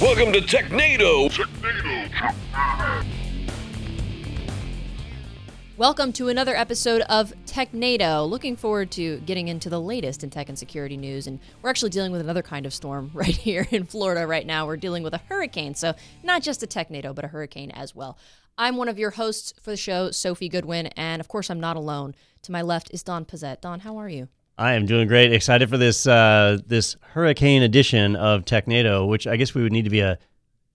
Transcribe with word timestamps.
Welcome 0.00 0.32
to 0.32 0.40
Technado. 0.40 1.30
Welcome 5.76 6.12
to 6.14 6.28
another 6.28 6.56
episode 6.56 7.02
of 7.02 7.32
TechNado. 7.46 8.28
Looking 8.28 8.56
forward 8.56 8.90
to 8.92 9.18
getting 9.20 9.46
into 9.46 9.70
the 9.70 9.80
latest 9.80 10.24
in 10.24 10.30
tech 10.30 10.48
and 10.48 10.58
security 10.58 10.96
news. 10.96 11.28
And 11.28 11.38
we're 11.62 11.70
actually 11.70 11.90
dealing 11.90 12.10
with 12.10 12.20
another 12.20 12.42
kind 12.42 12.66
of 12.66 12.74
storm 12.74 13.10
right 13.14 13.36
here 13.36 13.68
in 13.70 13.84
Florida 13.84 14.26
right 14.26 14.44
now. 14.44 14.66
We're 14.66 14.76
dealing 14.76 15.04
with 15.04 15.14
a 15.14 15.20
hurricane. 15.28 15.76
So, 15.76 15.94
not 16.24 16.42
just 16.42 16.64
a 16.64 16.66
TechNado, 16.66 17.14
but 17.14 17.24
a 17.24 17.28
hurricane 17.28 17.70
as 17.70 17.94
well. 17.94 18.18
I'm 18.58 18.76
one 18.76 18.88
of 18.88 18.98
your 18.98 19.10
hosts 19.10 19.54
for 19.60 19.70
the 19.70 19.76
show, 19.76 20.10
Sophie 20.10 20.48
Goodwin. 20.48 20.88
And 20.88 21.20
of 21.20 21.28
course, 21.28 21.50
I'm 21.50 21.60
not 21.60 21.76
alone. 21.76 22.16
To 22.42 22.52
my 22.52 22.62
left 22.62 22.90
is 22.92 23.04
Don 23.04 23.24
Pezet. 23.24 23.60
Don, 23.60 23.80
how 23.80 23.96
are 23.96 24.08
you? 24.08 24.28
I 24.56 24.74
am 24.74 24.86
doing 24.86 25.08
great. 25.08 25.32
Excited 25.32 25.68
for 25.68 25.76
this 25.76 26.06
uh, 26.06 26.58
this 26.66 26.96
hurricane 27.00 27.62
edition 27.62 28.14
of 28.16 28.44
TechNado, 28.44 29.08
which 29.08 29.26
I 29.26 29.36
guess 29.36 29.54
we 29.54 29.62
would 29.62 29.72
need 29.72 29.84
to 29.84 29.90
be 29.90 30.00
a 30.00 30.18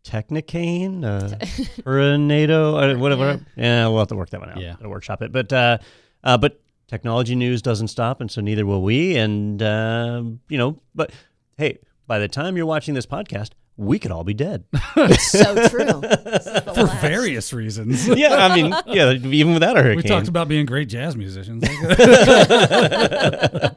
Technicane, 0.03 1.03
uh, 1.03 1.37
Hurrinado, 1.85 2.95
uh, 2.95 2.97
whatever. 2.97 3.39
Yeah. 3.55 3.63
yeah. 3.63 3.87
we'll 3.87 3.99
have 3.99 4.07
to 4.09 4.15
work 4.15 4.29
that 4.31 4.39
one 4.39 4.49
out. 4.49 4.59
Yeah, 4.59 4.75
to 4.75 4.89
workshop 4.89 5.21
it. 5.21 5.31
But 5.31 5.51
uh, 5.53 5.77
uh, 6.23 6.37
but 6.37 6.61
technology 6.87 7.35
news 7.35 7.61
doesn't 7.61 7.89
stop, 7.89 8.21
and 8.21 8.29
so 8.29 8.41
neither 8.41 8.65
will 8.65 8.81
we. 8.81 9.15
And 9.15 9.61
uh, 9.61 10.23
you 10.49 10.57
know, 10.57 10.81
but 10.95 11.11
hey, 11.57 11.79
by 12.07 12.19
the 12.19 12.27
time 12.27 12.57
you're 12.57 12.65
watching 12.65 12.95
this 12.95 13.05
podcast, 13.05 13.51
we 13.79 13.97
could 13.97 14.11
all 14.11 14.25
be 14.25 14.33
dead. 14.33 14.65
It's 14.97 15.31
so 15.31 15.55
true. 15.69 15.85
For 15.85 16.83
last. 16.83 17.01
various 17.01 17.53
reasons. 17.53 18.07
yeah, 18.07 18.35
I 18.35 18.55
mean, 18.55 18.75
yeah, 18.87 19.11
even 19.11 19.53
without 19.53 19.77
a 19.77 19.81
hurricane. 19.81 20.03
We 20.03 20.03
talked 20.03 20.27
about 20.27 20.49
being 20.49 20.65
great 20.65 20.89
jazz 20.89 21.15
musicians. 21.15 21.63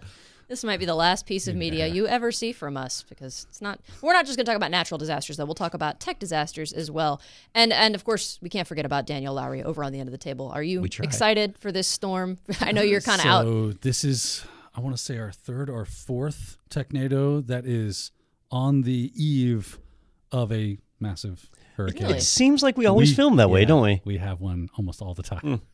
This 0.49 0.65
might 0.65 0.81
be 0.81 0.85
the 0.85 0.95
last 0.95 1.25
piece 1.25 1.49
of 1.49 1.57
media 1.57 1.87
yeah. 1.87 1.95
you 1.95 2.07
ever 2.07 2.31
see 2.31 2.53
from 2.53 2.77
us 2.77 3.07
because 3.09 3.47
it's 3.49 3.63
not. 3.63 3.81
We're 4.03 4.13
not 4.13 4.27
just 4.27 4.37
going 4.37 4.45
to 4.45 4.51
talk 4.51 4.57
about 4.57 4.71
natural 4.71 4.99
disasters, 4.99 5.39
though. 5.39 5.47
We'll 5.47 5.55
talk 5.55 5.73
about 5.73 5.99
tech 5.99 6.19
disasters 6.19 6.75
as 6.75 6.91
well, 6.91 7.23
and 7.55 7.73
and 7.73 7.95
of 7.95 8.05
course 8.05 8.39
we 8.43 8.51
can't 8.51 8.69
forget 8.69 8.85
about 8.85 9.07
Daniel 9.07 9.33
Lowry 9.33 9.63
over 9.63 9.83
on 9.83 9.93
the 9.93 9.99
end 9.99 10.09
of 10.09 10.13
the 10.13 10.19
table. 10.19 10.51
Are 10.51 10.63
you 10.63 10.85
excited 10.85 11.57
for 11.57 11.73
this 11.73 11.89
storm? 11.89 12.37
I 12.61 12.73
know 12.73 12.83
you're 12.83 13.01
kind 13.01 13.21
of 13.21 13.25
so 13.25 13.31
out. 13.31 13.45
So 13.45 13.73
this 13.81 14.05
is, 14.05 14.45
I 14.77 14.81
want 14.81 14.95
to 14.95 15.03
say, 15.03 15.17
our 15.17 15.33
third 15.33 15.71
or 15.71 15.87
fourth 15.87 16.59
TechNado 16.69 17.47
that 17.47 17.65
is 17.65 18.11
on 18.51 18.83
the 18.83 19.11
eve 19.15 19.79
of 20.33 20.53
a 20.53 20.79
massive 20.99 21.49
hurricane. 21.77 22.11
It 22.11 22.23
seems 22.23 22.63
like 22.63 22.77
we 22.77 22.87
always 22.87 23.11
we, 23.11 23.15
film 23.15 23.37
that 23.37 23.49
yeah, 23.49 23.55
way, 23.55 23.65
don't 23.65 23.83
we? 23.83 24.01
We 24.05 24.19
have 24.19 24.41
one 24.41 24.69
almost 24.77 25.03
all 25.03 25.15
the 25.15 25.23
time. 25.23 25.41
Mm. 25.43 25.61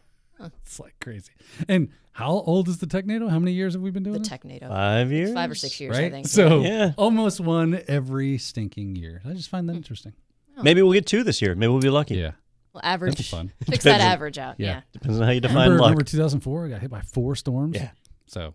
It's 0.63 0.79
like 0.79 0.95
crazy. 1.01 1.33
And 1.69 1.89
how 2.13 2.31
old 2.31 2.69
is 2.69 2.79
the 2.79 2.87
TechNado? 2.87 3.29
How 3.29 3.41
many 3.41 3.51
years 3.51 3.73
have 3.73 3.83
we 3.83 3.91
been 3.91 4.05
doing 4.05 4.23
the 4.23 4.29
TechNado? 4.29 4.69
Five 4.69 5.11
years, 5.11 5.35
five 5.35 5.51
or 5.51 5.57
six 5.57 5.81
years, 5.81 5.97
right? 5.97 6.05
I 6.05 6.11
think. 6.11 6.29
So 6.29 6.61
yeah. 6.61 6.93
almost 6.97 7.41
one 7.41 7.83
every 7.89 8.39
stinking 8.39 8.95
year. 8.95 9.21
I 9.29 9.33
just 9.33 9.49
find 9.49 9.69
that 9.69 9.75
interesting. 9.75 10.13
Oh. 10.57 10.63
Maybe 10.63 10.81
we'll 10.81 10.93
get 10.93 11.07
two 11.07 11.25
this 11.25 11.43
year. 11.43 11.57
Maybe 11.57 11.73
we'll 11.73 11.81
be 11.81 11.91
lucky. 11.91 12.15
Yeah. 12.15 12.33
Well, 12.73 12.83
average. 12.85 13.29
Fun. 13.29 13.53
Fix 13.69 13.83
that 13.83 14.01
average 14.01 14.39
out. 14.39 14.57
Yeah. 14.59 14.67
yeah. 14.67 14.81
Depends 14.93 15.19
on 15.19 15.25
how 15.25 15.33
you 15.33 15.41
define 15.41 15.57
remember, 15.57 15.81
luck. 15.81 15.91
Remember 15.91 16.05
2004? 16.05 16.67
I 16.67 16.69
got 16.69 16.81
hit 16.83 16.91
by 16.91 17.01
four 17.01 17.35
storms. 17.35 17.77
Yeah. 17.77 17.91
So. 18.27 18.55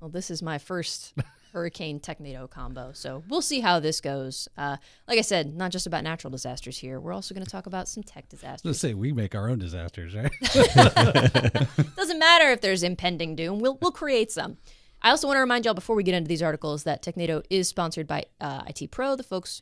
Well, 0.00 0.10
this 0.10 0.30
is 0.30 0.42
my 0.42 0.58
first 0.58 1.14
hurricane 1.52 2.00
technado 2.00 2.48
combo. 2.48 2.92
So 2.92 3.22
we'll 3.28 3.42
see 3.42 3.60
how 3.60 3.80
this 3.80 4.00
goes. 4.00 4.48
Uh, 4.56 4.76
like 5.06 5.18
I 5.18 5.22
said, 5.22 5.54
not 5.54 5.70
just 5.70 5.86
about 5.86 6.04
natural 6.04 6.30
disasters 6.30 6.78
here. 6.78 7.00
We're 7.00 7.12
also 7.12 7.34
going 7.34 7.44
to 7.44 7.50
talk 7.50 7.66
about 7.66 7.88
some 7.88 8.02
tech 8.02 8.28
disasters. 8.28 8.64
Let's 8.64 8.78
say 8.78 8.94
we 8.94 9.12
make 9.12 9.34
our 9.34 9.48
own 9.48 9.58
disasters, 9.58 10.14
right? 10.14 10.32
Doesn't 11.96 12.18
matter 12.18 12.50
if 12.50 12.60
there's 12.60 12.82
impending 12.82 13.36
doom. 13.36 13.58
We'll 13.58 13.78
we'll 13.80 13.92
create 13.92 14.32
some. 14.32 14.58
I 15.00 15.10
also 15.10 15.28
want 15.28 15.36
to 15.36 15.40
remind 15.40 15.64
y'all 15.64 15.74
before 15.74 15.94
we 15.94 16.02
get 16.02 16.14
into 16.14 16.28
these 16.28 16.42
articles 16.42 16.82
that 16.84 17.02
Technado 17.02 17.44
is 17.50 17.68
sponsored 17.68 18.06
by 18.06 18.24
uh, 18.40 18.64
IT 18.66 18.90
Pro, 18.90 19.14
the 19.14 19.22
folks 19.22 19.60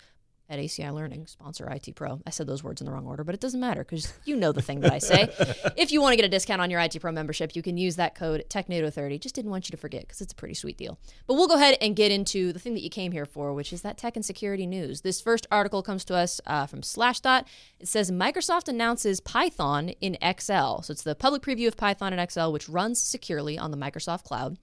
at 0.48 0.58
ACI 0.58 0.92
Learning, 0.92 1.26
sponsor 1.26 1.68
IT 1.70 1.94
Pro. 1.94 2.20
I 2.26 2.30
said 2.30 2.46
those 2.46 2.62
words 2.62 2.80
in 2.80 2.86
the 2.86 2.92
wrong 2.92 3.06
order, 3.06 3.24
but 3.24 3.34
it 3.34 3.40
doesn't 3.40 3.58
matter 3.58 3.82
because 3.82 4.12
you 4.24 4.36
know 4.36 4.52
the 4.52 4.62
thing 4.62 4.80
that 4.80 4.92
I 4.92 4.98
say. 4.98 5.28
if 5.76 5.90
you 5.90 6.00
want 6.00 6.12
to 6.12 6.16
get 6.16 6.24
a 6.24 6.28
discount 6.28 6.60
on 6.60 6.70
your 6.70 6.80
IT 6.80 7.00
Pro 7.00 7.10
membership, 7.10 7.56
you 7.56 7.62
can 7.62 7.76
use 7.76 7.96
that 7.96 8.14
code 8.14 8.44
TechNado30. 8.48 9.20
Just 9.20 9.34
didn't 9.34 9.50
want 9.50 9.68
you 9.68 9.72
to 9.72 9.76
forget 9.76 10.02
because 10.02 10.20
it's 10.20 10.32
a 10.32 10.36
pretty 10.36 10.54
sweet 10.54 10.76
deal. 10.76 10.98
But 11.26 11.34
we'll 11.34 11.48
go 11.48 11.56
ahead 11.56 11.76
and 11.80 11.96
get 11.96 12.12
into 12.12 12.52
the 12.52 12.58
thing 12.58 12.74
that 12.74 12.82
you 12.82 12.90
came 12.90 13.12
here 13.12 13.26
for, 13.26 13.52
which 13.52 13.72
is 13.72 13.82
that 13.82 13.98
tech 13.98 14.16
and 14.16 14.24
security 14.24 14.66
news. 14.66 15.00
This 15.00 15.20
first 15.20 15.46
article 15.50 15.82
comes 15.82 16.04
to 16.06 16.14
us 16.14 16.40
uh, 16.46 16.66
from 16.66 16.82
Slashdot. 16.82 17.44
It 17.80 17.88
says 17.88 18.10
Microsoft 18.10 18.68
announces 18.68 19.20
Python 19.20 19.90
in 20.00 20.16
Excel. 20.22 20.82
So 20.82 20.92
it's 20.92 21.02
the 21.02 21.14
public 21.14 21.42
preview 21.42 21.66
of 21.66 21.76
Python 21.76 22.12
in 22.12 22.18
Excel, 22.18 22.52
which 22.52 22.68
runs 22.68 23.00
securely 23.00 23.58
on 23.58 23.70
the 23.70 23.76
Microsoft 23.76 24.24
Cloud. 24.24 24.58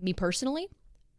Me 0.00 0.12
personally, 0.12 0.68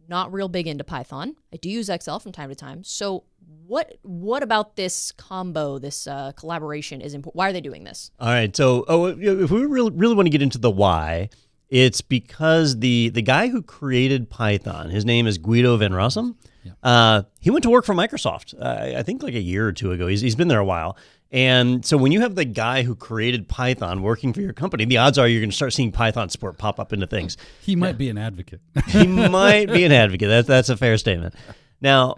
not 0.07 0.31
real 0.31 0.47
big 0.47 0.67
into 0.67 0.83
Python. 0.83 1.35
I 1.53 1.57
do 1.57 1.69
use 1.69 1.89
Excel 1.89 2.19
from 2.19 2.31
time 2.31 2.49
to 2.49 2.55
time. 2.55 2.83
So 2.83 3.23
what 3.67 3.97
what 4.03 4.43
about 4.43 4.75
this 4.75 5.11
combo, 5.11 5.79
this 5.79 6.07
uh, 6.07 6.31
collaboration 6.33 7.01
is 7.01 7.13
important? 7.13 7.37
Why 7.37 7.49
are 7.49 7.53
they 7.53 7.61
doing 7.61 7.83
this? 7.83 8.11
All 8.19 8.29
right. 8.29 8.55
So 8.55 8.85
oh, 8.87 9.05
if 9.07 9.51
we 9.51 9.65
really 9.65 9.91
really 9.91 10.15
want 10.15 10.25
to 10.27 10.31
get 10.31 10.41
into 10.41 10.57
the 10.57 10.71
why, 10.71 11.29
it's 11.69 12.01
because 12.01 12.79
the 12.79 13.09
the 13.09 13.21
guy 13.21 13.47
who 13.47 13.61
created 13.61 14.29
Python, 14.29 14.89
his 14.89 15.05
name 15.05 15.27
is 15.27 15.37
Guido 15.37 15.77
van 15.77 15.91
Rossum. 15.91 16.35
Yeah. 16.65 16.71
Uh, 16.83 17.23
he 17.39 17.51
went 17.51 17.63
to 17.63 17.69
work 17.69 17.85
for 17.85 17.93
Microsoft, 17.93 18.53
uh, 18.59 18.97
I 18.97 19.03
think 19.03 19.23
like 19.23 19.35
a 19.35 19.41
year 19.41 19.67
or 19.67 19.71
two 19.71 19.91
ago. 19.91 20.07
He's, 20.07 20.21
he's 20.21 20.35
been 20.35 20.47
there 20.47 20.59
a 20.59 20.65
while. 20.65 20.97
And 21.31 21.85
so 21.85 21.97
when 21.97 22.11
you 22.11 22.21
have 22.21 22.35
the 22.35 22.45
guy 22.45 22.83
who 22.83 22.95
created 22.95 23.47
Python 23.47 24.01
working 24.01 24.31
for 24.31 24.41
your 24.41 24.53
company, 24.53 24.85
the 24.85 24.97
odds 24.97 25.17
are 25.17 25.27
you're 25.27 25.41
going 25.41 25.49
to 25.49 25.55
start 25.55 25.73
seeing 25.73 25.91
Python 25.91 26.29
support 26.29 26.57
pop 26.57 26.79
up 26.79 26.93
into 26.93 27.07
things. 27.07 27.35
He 27.61 27.75
might 27.75 27.89
yeah. 27.89 27.93
be 27.93 28.09
an 28.09 28.17
advocate. 28.17 28.61
he 28.87 29.05
might 29.29 29.71
be 29.71 29.83
an 29.83 29.91
advocate. 29.91 30.29
That's 30.29 30.47
that's 30.47 30.69
a 30.69 30.77
fair 30.77 30.97
statement. 30.97 31.35
Now, 31.81 32.17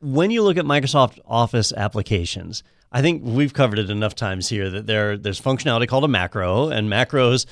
when 0.00 0.30
you 0.30 0.42
look 0.42 0.56
at 0.56 0.64
Microsoft 0.64 1.18
Office 1.26 1.72
applications, 1.72 2.62
I 2.92 3.00
think 3.00 3.22
we've 3.24 3.54
covered 3.54 3.78
it 3.78 3.90
enough 3.90 4.14
times 4.14 4.48
here 4.48 4.70
that 4.70 4.86
there 4.86 5.16
there's 5.16 5.40
functionality 5.40 5.88
called 5.88 6.04
a 6.04 6.08
macro, 6.08 6.68
and 6.68 6.90
macros 6.90 7.46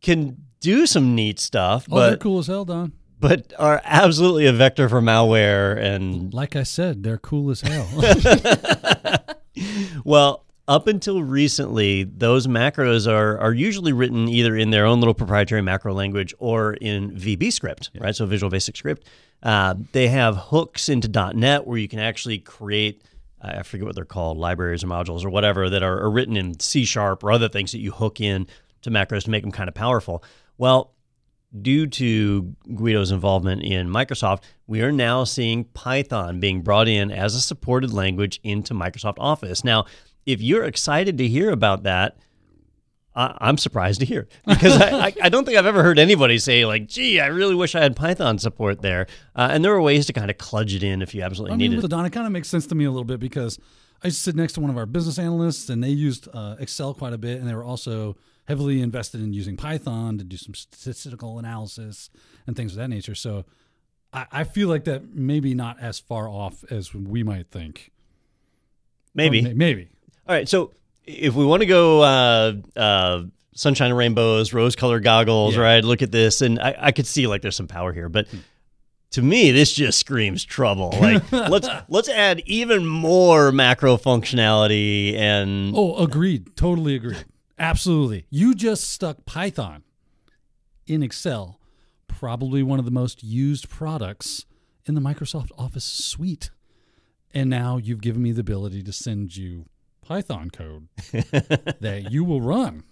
can 0.00 0.36
do 0.60 0.86
some 0.86 1.14
neat 1.14 1.38
stuff. 1.38 1.86
Oh, 1.90 1.96
but, 1.96 2.08
they're 2.08 2.16
cool 2.16 2.38
as 2.38 2.46
hell, 2.46 2.64
Don. 2.64 2.92
But 3.24 3.54
are 3.58 3.80
absolutely 3.84 4.44
a 4.44 4.52
vector 4.52 4.86
for 4.86 5.00
malware 5.00 5.78
and 5.78 6.34
like 6.34 6.56
I 6.56 6.62
said, 6.62 7.02
they're 7.02 7.16
cool 7.16 7.50
as 7.50 7.62
hell. 7.62 7.88
well, 10.04 10.44
up 10.68 10.86
until 10.86 11.22
recently, 11.22 12.04
those 12.04 12.46
macros 12.46 13.10
are 13.10 13.38
are 13.38 13.54
usually 13.54 13.94
written 13.94 14.28
either 14.28 14.54
in 14.54 14.68
their 14.68 14.84
own 14.84 15.00
little 15.00 15.14
proprietary 15.14 15.62
macro 15.62 15.94
language 15.94 16.34
or 16.38 16.74
in 16.74 17.12
VB 17.12 17.50
script, 17.50 17.90
yeah. 17.94 18.04
right? 18.04 18.14
So 18.14 18.26
Visual 18.26 18.50
Basic 18.50 18.76
Script. 18.76 19.06
Uh, 19.42 19.74
they 19.92 20.08
have 20.08 20.36
hooks 20.36 20.90
into 20.90 21.08
.NET 21.34 21.66
where 21.66 21.78
you 21.78 21.88
can 21.88 22.00
actually 22.00 22.40
create. 22.40 23.04
I 23.40 23.62
forget 23.62 23.86
what 23.86 23.94
they're 23.94 24.06
called, 24.06 24.36
libraries 24.36 24.84
or 24.84 24.86
modules 24.86 25.24
or 25.24 25.30
whatever 25.30 25.70
that 25.70 25.82
are, 25.82 25.98
are 26.00 26.10
written 26.10 26.36
in 26.36 26.60
C 26.60 26.84
sharp 26.84 27.24
or 27.24 27.32
other 27.32 27.48
things 27.48 27.72
that 27.72 27.78
you 27.80 27.90
hook 27.90 28.20
in 28.20 28.46
to 28.82 28.90
macros 28.90 29.24
to 29.24 29.30
make 29.30 29.42
them 29.42 29.52
kind 29.52 29.68
of 29.68 29.74
powerful. 29.74 30.22
Well, 30.56 30.93
due 31.60 31.86
to 31.86 32.54
Guido's 32.74 33.10
involvement 33.10 33.62
in 33.62 33.88
Microsoft, 33.88 34.42
we 34.66 34.82
are 34.82 34.92
now 34.92 35.24
seeing 35.24 35.64
Python 35.64 36.40
being 36.40 36.62
brought 36.62 36.88
in 36.88 37.10
as 37.10 37.34
a 37.34 37.40
supported 37.40 37.92
language 37.92 38.40
into 38.42 38.74
Microsoft 38.74 39.16
Office. 39.18 39.64
Now, 39.64 39.86
if 40.26 40.40
you're 40.40 40.64
excited 40.64 41.18
to 41.18 41.28
hear 41.28 41.50
about 41.50 41.84
that, 41.84 42.16
I, 43.16 43.48
am 43.48 43.58
surprised 43.58 44.00
to 44.00 44.06
hear 44.06 44.26
because 44.46 44.80
I, 44.80 45.12
I, 45.22 45.28
don't 45.28 45.44
think 45.44 45.56
I've 45.56 45.66
ever 45.66 45.82
heard 45.84 45.98
anybody 46.00 46.38
say 46.38 46.66
like, 46.66 46.88
"Gee, 46.88 47.20
I 47.20 47.26
really 47.26 47.54
wish 47.54 47.76
I 47.76 47.80
had 47.80 47.94
Python 47.94 48.38
support 48.38 48.82
there." 48.82 49.06
Uh, 49.36 49.48
and 49.52 49.64
there 49.64 49.72
are 49.72 49.80
ways 49.80 50.06
to 50.06 50.12
kind 50.12 50.30
of 50.30 50.38
kludge 50.38 50.74
it 50.74 50.82
in 50.82 51.00
if 51.00 51.14
you 51.14 51.22
absolutely 51.22 51.54
I 51.54 51.56
need 51.56 51.70
mean, 51.70 51.84
it. 51.84 51.88
Don, 51.88 52.04
it 52.04 52.10
kind 52.10 52.26
of 52.26 52.32
makes 52.32 52.48
sense 52.48 52.66
to 52.68 52.74
me 52.74 52.84
a 52.84 52.90
little 52.90 53.04
bit 53.04 53.20
because 53.20 53.58
I 54.02 54.08
used 54.08 54.18
to 54.18 54.22
sit 54.22 54.36
next 54.36 54.54
to 54.54 54.60
one 54.60 54.70
of 54.70 54.76
our 54.76 54.86
business 54.86 55.18
analysts, 55.18 55.70
and 55.70 55.82
they 55.82 55.90
used 55.90 56.28
uh, 56.34 56.56
Excel 56.58 56.92
quite 56.92 57.12
a 57.12 57.18
bit, 57.18 57.38
and 57.38 57.48
they 57.48 57.54
were 57.54 57.64
also 57.64 58.16
heavily 58.46 58.82
invested 58.82 59.20
in 59.20 59.32
using 59.32 59.56
Python 59.56 60.18
to 60.18 60.24
do 60.24 60.36
some 60.36 60.54
statistical 60.54 61.38
analysis 61.38 62.10
and 62.46 62.56
things 62.56 62.72
of 62.72 62.78
that 62.78 62.88
nature. 62.88 63.14
So 63.14 63.44
I, 64.12 64.26
I 64.30 64.44
feel 64.44 64.68
like 64.68 64.84
that 64.84 65.14
maybe 65.14 65.54
not 65.54 65.80
as 65.80 65.98
far 65.98 66.28
off 66.28 66.64
as 66.70 66.94
we 66.94 67.22
might 67.22 67.50
think. 67.50 67.90
Maybe, 69.14 69.42
may, 69.42 69.54
maybe. 69.54 69.88
All 70.26 70.34
right, 70.34 70.48
so 70.48 70.72
if 71.04 71.34
we 71.34 71.44
want 71.44 71.60
to 71.60 71.66
go 71.66 72.02
uh, 72.02 72.52
uh, 72.76 73.22
sunshine 73.54 73.90
and 73.90 73.98
rainbows, 73.98 74.52
rose 74.52 74.76
colored 74.76 75.04
goggles, 75.04 75.54
yeah. 75.54 75.62
right? 75.62 75.84
Look 75.84 76.02
at 76.02 76.10
this, 76.10 76.40
and 76.40 76.58
I, 76.58 76.76
I 76.78 76.92
could 76.92 77.06
see 77.06 77.26
like 77.26 77.42
there's 77.42 77.56
some 77.56 77.68
power 77.68 77.92
here, 77.92 78.08
but. 78.08 78.26
To 79.10 79.22
me, 79.22 79.52
this 79.52 79.72
just 79.72 80.00
screams 80.00 80.44
trouble. 80.44 80.92
Like 81.00 81.30
let's 81.30 81.68
let's 81.88 82.08
add 82.08 82.42
even 82.46 82.84
more 82.84 83.52
macro 83.52 83.96
functionality 83.96 85.14
and 85.14 85.72
oh, 85.76 85.94
agreed, 86.02 86.56
totally 86.56 86.96
agreed. 86.96 87.24
Absolutely. 87.58 88.26
You 88.30 88.54
just 88.54 88.90
stuck 88.90 89.24
Python 89.26 89.84
in 90.86 91.02
Excel, 91.02 91.60
probably 92.08 92.62
one 92.62 92.78
of 92.78 92.84
the 92.84 92.90
most 92.90 93.22
used 93.22 93.68
products 93.68 94.44
in 94.86 94.94
the 94.94 95.00
Microsoft 95.00 95.50
Office 95.56 95.84
suite. 95.84 96.50
And 97.32 97.50
now 97.50 97.76
you've 97.76 98.00
given 98.00 98.22
me 98.22 98.32
the 98.32 98.40
ability 98.40 98.82
to 98.82 98.92
send 98.92 99.36
you 99.36 99.66
Python 100.02 100.50
code 100.50 100.88
that 101.12 102.08
you 102.10 102.24
will 102.24 102.40
run 102.40 102.84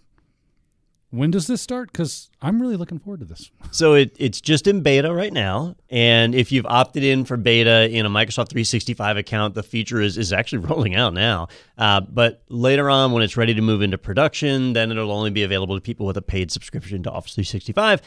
when 1.13 1.31
does 1.31 1.47
this 1.47 1.61
start? 1.61 1.93
Because 1.93 2.31
I'm 2.41 2.61
really 2.61 2.77
looking 2.77 2.99
forward 2.99 3.21
to 3.21 3.27
this. 3.27 3.51
So 3.71 3.95
it, 3.95 4.15
it's 4.19 4.43
just 4.43 4.67
in 4.67 4.83
beta 4.83 5.15
right 5.15 5.33
now. 5.33 5.77
And 5.89 6.35
if 6.35 6.53
you've 6.53 6.67
opted 6.67 7.05
in 7.05 7.25
for 7.25 7.39
beta 7.39 7.89
in 7.89 8.05
a 8.05 8.11
Microsoft 8.11 8.51
365 8.51 9.17
account, 9.17 9.55
the 9.55 9.63
feature 9.63 9.99
is, 9.99 10.19
is 10.19 10.31
actually 10.31 10.59
rolling 10.69 10.95
out 10.95 11.15
now. 11.15 11.49
Uh, 11.79 12.03
but 12.03 12.43
later 12.51 12.91
on, 12.91 13.13
when 13.13 13.23
it's 13.23 13.35
ready 13.35 13.55
to 13.55 13.63
move 13.63 13.81
into 13.81 13.97
production, 13.97 14.75
then 14.75 14.91
it'll 14.91 15.11
only 15.11 15.31
be 15.31 15.43
available 15.43 15.75
to 15.75 15.81
people 15.81 16.05
with 16.05 16.19
a 16.19 16.23
paid 16.23 16.51
subscription 16.51 17.03
to 17.05 17.11
Office 17.11 17.35
365. 17.35 18.03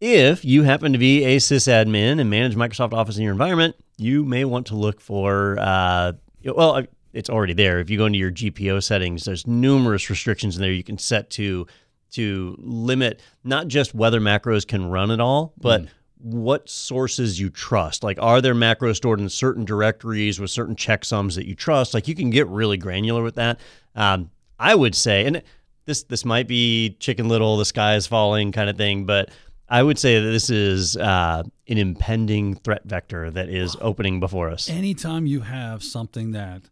If 0.00 0.42
you 0.42 0.62
happen 0.62 0.92
to 0.92 0.98
be 0.98 1.24
a 1.24 1.36
sysadmin 1.36 2.18
and 2.18 2.30
manage 2.30 2.56
Microsoft 2.56 2.94
Office 2.94 3.18
in 3.18 3.24
your 3.24 3.32
environment, 3.32 3.76
you 3.98 4.24
may 4.24 4.46
want 4.46 4.66
to 4.68 4.74
look 4.74 5.02
for, 5.02 5.58
uh, 5.60 6.12
well, 6.44 6.82
it's 7.12 7.30
already 7.30 7.52
there. 7.52 7.78
If 7.78 7.90
you 7.90 7.98
go 7.98 8.06
into 8.06 8.18
your 8.18 8.32
GPO 8.32 8.82
settings, 8.82 9.24
there's 9.24 9.46
numerous 9.46 10.10
restrictions 10.10 10.56
in 10.56 10.62
there 10.62 10.72
you 10.72 10.82
can 10.82 10.98
set 10.98 11.30
to 11.30 11.66
to 12.14 12.56
limit 12.58 13.20
not 13.42 13.68
just 13.68 13.94
whether 13.94 14.20
macros 14.20 14.66
can 14.66 14.88
run 14.88 15.10
at 15.10 15.20
all, 15.20 15.52
but 15.60 15.82
mm. 15.82 15.88
what 16.18 16.68
sources 16.68 17.38
you 17.38 17.50
trust. 17.50 18.02
Like, 18.02 18.18
are 18.20 18.40
there 18.40 18.54
macros 18.54 18.96
stored 18.96 19.20
in 19.20 19.28
certain 19.28 19.64
directories 19.64 20.40
with 20.40 20.50
certain 20.50 20.76
checksums 20.76 21.34
that 21.36 21.46
you 21.46 21.54
trust? 21.54 21.94
Like, 21.94 22.08
you 22.08 22.14
can 22.14 22.30
get 22.30 22.46
really 22.48 22.76
granular 22.76 23.22
with 23.22 23.34
that. 23.34 23.60
Um, 23.94 24.30
I 24.58 24.74
would 24.74 24.94
say, 24.94 25.26
and 25.26 25.42
this 25.84 26.04
this 26.04 26.24
might 26.24 26.48
be 26.48 26.96
Chicken 27.00 27.28
Little, 27.28 27.56
the 27.56 27.64
sky 27.64 27.96
is 27.96 28.06
falling 28.06 28.52
kind 28.52 28.70
of 28.70 28.76
thing, 28.76 29.04
but 29.04 29.30
I 29.68 29.82
would 29.82 29.98
say 29.98 30.20
that 30.20 30.30
this 30.30 30.50
is 30.50 30.96
uh, 30.96 31.42
an 31.68 31.78
impending 31.78 32.54
threat 32.54 32.84
vector 32.84 33.30
that 33.30 33.48
is 33.48 33.76
opening 33.80 34.20
before 34.20 34.50
us. 34.50 34.68
Anytime 34.68 35.26
you 35.26 35.40
have 35.40 35.82
something 35.82 36.32
that 36.32 36.62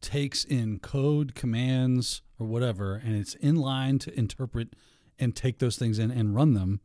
takes 0.00 0.44
in 0.44 0.78
code 0.78 1.34
commands 1.34 2.22
or 2.40 2.46
whatever, 2.46 2.94
and 2.94 3.14
it's 3.14 3.34
in 3.34 3.56
line 3.56 3.98
to 4.00 4.18
interpret 4.18 4.74
and 5.18 5.36
take 5.36 5.58
those 5.58 5.76
things 5.76 5.98
in 5.98 6.10
and 6.10 6.34
run 6.34 6.54
them, 6.54 6.80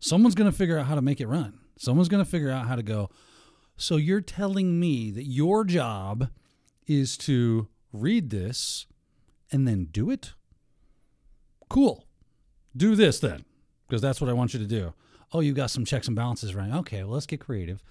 someone's 0.00 0.34
going 0.34 0.50
to 0.50 0.56
figure 0.56 0.78
out 0.78 0.86
how 0.86 0.94
to 0.94 1.02
make 1.02 1.20
it 1.20 1.28
run. 1.28 1.58
Someone's 1.76 2.08
going 2.08 2.24
to 2.24 2.30
figure 2.30 2.50
out 2.50 2.66
how 2.66 2.74
to 2.74 2.82
go. 2.82 3.10
So 3.76 3.96
you're 3.96 4.20
telling 4.20 4.80
me 4.80 5.10
that 5.12 5.24
your 5.24 5.64
job 5.64 6.30
is 6.86 7.16
to 7.18 7.68
read 7.92 8.30
this 8.30 8.86
and 9.52 9.68
then 9.68 9.88
do 9.90 10.10
it? 10.10 10.32
Cool. 11.68 12.06
Do 12.76 12.96
this 12.96 13.20
then, 13.20 13.44
because 13.86 14.02
that's 14.02 14.20
what 14.20 14.30
I 14.30 14.32
want 14.32 14.54
you 14.54 14.60
to 14.60 14.66
do. 14.66 14.94
Oh, 15.32 15.40
you 15.40 15.52
got 15.52 15.70
some 15.70 15.84
checks 15.84 16.06
and 16.06 16.16
balances 16.16 16.54
right. 16.54 16.72
Okay, 16.72 17.04
well, 17.04 17.12
let's 17.12 17.26
get 17.26 17.40
creative 17.40 17.82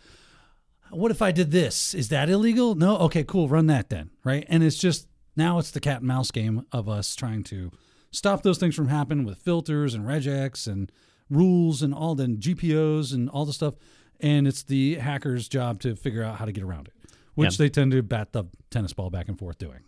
what 0.89 1.11
if 1.11 1.21
I 1.21 1.31
did 1.31 1.51
this? 1.51 1.93
Is 1.93 2.09
that 2.09 2.29
illegal? 2.29 2.75
No. 2.75 2.97
Okay, 2.97 3.23
cool. 3.23 3.47
Run 3.47 3.67
that 3.67 3.89
then. 3.89 4.09
Right. 4.23 4.45
And 4.47 4.63
it's 4.63 4.77
just 4.77 5.07
now 5.37 5.59
it's 5.59 5.71
the 5.71 5.79
cat 5.79 5.99
and 5.99 6.07
mouse 6.07 6.31
game 6.31 6.65
of 6.71 6.89
us 6.89 7.15
trying 7.15 7.43
to 7.45 7.71
stop 8.11 8.43
those 8.43 8.57
things 8.57 8.75
from 8.75 8.87
happening 8.87 9.25
with 9.25 9.37
filters 9.37 9.93
and 9.93 10.05
regex 10.05 10.67
and 10.67 10.91
rules 11.29 11.81
and 11.81 11.93
all 11.93 12.15
the 12.15 12.25
GPOs 12.25 13.13
and 13.13 13.29
all 13.29 13.45
the 13.45 13.53
stuff. 13.53 13.75
And 14.19 14.47
it's 14.47 14.63
the 14.63 14.95
hacker's 14.95 15.47
job 15.47 15.79
to 15.81 15.95
figure 15.95 16.23
out 16.23 16.37
how 16.37 16.45
to 16.45 16.51
get 16.51 16.63
around 16.63 16.87
it, 16.87 16.93
which 17.35 17.51
yep. 17.51 17.57
they 17.57 17.69
tend 17.69 17.91
to 17.91 18.01
bat 18.01 18.33
the 18.33 18.45
tennis 18.71 18.93
ball 18.93 19.09
back 19.09 19.27
and 19.27 19.37
forth 19.37 19.57
doing. 19.57 19.81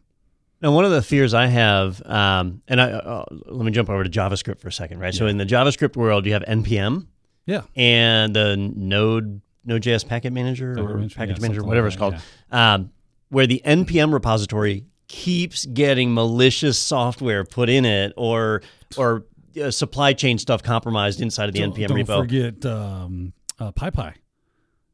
Now, 0.61 0.73
one 0.73 0.83
of 0.85 0.91
the 0.91 1.01
fears 1.01 1.33
I 1.33 1.47
have, 1.47 2.05
um, 2.05 2.61
and 2.67 2.81
I, 2.81 2.91
uh, 2.91 3.25
let 3.45 3.65
me 3.65 3.71
jump 3.71 3.89
over 3.89 4.03
to 4.03 4.09
JavaScript 4.09 4.59
for 4.59 4.67
a 4.67 4.71
second, 4.71 4.99
right? 4.99 5.13
Yeah. 5.13 5.19
So 5.19 5.27
in 5.27 5.37
the 5.37 5.45
JavaScript 5.45 5.95
world, 5.95 6.25
you 6.25 6.33
have 6.33 6.43
npm, 6.43 7.07
yeah, 7.45 7.61
and 7.77 8.35
the 8.35 8.57
Node 8.57 9.41
Node.js 9.63 10.05
packet 10.05 10.33
manager 10.33 10.73
or 10.77 10.95
manager, 10.95 11.15
package 11.15 11.37
yeah, 11.37 11.41
manager, 11.41 11.63
whatever 11.63 11.89
like 11.89 11.97
that, 11.97 12.05
it's 12.07 12.17
called, 12.17 12.23
yeah. 12.51 12.73
um, 12.73 12.91
where 13.29 13.47
the 13.47 13.61
npm 13.65 14.11
repository 14.11 14.85
keeps 15.09 15.65
getting 15.65 16.13
malicious 16.13 16.79
software 16.79 17.43
put 17.43 17.67
in 17.67 17.83
it 17.83 18.13
or 18.15 18.61
or 18.95 19.25
uh, 19.61 19.69
supply 19.69 20.13
chain 20.13 20.37
stuff 20.37 20.63
compromised 20.63 21.19
inside 21.19 21.49
of 21.49 21.53
the 21.53 21.59
don't, 21.59 21.75
npm 21.75 21.87
don't 21.87 21.97
repo. 21.97 22.05
Don't 22.05 22.21
forget 22.21 22.65
um, 22.65 23.33
uh, 23.59 23.71
PyPI. 23.73 24.13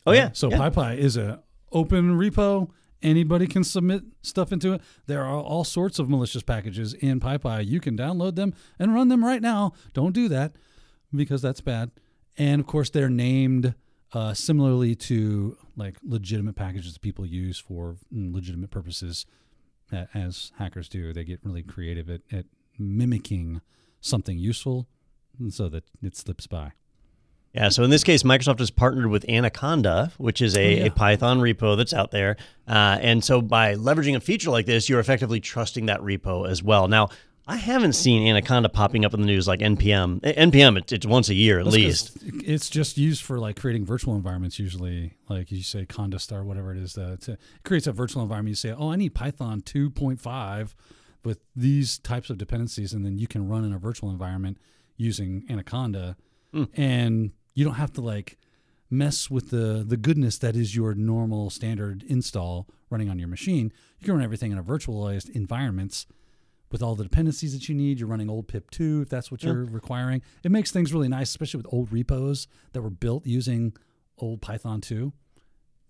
Oh 0.08 0.14
yeah. 0.14 0.32
So 0.34 0.50
yeah. 0.50 0.58
PyPI 0.58 0.98
is 0.98 1.18
a 1.18 1.44
open 1.72 2.18
repo. 2.18 2.72
Anybody 3.04 3.46
can 3.46 3.64
submit 3.64 4.04
stuff 4.24 4.52
into 4.52 4.74
it. 4.74 4.82
There 5.06 5.24
are 5.24 5.40
all 5.40 5.64
sorts 5.64 6.00
of 6.00 6.10
malicious 6.10 6.42
packages 6.42 6.94
in 6.94 7.20
PyPI. 7.20 7.68
You 7.68 7.80
can 7.80 7.96
download 7.96 8.36
them 8.36 8.54
and 8.80 8.96
run 8.96 9.10
them 9.10 9.24
right 9.24 9.42
now. 9.42 9.74
Don't 9.94 10.14
do 10.14 10.28
that 10.30 10.56
because 11.14 11.42
that's 11.42 11.62
bad. 11.62 11.92
And 12.38 12.60
of 12.62 12.68
course, 12.68 12.90
they're 12.90 13.10
named 13.10 13.76
uh, 14.14 14.34
similarly 14.34 14.96
to 14.96 15.58
like 15.76 15.98
legitimate 16.04 16.56
packages 16.56 16.94
that 16.94 17.02
people 17.02 17.26
use 17.26 17.60
for 17.60 17.98
mm, 18.14 18.34
legitimate 18.34 18.72
purposes, 18.72 19.26
as 19.92 20.52
hackers 20.58 20.90
do, 20.90 21.14
they 21.14 21.24
get 21.24 21.40
really 21.44 21.64
creative 21.64 22.10
at, 22.10 22.22
at 22.32 22.46
mimicking 22.78 23.62
something 24.02 24.38
useful 24.38 24.88
so 25.50 25.70
that 25.70 25.84
it 26.02 26.16
slips 26.16 26.48
by. 26.48 26.72
Yeah, 27.54 27.70
so 27.70 27.84
in 27.84 27.90
this 27.90 28.04
case, 28.04 28.24
Microsoft 28.24 28.60
has 28.60 28.70
partnered 28.70 29.08
with 29.08 29.28
Anaconda, 29.30 30.12
which 30.18 30.42
is 30.42 30.58
a, 30.58 30.60
oh, 30.60 30.78
yeah. 30.78 30.86
a 30.88 30.92
Python 30.92 31.40
repo 31.40 31.78
that's 31.78 31.94
out 31.94 32.12
there. 32.12 32.36
Uh, 32.68 32.98
and 33.00 33.24
so 33.24 33.42
by 33.42 33.76
leveraging 33.76 34.16
a 34.16 34.20
feature 34.20 34.50
like 34.50 34.66
this, 34.66 34.90
you're 34.90 35.00
effectively 35.00 35.40
trusting 35.40 35.86
that 35.86 36.02
repo 36.02 36.50
as 36.50 36.62
well. 36.62 36.90
Now, 36.90 37.10
I 37.48 37.58
haven't 37.58 37.94
seen 37.94 38.28
Anaconda 38.28 38.70
popping 38.70 39.06
up 39.06 39.14
in 39.14 39.22
the 39.22 39.28
news 39.28 39.48
like 39.48 39.60
NPM. 39.60 40.20
NPM, 40.22 40.78
it's, 40.80 40.92
it's 40.92 41.06
once 41.06 41.30
a 41.30 41.36
year 41.36 41.60
at 41.60 41.66
That's 41.66 41.76
least. 41.76 42.18
It's 42.24 42.70
just 42.70 42.98
used 42.98 43.22
for 43.22 43.40
like 43.40 43.60
creating 43.60 43.86
virtual 43.86 44.16
environments. 44.16 44.58
Usually, 44.58 45.14
like 45.30 45.52
you 45.52 45.62
say, 45.62 45.86
Conda 45.86 46.20
Star, 46.20 46.44
whatever 46.44 46.72
it 46.72 46.80
is, 46.80 46.94
that 46.94 47.22
to, 47.22 47.34
it 47.34 47.40
creates 47.64 47.86
a 47.86 47.92
virtual 47.92 48.24
environment. 48.24 48.50
You 48.52 48.56
say, 48.56 48.74
"Oh, 48.76 48.92
I 48.92 48.96
need 48.96 49.14
Python 49.14 49.62
2.5 49.62 50.74
with 51.24 51.40
these 51.56 52.00
types 52.00 52.32
of 52.32 52.40
dependencies," 52.40 52.94
and 52.94 53.06
then 53.06 53.20
you 53.20 53.28
can 53.28 53.48
run 53.48 53.64
in 53.64 53.74
a 53.74 53.80
virtual 53.80 54.10
environment 54.10 54.58
using 54.98 55.46
Anaconda, 55.48 56.18
mm. 56.52 56.68
and 56.76 57.32
you 57.54 57.64
don't 57.64 57.76
have 57.76 57.94
to 57.94 58.02
like 58.02 58.40
mess 58.90 59.30
with 59.30 59.52
the 59.52 59.84
the 59.88 59.98
goodness 59.98 60.40
that 60.40 60.56
is 60.56 60.76
your 60.76 60.96
normal 60.96 61.52
standard 61.52 62.04
install 62.08 62.68
running 62.90 63.08
on 63.08 63.20
your 63.20 63.28
machine. 63.28 63.72
You 64.00 64.06
can 64.06 64.16
run 64.16 64.24
everything 64.24 64.52
in 64.52 64.58
a 64.58 64.64
virtualized 64.64 65.30
environments 65.30 66.08
with 66.72 66.82
all 66.82 66.96
the 66.96 67.04
dependencies 67.04 67.54
that 67.54 67.70
you 67.70 67.76
need. 67.76 68.00
You're 68.00 68.10
running 68.10 68.30
old 68.30 68.48
pip 68.48 68.72
2 68.72 69.02
if 69.04 69.10
that's 69.10 69.32
what 69.32 69.44
yeah. 69.44 69.52
you're 69.52 69.66
requiring. 69.66 70.22
It 70.44 70.52
makes 70.52 70.72
things 70.72 70.94
really 70.94 71.08
nice, 71.08 71.30
especially 71.30 71.60
with 71.60 71.74
old 71.74 71.92
repos 71.92 72.48
that 72.74 72.82
were 72.82 72.90
built 72.90 73.26
using 73.26 73.74
old 74.18 74.42
Python 74.42 74.82
2. 74.82 75.14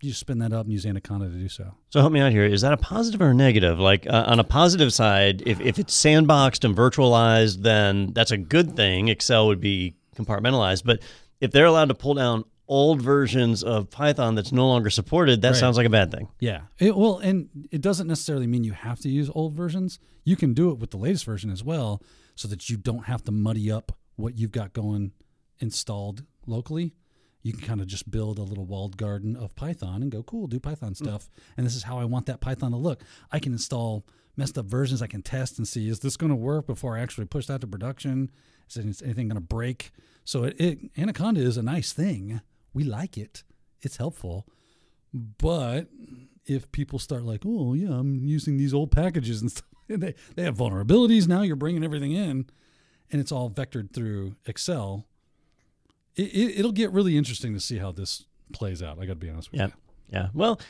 You 0.02 0.10
just 0.10 0.20
spin 0.20 0.38
that 0.40 0.52
up 0.52 0.66
and 0.66 0.72
use 0.72 0.84
Anaconda 0.84 1.28
to 1.30 1.34
do 1.34 1.48
so. 1.48 1.74
So 1.88 2.00
help 2.00 2.12
me 2.12 2.20
out 2.20 2.30
here. 2.30 2.44
Is 2.44 2.60
that 2.60 2.74
a 2.74 2.76
positive 2.76 3.22
or 3.22 3.30
a 3.30 3.34
negative? 3.34 3.78
Like 3.78 4.06
uh, 4.06 4.24
on 4.26 4.38
a 4.38 4.44
positive 4.44 4.92
side, 4.92 5.42
if, 5.46 5.58
if 5.60 5.78
it's 5.78 5.96
sandboxed 5.96 6.64
and 6.64 6.76
virtualized, 6.76 7.62
then 7.62 8.12
that's 8.12 8.30
a 8.30 8.36
good 8.36 8.76
thing. 8.76 9.08
Excel 9.08 9.46
would 9.46 9.60
be 9.60 9.96
compartmentalized. 10.14 10.82
But 10.84 11.00
if 11.40 11.50
they're 11.50 11.64
allowed 11.64 11.88
to 11.88 11.94
pull 11.94 12.14
down 12.14 12.44
old 12.68 13.00
versions 13.00 13.62
of 13.62 13.90
Python 13.90 14.34
that's 14.34 14.52
no 14.52 14.66
longer 14.66 14.90
supported, 14.90 15.42
that 15.42 15.50
right. 15.50 15.56
sounds 15.56 15.76
like 15.76 15.86
a 15.86 15.90
bad 15.90 16.10
thing. 16.10 16.28
Yeah. 16.40 16.62
It, 16.78 16.96
well, 16.96 17.18
and 17.18 17.48
it 17.70 17.80
doesn't 17.80 18.06
necessarily 18.06 18.46
mean 18.46 18.64
you 18.64 18.72
have 18.72 19.00
to 19.00 19.08
use 19.08 19.30
old 19.34 19.54
versions. 19.54 19.98
You 20.24 20.36
can 20.36 20.54
do 20.54 20.70
it 20.70 20.78
with 20.78 20.90
the 20.90 20.96
latest 20.96 21.24
version 21.24 21.50
as 21.50 21.62
well 21.62 22.02
so 22.34 22.48
that 22.48 22.68
you 22.68 22.76
don't 22.76 23.06
have 23.06 23.22
to 23.24 23.32
muddy 23.32 23.70
up 23.70 23.92
what 24.16 24.36
you've 24.38 24.52
got 24.52 24.72
going 24.72 25.12
installed 25.60 26.24
locally. 26.46 26.94
You 27.42 27.52
can 27.52 27.62
kind 27.62 27.80
of 27.80 27.86
just 27.86 28.10
build 28.10 28.38
a 28.38 28.42
little 28.42 28.66
walled 28.66 28.96
garden 28.96 29.36
of 29.36 29.54
Python 29.54 30.02
and 30.02 30.10
go, 30.10 30.22
cool, 30.24 30.48
do 30.48 30.58
Python 30.58 30.88
hmm. 30.88 31.04
stuff. 31.04 31.24
Mm. 31.24 31.40
And 31.58 31.66
this 31.66 31.76
is 31.76 31.84
how 31.84 31.98
I 31.98 32.04
want 32.04 32.26
that 32.26 32.40
Python 32.40 32.72
to 32.72 32.76
look. 32.76 33.02
I 33.30 33.38
can 33.38 33.52
install 33.52 34.04
messed 34.36 34.58
up 34.58 34.66
versions. 34.66 35.00
I 35.00 35.06
can 35.06 35.22
test 35.22 35.58
and 35.58 35.66
see, 35.66 35.88
is 35.88 36.00
this 36.00 36.16
going 36.16 36.30
to 36.30 36.36
work 36.36 36.66
before 36.66 36.96
I 36.96 37.00
actually 37.00 37.26
push 37.26 37.46
that 37.46 37.60
to 37.60 37.66
production? 37.66 38.30
Is 38.68 39.00
anything 39.00 39.28
going 39.28 39.36
to 39.36 39.40
break? 39.40 39.92
So 40.24 40.44
it, 40.44 40.60
it, 40.60 40.78
Anaconda 40.98 41.40
is 41.40 41.56
a 41.56 41.62
nice 41.62 41.92
thing 41.92 42.40
we 42.76 42.84
like 42.84 43.16
it. 43.16 43.42
It's 43.80 43.96
helpful. 43.96 44.46
But 45.14 45.88
if 46.44 46.70
people 46.72 46.98
start 46.98 47.22
like, 47.22 47.40
oh 47.46 47.72
yeah, 47.72 47.88
I'm 47.88 48.26
using 48.26 48.58
these 48.58 48.74
old 48.74 48.92
packages 48.92 49.40
and 49.40 49.50
stuff, 49.50 49.64
and 49.88 50.02
they, 50.02 50.14
they 50.34 50.42
have 50.42 50.58
vulnerabilities. 50.58 51.26
Now 51.26 51.40
you're 51.40 51.56
bringing 51.56 51.82
everything 51.82 52.12
in, 52.12 52.46
and 53.10 53.20
it's 53.20 53.32
all 53.32 53.50
vectored 53.50 53.92
through 53.94 54.36
Excel. 54.44 55.06
It, 56.16 56.58
it, 56.58 56.62
will 56.64 56.72
get 56.72 56.92
really 56.92 57.16
interesting 57.16 57.54
to 57.54 57.60
see 57.60 57.78
how 57.78 57.92
this 57.92 58.26
plays 58.52 58.82
out. 58.82 58.98
I 58.98 59.06
got 59.06 59.12
to 59.12 59.14
be 59.16 59.30
honest 59.30 59.52
with 59.52 59.60
yeah. 59.60 59.66
you. 59.66 59.72
Yeah. 60.10 60.28
Well, 60.34 60.60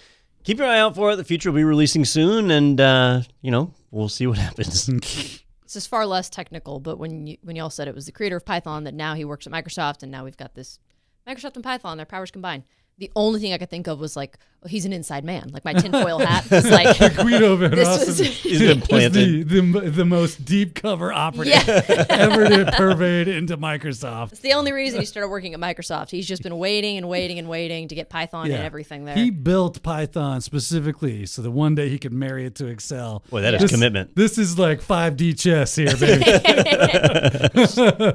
keep 0.45 0.59
your 0.59 0.69
eye 0.69 0.79
out 0.79 0.95
for 0.95 1.11
it. 1.11 1.17
The 1.17 1.25
future 1.25 1.51
will 1.51 1.57
be 1.57 1.65
releasing 1.65 2.05
soon, 2.05 2.53
and 2.53 2.81
uh, 2.81 3.23
you 3.43 3.51
know 3.51 3.75
we'll 3.91 4.09
see 4.09 4.29
what 4.29 4.39
happens. 4.39 4.87
this 4.87 5.77
is 5.77 5.89
far 5.89 6.07
less 6.07 6.31
technical, 6.31 6.79
but 6.79 6.99
when 6.99 7.27
you 7.27 7.37
when 7.43 7.57
y'all 7.57 7.71
said 7.71 7.89
it 7.89 7.97
was 7.97 8.07
the 8.07 8.13
creator 8.13 8.37
of 8.37 8.45
Python 8.45 8.85
that 8.85 8.95
now 8.95 9.15
he 9.15 9.25
works 9.25 9.47
at 9.47 9.53
Microsoft, 9.53 10.05
and 10.05 10.13
now 10.13 10.25
we've 10.25 10.37
got 10.37 10.55
this 10.55 10.79
Microsoft 11.27 11.55
and 11.57 11.65
Python, 11.65 11.97
their 11.97 12.07
powers 12.07 12.31
combined. 12.31 12.63
The 12.99 13.11
only 13.15 13.41
thing 13.41 13.53
I 13.53 13.59
could 13.59 13.69
think 13.69 13.89
of 13.89 14.01
was 14.01 14.17
like, 14.17 14.39
oh, 14.63 14.69
he's 14.69 14.87
an 14.87 14.93
inside 14.95 15.23
man. 15.23 15.51
Like 15.53 15.67
my 15.67 15.73
tinfoil 15.83 16.19
hat 16.19 16.51
was 16.51 16.65
like, 16.71 16.97
Guido 17.17 17.55
Van 17.57 17.73
this 17.73 17.87
Rossum 17.87 18.07
was. 18.07 18.19
He's 18.43 18.59
been 18.59 18.79
was 18.81 18.89
planted. 18.89 19.49
the, 19.51 19.61
the, 19.61 19.91
the 19.91 20.05
most 20.07 20.47
deep 20.47 20.75
cover 20.75 21.13
operative 21.13 21.63
Yeah. 21.69 22.07
ever 22.09 22.49
to 22.49 22.73
pervade 22.75 23.29
into 23.29 23.59
Microsoft. 23.59 24.33
It's 24.33 24.41
the 24.41 24.55
only 24.55 24.73
reason 24.73 24.99
he 25.01 25.05
started 25.05 25.29
working 25.29 25.53
at 25.53 25.61
Microsoft. 25.61 26.09
He's 26.09 26.27
just 26.27 26.43
been 26.43 26.57
waiting 26.57 26.97
and 26.97 27.07
waiting 27.07 27.39
and 27.39 27.51
waiting 27.51 27.89
to 27.89 27.95
get 27.95 28.09
Python 28.09 28.47
and 28.51 28.63
everything 28.65 29.05
there. 29.05 29.15
He 29.15 29.29
built 29.29 29.83
Python 29.83 30.41
specifically 30.41 31.27
so 31.27 31.43
that 31.43 31.51
one 31.51 31.75
day 31.75 31.91
he 31.91 31.99
could 31.99 32.15
marry 32.15 32.47
it 32.47 32.55
to 32.55 32.67
Excel. 32.67 33.23
Boy, 33.29 33.43
that 33.43 33.53
is 33.53 33.61
This- 33.61 33.71
commitment. 33.73 34.17
This 34.17 34.39
is 34.39 34.59
like 34.59 34.81
5D 34.81 35.39
chess 35.39 35.77
here, 35.77 35.95
baby. 35.99 36.25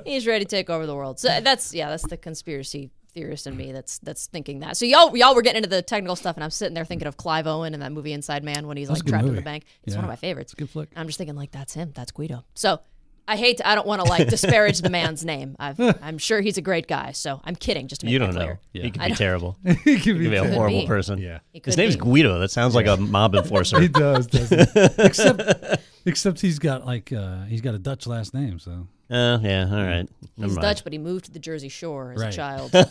He's 0.10 0.26
ready 0.26 0.44
to 0.44 0.50
take 0.50 0.72
over 0.72 0.88
the 0.88 0.96
world. 0.96 1.20
So 1.20 1.40
that's 1.40 1.72
yeah, 1.72 1.90
that's 1.92 2.08
the 2.08 2.18
conspiracy 2.18 2.90
theorist 3.14 3.48
in 3.48 3.56
me 3.58 3.72
that's 3.72 4.00
that's 4.00 4.28
thinking 4.28 4.60
that. 4.60 4.78
So 4.78 4.86
y'all 4.86 5.16
y'all 5.16 5.36
were 5.36 5.42
getting 5.42 5.58
into 5.64 5.70
the 5.70 5.82
technical 5.82 6.16
stuff, 6.16 6.36
and 6.38 6.44
I'm 6.44 6.50
sitting 6.52 6.74
there 6.74 6.86
thinking 6.86 7.08
of 7.08 7.18
Clive 7.18 7.48
Owen 7.48 7.74
and 7.74 7.82
that 7.84 7.92
movie 7.92 8.14
Inside 8.14 8.44
Man 8.44 8.68
when 8.68 8.78
he's 8.78 8.88
That's 8.88 9.00
like 9.00 9.06
good 9.06 9.12
trapped 9.12 9.28
in 9.28 9.36
the 9.36 9.42
bank. 9.42 9.66
It's 9.84 9.94
Yeah. 9.94 10.00
one 10.00 10.06
of 10.06 10.10
my 10.10 10.16
favorites. 10.16 10.54
Good 10.54 10.70
flick. 10.70 10.90
I'm 10.96 11.08
just 11.08 11.18
thinking 11.18 11.36
like 11.36 11.52
that's 11.52 11.74
him. 11.74 11.92
That's 11.96 12.12
Guido. 12.12 12.44
So 12.54 12.80
I 13.28 13.38
hate 13.38 13.58
to. 13.58 13.68
I 13.68 13.76
don't 13.76 13.86
want 13.88 14.02
to 14.02 14.10
like 14.10 14.28
disparage 14.28 14.82
the 14.82 14.90
man's 14.90 15.24
name. 15.24 15.56
I've, 15.60 15.80
I'm 16.02 16.18
sure 16.18 16.42
he's 16.42 16.58
a 16.58 16.62
great 16.62 16.88
guy. 16.88 17.12
So 17.12 17.40
I'm 17.46 17.56
kidding. 17.56 17.88
Just 17.88 18.02
to 18.02 18.08
make 18.08 18.14
You 18.14 18.20
don't 18.20 18.34
know. 18.34 18.58
Yeah. 18.74 18.82
He 18.84 18.92
could 18.92 19.02
be 19.02 19.08
don't- 19.10 19.18
terrible. 19.18 19.58
he 19.64 19.76
could 19.76 19.86
He 19.86 19.96
be, 19.96 20.02
could 20.04 20.32
be 20.32 20.36
a 20.36 20.54
horrible 20.54 20.82
be. 20.82 20.88
person. 20.88 21.20
Yeah. 21.20 21.40
His 21.54 21.78
name's 21.78 21.96
be. 21.96 22.02
Guido. 22.02 22.40
That 22.40 22.50
sounds 22.52 22.74
like 22.76 22.88
a 22.88 22.98
mob 22.98 23.36
enforcer. 23.36 23.80
He 23.80 23.88
does, 23.90 24.28
doesn't 24.28 24.70
he? 24.72 25.04
except, 25.04 25.42
except 26.06 26.42
he's 26.42 26.60
got 26.60 26.86
like 26.86 27.12
uh, 27.14 27.44
he's 27.46 27.62
got 27.62 27.74
a 27.76 27.80
Dutch 27.80 28.06
last 28.08 28.34
name, 28.34 28.60
so 28.60 28.88
Uh, 29.10 29.40
yeah, 29.42 29.66
all 29.70 29.84
right. 29.84 30.08
Never 30.38 30.48
He's 30.48 30.56
mind. 30.56 30.62
Dutch, 30.62 30.84
but 30.86 30.94
he 30.94 31.00
moved 31.00 31.26
to 31.26 31.32
the 31.32 31.40
Jersey 31.40 31.68
Shore 31.70 32.14
as 32.14 32.22
Right. 32.22 32.34
a 32.34 32.36
child. 32.36 32.72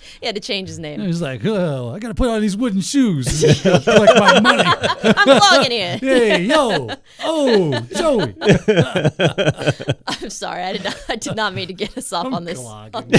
he 0.20 0.26
had 0.26 0.34
to 0.34 0.40
change 0.40 0.68
his 0.68 0.78
name. 0.78 1.00
he's 1.00 1.20
like, 1.20 1.44
oh, 1.44 1.92
I 1.94 1.98
got 1.98 2.08
to 2.08 2.14
put 2.14 2.28
on 2.30 2.40
these 2.40 2.56
wooden 2.56 2.80
shoes, 2.80 3.40
to 3.42 3.54
collect 3.84 4.18
my 4.18 4.40
money. 4.40 4.62
I'm 5.04 5.28
logging 5.38 5.72
in. 5.72 5.98
Hey, 5.98 6.42
yo, 6.44 6.88
oh, 7.24 7.78
Joey, 7.94 8.34
I'm 10.06 10.30
sorry. 10.30 10.62
I 10.64 10.72
did 10.72 10.84
not. 10.84 10.96
I 11.10 11.16
did 11.16 11.36
not 11.36 11.52
mean 11.54 11.66
to 11.68 11.74
get 11.74 11.96
us 11.98 12.10
off 12.12 12.32
on 12.32 12.44
this. 12.46 12.58
clogging. 12.58 13.12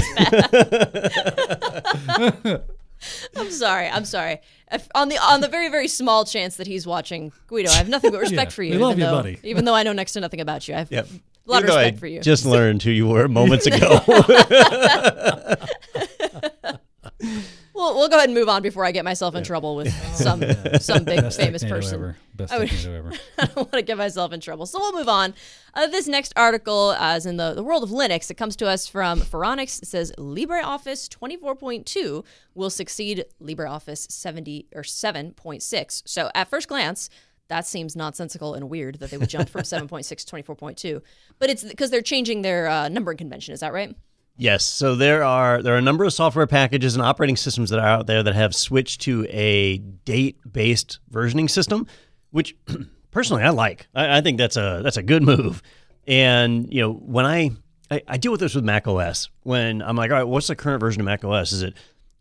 On 3.00 3.10
this 3.10 3.30
path. 3.34 3.46
I'm 3.46 3.52
sorry. 3.52 3.88
I'm 3.88 4.06
sorry. 4.06 4.40
If, 4.72 4.88
on 4.96 5.08
the 5.10 5.18
on 5.18 5.42
the 5.42 5.48
very 5.48 5.70
very 5.70 5.88
small 5.88 6.26
chance 6.26 6.58
that 6.58 6.68
he's 6.68 6.86
watching 6.86 7.32
Guido, 7.48 7.70
I 7.72 7.76
have 7.76 7.90
nothing 7.90 8.12
but 8.12 8.20
respect 8.28 8.52
Yeah, 8.52 8.56
for 8.56 8.64
you. 8.64 8.72
we 8.74 8.78
love 8.80 8.92
even 8.94 9.00
you, 9.00 9.06
though, 9.06 9.18
buddy. 9.18 9.40
Even 9.44 9.66
though 9.66 9.76
I 9.76 9.84
know 9.84 9.94
next 9.94 10.14
to 10.14 10.20
nothing 10.20 10.42
about 10.42 10.68
you, 10.68 10.76
I 10.76 10.80
have 10.80 10.92
Yep. 10.92 11.08
a 11.08 11.52
lot 11.52 11.64
of 11.64 11.64
Even 11.64 11.68
though 11.68 11.78
I 11.78 11.82
respect 11.84 12.00
for 12.00 12.08
you. 12.08 12.20
Just 12.22 12.46
learned 12.46 12.84
who 12.84 12.92
you 12.92 13.08
were 13.08 13.28
moments 13.28 13.66
ago. 13.68 14.00
We'll, 17.88 17.96
we'll 18.00 18.10
go 18.10 18.18
ahead 18.18 18.28
and 18.30 18.38
move 18.38 18.50
on 18.50 18.62
before 18.62 18.84
I 18.86 18.92
get 18.92 19.06
myself 19.06 19.34
in 19.36 19.44
trouble 19.44 19.76
with 19.76 19.92
some 20.16 20.44
some 20.80 21.04
big 21.06 21.22
best 21.22 21.40
famous 21.40 21.64
person. 21.64 21.96
ever, 21.96 22.18
best 22.36 22.52
I 22.54 22.60
would- 22.60 22.72
ever. 22.86 23.12
I 23.40 23.46
don't 23.46 23.56
want 23.56 23.72
to 23.74 23.82
get 23.82 23.98
myself 23.98 24.34
in 24.34 24.40
trouble. 24.42 24.66
So 24.66 24.80
we'll 24.80 24.94
move 24.94 25.08
on. 25.10 25.34
Uh, 25.74 25.88
this 25.88 26.08
next 26.08 26.34
article 26.36 26.90
uh, 26.92 27.16
is 27.16 27.26
in 27.26 27.38
the, 27.38 27.54
the 27.54 27.64
world 27.64 27.84
of 27.84 27.90
Linux. 27.90 28.30
It 28.30 28.36
comes 28.36 28.56
to 28.58 28.68
us 28.68 28.88
from 28.88 29.22
Phoronix. 29.22 29.82
It 29.82 29.88
says 29.88 30.12
LibreOffice 30.18 31.08
24.2 31.10 32.26
will 32.56 32.70
succeed 32.70 33.26
LibreOffice 33.42 34.12
70 34.12 34.68
or 34.76 34.82
7.6. 34.82 36.02
So 36.06 36.30
at 36.36 36.50
first 36.50 36.68
glance, 36.68 37.10
that 37.50 37.66
seems 37.66 37.96
nonsensical 37.96 38.54
and 38.56 38.70
weird 38.70 39.00
that 39.00 39.10
they 39.12 39.18
would 39.18 39.30
jump 39.30 39.50
from 39.50 39.62
7.6 39.64 40.08
to 40.26 40.36
24.2. 40.56 41.02
But 41.40 41.50
it's 41.50 41.64
because 41.64 41.90
they're 41.92 42.02
changing 42.02 42.42
their 42.42 42.68
uh, 42.68 42.90
numbering 42.90 43.18
convention. 43.18 43.54
Is 43.54 43.62
that 43.62 43.72
right? 43.74 43.96
Yes. 44.38 44.64
So 44.64 44.96
there 44.96 45.24
are 45.24 45.64
there 45.64 45.74
are 45.74 45.78
a 45.78 45.82
number 45.82 46.04
of 46.04 46.14
software 46.14 46.46
packages 46.46 46.96
and 46.96 47.04
operating 47.04 47.36
systems 47.36 47.72
that 47.72 47.80
are 47.80 47.88
out 47.88 48.06
there 48.06 48.22
that 48.22 48.36
have 48.36 48.56
switched 48.56 49.02
to 49.02 49.26
a 49.30 49.80
date 49.80 50.38
based 50.50 51.00
versioning 51.12 51.50
system, 51.50 51.88
which 52.30 52.56
personally 53.12 53.44
I 53.44 53.50
like. 53.50 53.88
I, 53.96 54.18
I 54.18 54.22
think 54.22 54.38
that's 54.38 54.56
a 54.56 54.82
that's 54.84 54.98
a 54.98 55.04
good 55.04 55.24
move. 55.24 55.64
And 56.08 56.72
you 56.72 56.82
know 56.82 56.94
when 56.94 57.26
I, 57.26 57.52
I 57.90 58.02
I 58.08 58.18
deal 58.18 58.32
with 58.32 58.40
this 58.40 58.54
with 58.54 58.64
Mac 58.64 58.88
OS 58.88 59.30
when 59.42 59.82
I'm 59.82 59.96
like, 59.96 60.12
all 60.12 60.18
right, 60.18 60.28
what's 60.28 60.48
the 60.48 60.56
current 60.56 60.80
version 60.80 61.02
of 61.02 61.06
Mac 61.06 61.26
OS? 61.26 61.52
Is 61.52 61.64
it 61.64 61.74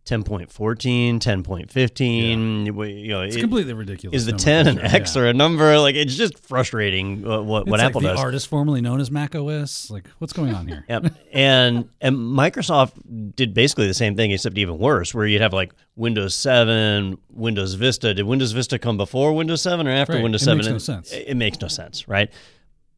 10.14, 0.06 1.18
10.15? 1.18 2.70
We- 2.74 2.92
You 2.92 3.08
know, 3.08 3.22
It's 3.22 3.36
it- 3.36 3.40
completely 3.40 3.72
ridiculous. 3.72 4.16
is 4.20 4.26
the 4.26 4.32
10 4.32 4.66
an. 4.68 4.78
X 4.80 5.16
or 5.16 5.26
a 5.26 5.32
number? 5.34 5.78
Like 5.78 5.94
it's 5.96 6.14
just 6.16 6.38
frustrating 6.38 7.26
uh, 7.26 7.42
what, 7.42 7.62
It's 7.62 7.70
what 7.70 7.80
like 7.80 7.86
Apple 7.88 8.00
the 8.00 8.08
does. 8.08 8.18
artist 8.20 8.48
formerly 8.48 8.80
known 8.80 9.00
as 9.00 9.10
Mac 9.10 9.34
OS. 9.34 9.90
Like, 9.90 10.08
what's 10.18 10.32
going 10.32 10.54
on 10.54 10.68
here? 10.68 10.84
Yep. 10.88 11.12
and 11.32 11.88
and 12.00 12.16
Microsoft 12.16 13.34
did 13.34 13.52
basically 13.52 13.86
the 13.88 13.94
same 13.94 14.16
thing, 14.16 14.30
except 14.30 14.56
even 14.58 14.78
worse, 14.78 15.12
where 15.12 15.26
you'd 15.26 15.40
have 15.42 15.52
like 15.52 15.72
Windows 15.96 16.34
7, 16.34 17.18
Windows 17.30 17.74
Vista. 17.74 18.14
Did 18.14 18.24
Windows 18.26 18.52
Vista 18.52 18.78
come 18.78 18.96
before 18.96 19.32
Windows 19.32 19.60
7 19.62 19.86
or 19.86 19.90
after 19.90 20.14
Right. 20.14 20.22
Windows 20.22 20.42
It 20.42 20.46
7? 20.46 20.58
makes 20.58 20.68
no 20.68 20.78
sense. 20.78 21.12
It, 21.12 21.24
it 21.28 21.36
makes 21.36 21.60
no 21.60 21.68
sense, 21.68 22.06
right? 22.08 22.30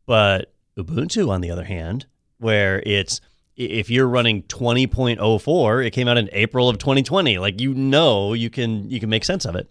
But 0.07 0.53
Ubuntu, 0.77 1.29
on 1.31 1.41
the 1.41 1.51
other 1.51 1.65
hand, 1.65 2.07
where 2.39 2.83
it's 2.87 3.21
if 3.59 3.91
you're 3.91 4.09
running 4.09 4.45
20.04, 4.45 5.85
it 5.85 5.91
came 5.91 6.09
out 6.09 6.17
in 6.17 6.31
April 6.33 6.69
of 6.69 6.79
2020. 6.79 7.39
Like 7.39 7.61
you 7.61 7.75
know, 7.75 8.33
you 8.33 8.51
can 8.51 8.89
you 8.89 9.01
can 9.01 9.11
make 9.11 9.25
sense 9.25 9.45
of 9.45 9.57
it. 9.57 9.69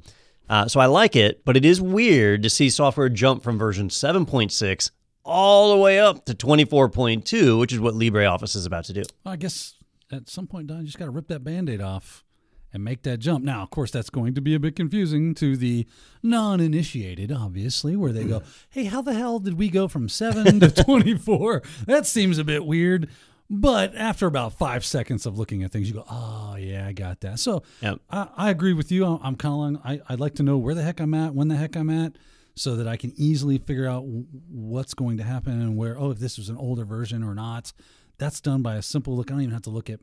Uh, 0.49 0.67
so 0.67 0.79
I 0.79 0.85
like 0.85 1.15
it, 1.15 1.43
but 1.43 1.57
it 1.57 1.65
is 1.65 1.81
weird 1.81 2.43
to 2.43 2.49
see 2.49 2.69
software 2.69 3.09
jump 3.09 3.43
from 3.43 3.57
version 3.57 3.89
7.6 3.89 4.91
all 5.25 5.75
the 5.75 5.81
way 5.81 5.99
up 5.99 6.23
to 6.25 6.33
24.2, 6.33 7.59
which 7.59 7.73
is 7.73 7.79
what 7.79 7.95
LibreOffice 7.95 8.55
is 8.55 8.65
about 8.65 8.85
to 8.85 8.93
do. 8.93 9.03
Well, 9.25 9.33
I 9.33 9.35
guess 9.35 9.75
at 10.09 10.29
some 10.29 10.47
point, 10.47 10.67
Don, 10.67 10.79
you 10.79 10.85
just 10.85 10.97
got 10.97 11.05
to 11.05 11.11
rip 11.11 11.27
that 11.27 11.43
band 11.43 11.69
aid 11.69 11.81
off 11.81 12.23
and 12.71 12.81
make 12.81 13.03
that 13.03 13.19
jump. 13.19 13.43
Now, 13.43 13.61
of 13.61 13.69
course, 13.71 13.91
that's 13.91 14.09
going 14.09 14.35
to 14.35 14.41
be 14.41 14.55
a 14.55 14.59
bit 14.59 14.75
confusing 14.75 15.33
to 15.35 15.57
the 15.57 15.85
non 16.23 16.61
initiated, 16.61 17.29
obviously, 17.29 17.97
where 17.97 18.13
they 18.13 18.23
go, 18.23 18.41
hey, 18.69 18.85
how 18.85 19.01
the 19.01 19.13
hell 19.13 19.39
did 19.39 19.57
we 19.57 19.69
go 19.69 19.89
from 19.89 20.07
7 20.07 20.61
to 20.61 20.71
24? 20.83 21.61
That 21.87 22.05
seems 22.05 22.37
a 22.37 22.45
bit 22.45 22.65
weird. 22.65 23.09
But 23.49 23.95
after 23.95 24.27
about 24.27 24.53
five 24.57 24.83
seconds 24.83 25.25
of 25.25 25.37
looking 25.37 25.63
at 25.63 25.71
things, 25.71 25.87
you 25.87 25.93
go, 25.93 26.03
oh, 26.09 26.55
yeah, 26.59 26.85
I 26.85 26.91
got 26.91 27.21
that. 27.21 27.39
So 27.39 27.63
Yep. 27.81 27.99
I, 28.09 28.27
I 28.35 28.49
agree 28.49 28.73
with 28.73 28.91
you. 28.91 29.05
I'm, 29.05 29.19
I'm 29.23 29.35
kind 29.35 29.77
of, 29.77 29.81
I, 29.85 30.01
I'd 30.09 30.19
like 30.19 30.35
to 30.35 30.43
know 30.43 30.57
where 30.57 30.75
the 30.75 30.83
heck 30.83 30.99
I'm 30.99 31.13
at, 31.13 31.33
when 31.33 31.47
the 31.47 31.55
heck 31.55 31.75
I'm 31.77 31.89
at, 31.89 32.17
so 32.55 32.75
that 32.75 32.87
I 32.87 32.97
can 32.97 33.13
easily 33.15 33.57
figure 33.57 33.87
out 33.87 34.01
w- 34.01 34.25
what's 34.49 34.93
going 34.93 35.17
to 35.17 35.23
happen 35.23 35.53
and 35.53 35.77
where, 35.77 35.97
oh, 35.97 36.11
if 36.11 36.19
this 36.19 36.37
was 36.37 36.49
an 36.49 36.57
older 36.57 36.83
version 36.83 37.23
or 37.23 37.33
not. 37.35 37.71
That's 38.17 38.41
done 38.41 38.61
by 38.63 38.75
a 38.75 38.81
simple 38.81 39.15
look. 39.15 39.29
I 39.29 39.35
don't 39.35 39.43
even 39.43 39.53
have 39.53 39.61
to 39.63 39.69
look 39.69 39.89
at 39.89 39.99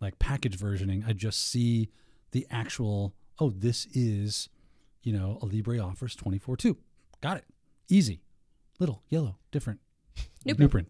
like 0.00 0.18
package 0.18 0.56
versioning. 0.58 1.08
I 1.08 1.14
just 1.14 1.48
see 1.48 1.88
the 2.32 2.46
actual, 2.50 3.14
oh, 3.38 3.50
this 3.50 3.86
is, 3.92 4.50
you 5.02 5.12
know, 5.12 5.38
a 5.42 5.46
LibreOffice 5.46 6.14
24.2. 6.14 6.76
Got 7.22 7.38
it. 7.38 7.44
Easy. 7.88 8.20
Little, 8.78 9.02
yellow, 9.08 9.38
different. 9.50 9.80
New 10.44 10.54
New 10.58 10.68
print. 10.68 10.88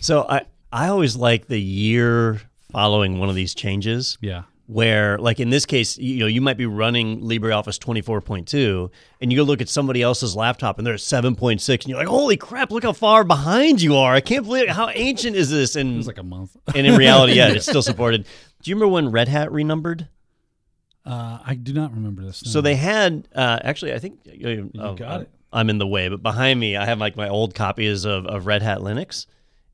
So 0.00 0.24
I 0.28 0.42
I 0.72 0.88
always 0.88 1.16
like 1.16 1.46
the 1.48 1.60
year 1.60 2.40
following 2.70 3.18
one 3.18 3.28
of 3.28 3.34
these 3.34 3.54
changes. 3.54 4.16
Yeah. 4.20 4.42
where 4.66 5.18
like 5.18 5.40
in 5.40 5.50
this 5.50 5.66
case 5.66 5.98
you 5.98 6.20
know 6.20 6.26
you 6.26 6.40
might 6.40 6.56
be 6.56 6.64
running 6.66 7.20
LibreOffice 7.20 7.78
24.2 7.78 8.90
and 9.20 9.30
you 9.32 9.36
go 9.36 9.42
look 9.42 9.60
at 9.60 9.68
somebody 9.68 10.00
else's 10.00 10.34
laptop 10.36 10.78
and 10.78 10.86
they're 10.86 10.94
at 10.94 11.00
7.6 11.00 11.68
and 11.68 11.86
you're 11.88 11.98
like 11.98 12.06
holy 12.06 12.36
crap 12.36 12.70
look 12.70 12.84
how 12.84 12.92
far 12.92 13.24
behind 13.24 13.82
you 13.82 13.96
are 13.96 14.14
I 14.14 14.20
can't 14.20 14.46
believe 14.46 14.64
it. 14.64 14.70
how 14.70 14.88
ancient 14.94 15.36
is 15.36 15.50
this 15.50 15.76
It 15.76 15.80
and 15.82 15.96
was 15.98 16.06
like 16.06 16.16
a 16.18 16.22
month. 16.22 16.56
and 16.74 16.86
in 16.86 16.96
reality 16.96 17.34
yeah 17.34 17.48
it's 17.48 17.66
still 17.66 17.82
supported 17.92 18.24
do 18.62 18.70
you 18.70 18.76
remember 18.76 18.92
when 18.94 19.10
Red 19.10 19.28
Hat 19.28 19.50
renumbered 19.52 20.08
Uh, 21.04 21.38
I 21.44 21.54
do 21.56 21.72
not 21.74 21.92
remember 21.92 22.22
this. 22.22 22.38
so 22.46 22.60
they 22.62 22.76
had 22.76 23.28
uh, 23.34 23.58
actually 23.62 23.92
I 23.92 23.98
think 23.98 24.20
you 24.24 24.70
got 24.96 25.22
it. 25.22 25.30
I'm 25.52 25.68
in 25.68 25.78
the 25.78 25.86
way 25.88 26.08
but 26.08 26.22
behind 26.22 26.58
me 26.60 26.76
I 26.76 26.86
have 26.86 26.98
like 27.00 27.16
my 27.16 27.28
old 27.28 27.54
copies 27.54 28.04
of, 28.06 28.24
of 28.26 28.46
Red 28.46 28.62
Hat 28.62 28.78
Linux 28.78 29.26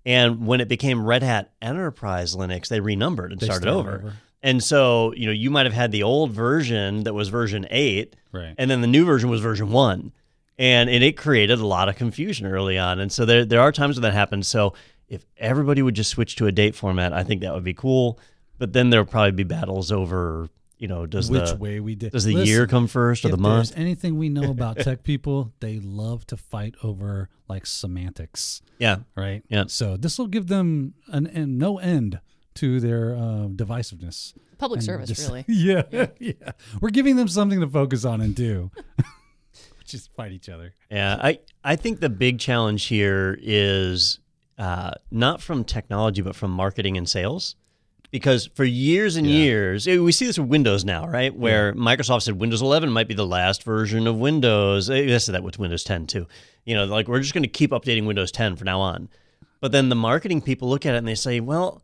and 0.06 0.46
when 0.46 0.60
it 0.60 0.68
became 0.68 1.04
Red 1.04 1.22
Hat 1.22 1.50
Enterprise 1.62 2.34
Linux 2.36 2.68
they 2.68 2.80
renumbered 2.80 3.32
and 3.32 3.40
They 3.40 3.46
started 3.46 3.68
over. 3.68 3.94
over. 3.94 4.12
And 4.42 4.62
so, 4.62 5.12
you 5.14 5.26
know, 5.26 5.32
you 5.32 5.50
might 5.50 5.66
have 5.66 5.72
had 5.74 5.90
the 5.90 6.04
old 6.04 6.30
version 6.30 7.02
that 7.04 7.12
was 7.14 7.28
version 7.28 7.66
8 7.70 8.14
Right. 8.32 8.54
and 8.58 8.70
then 8.70 8.80
the 8.82 8.86
new 8.86 9.04
version 9.04 9.28
was 9.30 9.40
version 9.40 9.70
1. 9.72 10.12
And, 10.60 10.90
and 10.90 11.04
it 11.04 11.16
created 11.16 11.58
a 11.60 11.66
lot 11.66 11.88
of 11.88 11.96
confusion 11.96 12.46
early 12.46 12.76
on. 12.78 12.98
And 13.00 13.12
so 13.12 13.24
there 13.24 13.44
there 13.44 13.60
are 13.60 13.70
times 13.72 13.96
when 13.96 14.02
that 14.02 14.12
happens. 14.12 14.48
So 14.48 14.74
if 15.08 15.24
everybody 15.38 15.82
would 15.82 15.94
just 15.94 16.10
switch 16.10 16.34
to 16.36 16.46
a 16.46 16.52
date 16.52 16.74
format, 16.74 17.12
I 17.12 17.22
think 17.24 17.40
that 17.42 17.54
would 17.54 17.64
be 17.64 17.74
cool. 17.74 18.18
But 18.58 18.72
then 18.72 18.90
there'll 18.90 19.06
probably 19.06 19.30
be 19.32 19.44
battles 19.44 19.92
over, 19.92 20.48
you 20.78 20.88
know, 20.88 21.06
does 21.06 21.30
Which 21.30 21.50
the 21.50 21.56
way 21.56 21.80
we 21.80 21.94
did. 21.94 22.12
does 22.12 22.24
the 22.24 22.34
Listen, 22.34 22.46
year 22.48 22.66
come 22.66 22.86
first 22.86 23.24
or 23.24 23.28
if 23.28 23.32
the 23.32 23.38
month? 23.40 23.70
there's 23.70 23.80
anything 23.80 24.16
we 24.16 24.28
know 24.28 24.50
about 24.50 24.78
tech 24.80 25.02
people, 25.02 25.52
they 25.60 25.78
love 25.80 26.26
to 26.28 26.36
fight 26.36 26.74
over 26.82 27.28
like 27.48 27.66
semantics, 27.66 28.62
Yeah. 28.78 28.98
right? 29.16 29.42
Yeah. 29.48 29.64
So 29.68 29.96
this 29.96 30.18
will 30.18 30.26
give 30.28 30.46
them 30.48 30.94
an, 31.08 31.26
an 31.26 31.58
no 31.58 31.78
end 31.78 32.20
to 32.54 32.80
their 32.80 33.14
uh, 33.14 33.48
divisiveness. 33.48 34.34
Public 34.58 34.78
And 34.78 34.84
service, 34.84 35.08
just- 35.08 35.28
really. 35.28 35.44
Yeah, 35.48 35.82
yeah, 36.18 36.32
We're 36.80 36.90
giving 36.90 37.16
them 37.16 37.28
something 37.28 37.60
to 37.60 37.68
focus 37.68 38.04
on 38.04 38.20
and 38.20 38.34
do, 38.34 38.70
just 39.84 40.12
fight 40.14 40.32
each 40.32 40.48
other. 40.48 40.74
Yeah, 40.90 41.16
I, 41.20 41.40
I 41.64 41.76
think 41.76 42.00
the 42.00 42.08
big 42.10 42.38
challenge 42.38 42.84
here 42.86 43.38
is 43.40 44.18
uh, 44.58 44.90
not 45.10 45.40
from 45.40 45.64
technology, 45.64 46.20
but 46.22 46.36
from 46.36 46.50
marketing 46.50 46.96
and 46.98 47.08
sales. 47.08 47.56
Because 48.10 48.48
for 48.54 48.64
years 48.64 49.16
and 49.16 49.26
years, 49.26 49.86
eh, 49.86 49.98
we 49.98 50.12
see 50.12 50.26
this 50.26 50.38
with 50.38 50.48
Windows 50.48 50.84
now, 50.84 51.06
right? 51.06 51.34
Where 51.34 51.72
Microsoft 51.74 52.22
said 52.22 52.38
Windows 52.38 52.62
11 52.62 52.90
might 52.90 53.08
be 53.08 53.14
the 53.14 53.26
last 53.26 53.62
version 53.62 54.06
of 54.06 54.16
Windows. 54.16 54.86
They 54.86 55.18
said 55.18 55.34
that 55.34 55.42
with 55.42 55.58
Windows 55.58 55.84
10 55.84 56.06
too. 56.06 56.26
You 56.64 56.74
know, 56.74 56.84
like 56.84 57.08
we're 57.08 57.20
just 57.20 57.34
going 57.34 57.42
to 57.42 57.48
keep 57.48 57.70
updating 57.70 58.06
Windows 58.06 58.32
10 58.32 58.56
from 58.56 58.66
now 58.66 58.80
on. 58.80 59.08
But 59.60 59.72
then 59.72 59.88
the 59.88 59.96
marketing 59.96 60.40
people 60.40 60.68
look 60.68 60.86
at 60.86 60.94
it 60.94 60.98
and 60.98 61.08
they 61.08 61.14
say, 61.14 61.40
well, 61.40 61.82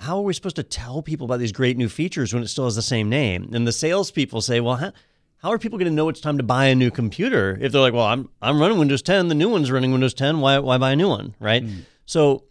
how 0.00 0.18
are 0.18 0.22
we 0.22 0.32
supposed 0.32 0.56
to 0.56 0.62
tell 0.62 1.02
people 1.02 1.24
about 1.24 1.38
these 1.38 1.52
great 1.52 1.76
new 1.76 1.88
features 1.88 2.32
when 2.32 2.42
it 2.42 2.48
still 2.48 2.64
has 2.64 2.76
the 2.76 2.82
same 2.82 3.08
name? 3.08 3.50
And 3.52 3.66
the 3.66 3.72
salespeople 3.72 4.40
say, 4.40 4.60
well, 4.60 4.76
how, 4.76 4.92
how 5.38 5.50
are 5.50 5.58
people 5.58 5.78
going 5.78 5.90
to 5.90 5.94
know 5.94 6.08
it's 6.08 6.20
time 6.20 6.36
to 6.38 6.42
buy 6.44 6.66
a 6.66 6.74
new 6.74 6.90
computer 6.90 7.56
if 7.60 7.72
they're 7.72 7.80
like, 7.80 7.94
well, 7.94 8.04
I'm 8.06 8.28
I'm 8.42 8.60
running 8.60 8.78
Windows 8.78 9.02
10, 9.02 9.28
the 9.28 9.34
new 9.34 9.48
one's 9.48 9.70
running 9.70 9.92
Windows 9.92 10.14
10, 10.14 10.40
why 10.40 10.58
why 10.58 10.78
buy 10.78 10.92
a 10.92 10.96
new 10.96 11.08
one, 11.08 11.34
right? 11.40 11.62
So 12.06 12.44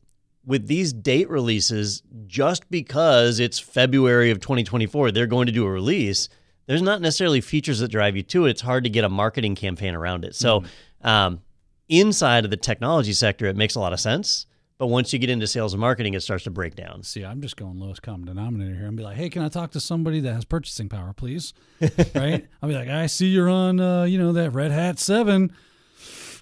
with 0.47 0.65
these 0.65 0.93
date 0.93 1.29
releases, 1.29 2.01
just 2.25 2.67
because 2.71 3.39
it's 3.39 3.59
February 3.59 4.31
of 4.31 4.39
2024, 4.39 5.11
they're 5.11 5.27
going 5.27 5.45
to 5.45 5.51
do 5.51 5.65
a 5.65 5.69
release. 5.69 6.29
There's 6.67 6.81
not 6.81 7.01
necessarily 7.01 7.41
features 7.41 7.79
that 7.79 7.89
drive 7.89 8.15
you 8.15 8.23
to 8.23 8.45
it. 8.45 8.51
It's 8.51 8.61
hard 8.61 8.85
to 8.85 8.89
get 8.89 9.03
a 9.03 9.09
marketing 9.09 9.55
campaign 9.55 9.93
around 9.93 10.23
it. 10.23 10.35
So, 10.35 10.63
um, 11.01 11.41
inside 11.89 12.45
of 12.45 12.49
the 12.49 12.57
technology 12.57 13.13
sector, 13.13 13.45
it 13.45 13.57
makes 13.57 13.75
a 13.75 13.79
lot 13.81 13.91
of 13.91 13.99
sense. 13.99 14.47
But 14.77 14.87
once 14.87 15.11
you 15.11 15.19
get 15.19 15.29
into 15.29 15.47
sales 15.47 15.73
and 15.73 15.81
marketing, 15.81 16.13
it 16.13 16.21
starts 16.21 16.45
to 16.45 16.51
break 16.51 16.75
down. 16.75 17.03
See, 17.03 17.25
I'm 17.25 17.41
just 17.41 17.57
going 17.57 17.79
lowest 17.79 18.01
common 18.01 18.27
denominator 18.27 18.75
here 18.75 18.85
and 18.85 18.95
be 18.95 19.03
like, 19.03 19.17
hey, 19.17 19.29
can 19.29 19.41
I 19.41 19.49
talk 19.49 19.71
to 19.71 19.79
somebody 19.79 20.21
that 20.21 20.33
has 20.33 20.45
purchasing 20.45 20.87
power, 20.87 21.13
please? 21.13 21.53
right? 22.15 22.47
I'll 22.61 22.69
be 22.69 22.75
like, 22.75 22.87
I 22.87 23.07
see 23.07 23.27
you're 23.27 23.49
on, 23.49 23.79
uh, 23.79 24.03
you 24.03 24.17
know, 24.17 24.33
that 24.33 24.51
Red 24.51 24.71
Hat 24.71 24.99
7. 24.99 25.51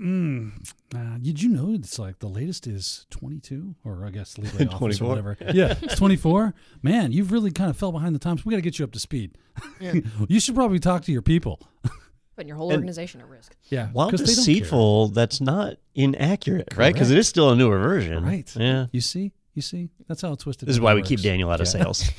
mm. 0.00 0.72
Uh, 0.94 1.18
did 1.20 1.40
you 1.42 1.48
know 1.48 1.72
it's 1.72 1.98
like 1.98 2.18
the 2.18 2.28
latest 2.28 2.66
is 2.66 3.06
22 3.10 3.74
or 3.84 4.04
I 4.04 4.10
guess 4.10 4.34
LibreOffice 4.34 4.78
24. 4.78 5.06
or 5.06 5.08
whatever? 5.08 5.36
Yeah, 5.52 5.74
it's 5.82 5.96
24. 5.96 6.52
Man, 6.82 7.12
you've 7.12 7.30
really 7.32 7.50
kind 7.52 7.70
of 7.70 7.76
fell 7.76 7.92
behind 7.92 8.14
the 8.14 8.18
times. 8.18 8.44
We 8.44 8.50
got 8.50 8.56
to 8.56 8.62
get 8.62 8.78
you 8.78 8.84
up 8.84 8.92
to 8.92 8.98
speed. 9.00 9.36
you 10.28 10.40
should 10.40 10.54
probably 10.54 10.78
talk 10.80 11.02
to 11.04 11.12
your 11.12 11.22
people. 11.22 11.60
Putting 12.36 12.48
your 12.48 12.56
whole 12.56 12.72
organization 12.72 13.20
at 13.20 13.28
risk. 13.28 13.54
Yeah, 13.68 13.88
While 13.92 14.10
'cause 14.10 14.20
they 14.20 14.26
deceitful, 14.26 15.08
that's 15.08 15.40
not 15.40 15.74
inaccurate, 15.94 16.68
right? 16.76 16.92
Because 16.92 17.10
it 17.10 17.18
is 17.18 17.28
still 17.28 17.50
a 17.50 17.56
newer 17.56 17.78
version. 17.78 18.24
Right. 18.24 18.50
Yeah. 18.56 18.86
You 18.92 19.00
see, 19.02 19.32
you 19.54 19.60
see, 19.62 19.90
that's 20.08 20.22
how 20.22 20.32
it's 20.32 20.42
twisted. 20.44 20.66
This 20.66 20.74
is 20.74 20.78
that 20.78 20.84
why 20.84 20.94
we 20.94 21.00
works. 21.00 21.08
keep 21.10 21.20
Daniel 21.20 21.50
out 21.50 21.60
of 21.60 21.66
Yeah. 21.66 21.70
sales. 21.82 22.10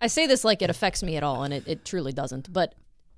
I 0.00 0.06
say 0.06 0.26
this 0.26 0.44
like 0.44 0.62
it 0.62 0.70
affects 0.70 1.02
me 1.02 1.16
at 1.16 1.22
all, 1.22 1.42
and 1.42 1.52
it, 1.52 1.64
it 1.66 1.84
truly 1.84 2.12
doesn't. 2.12 2.52
But 2.52 2.74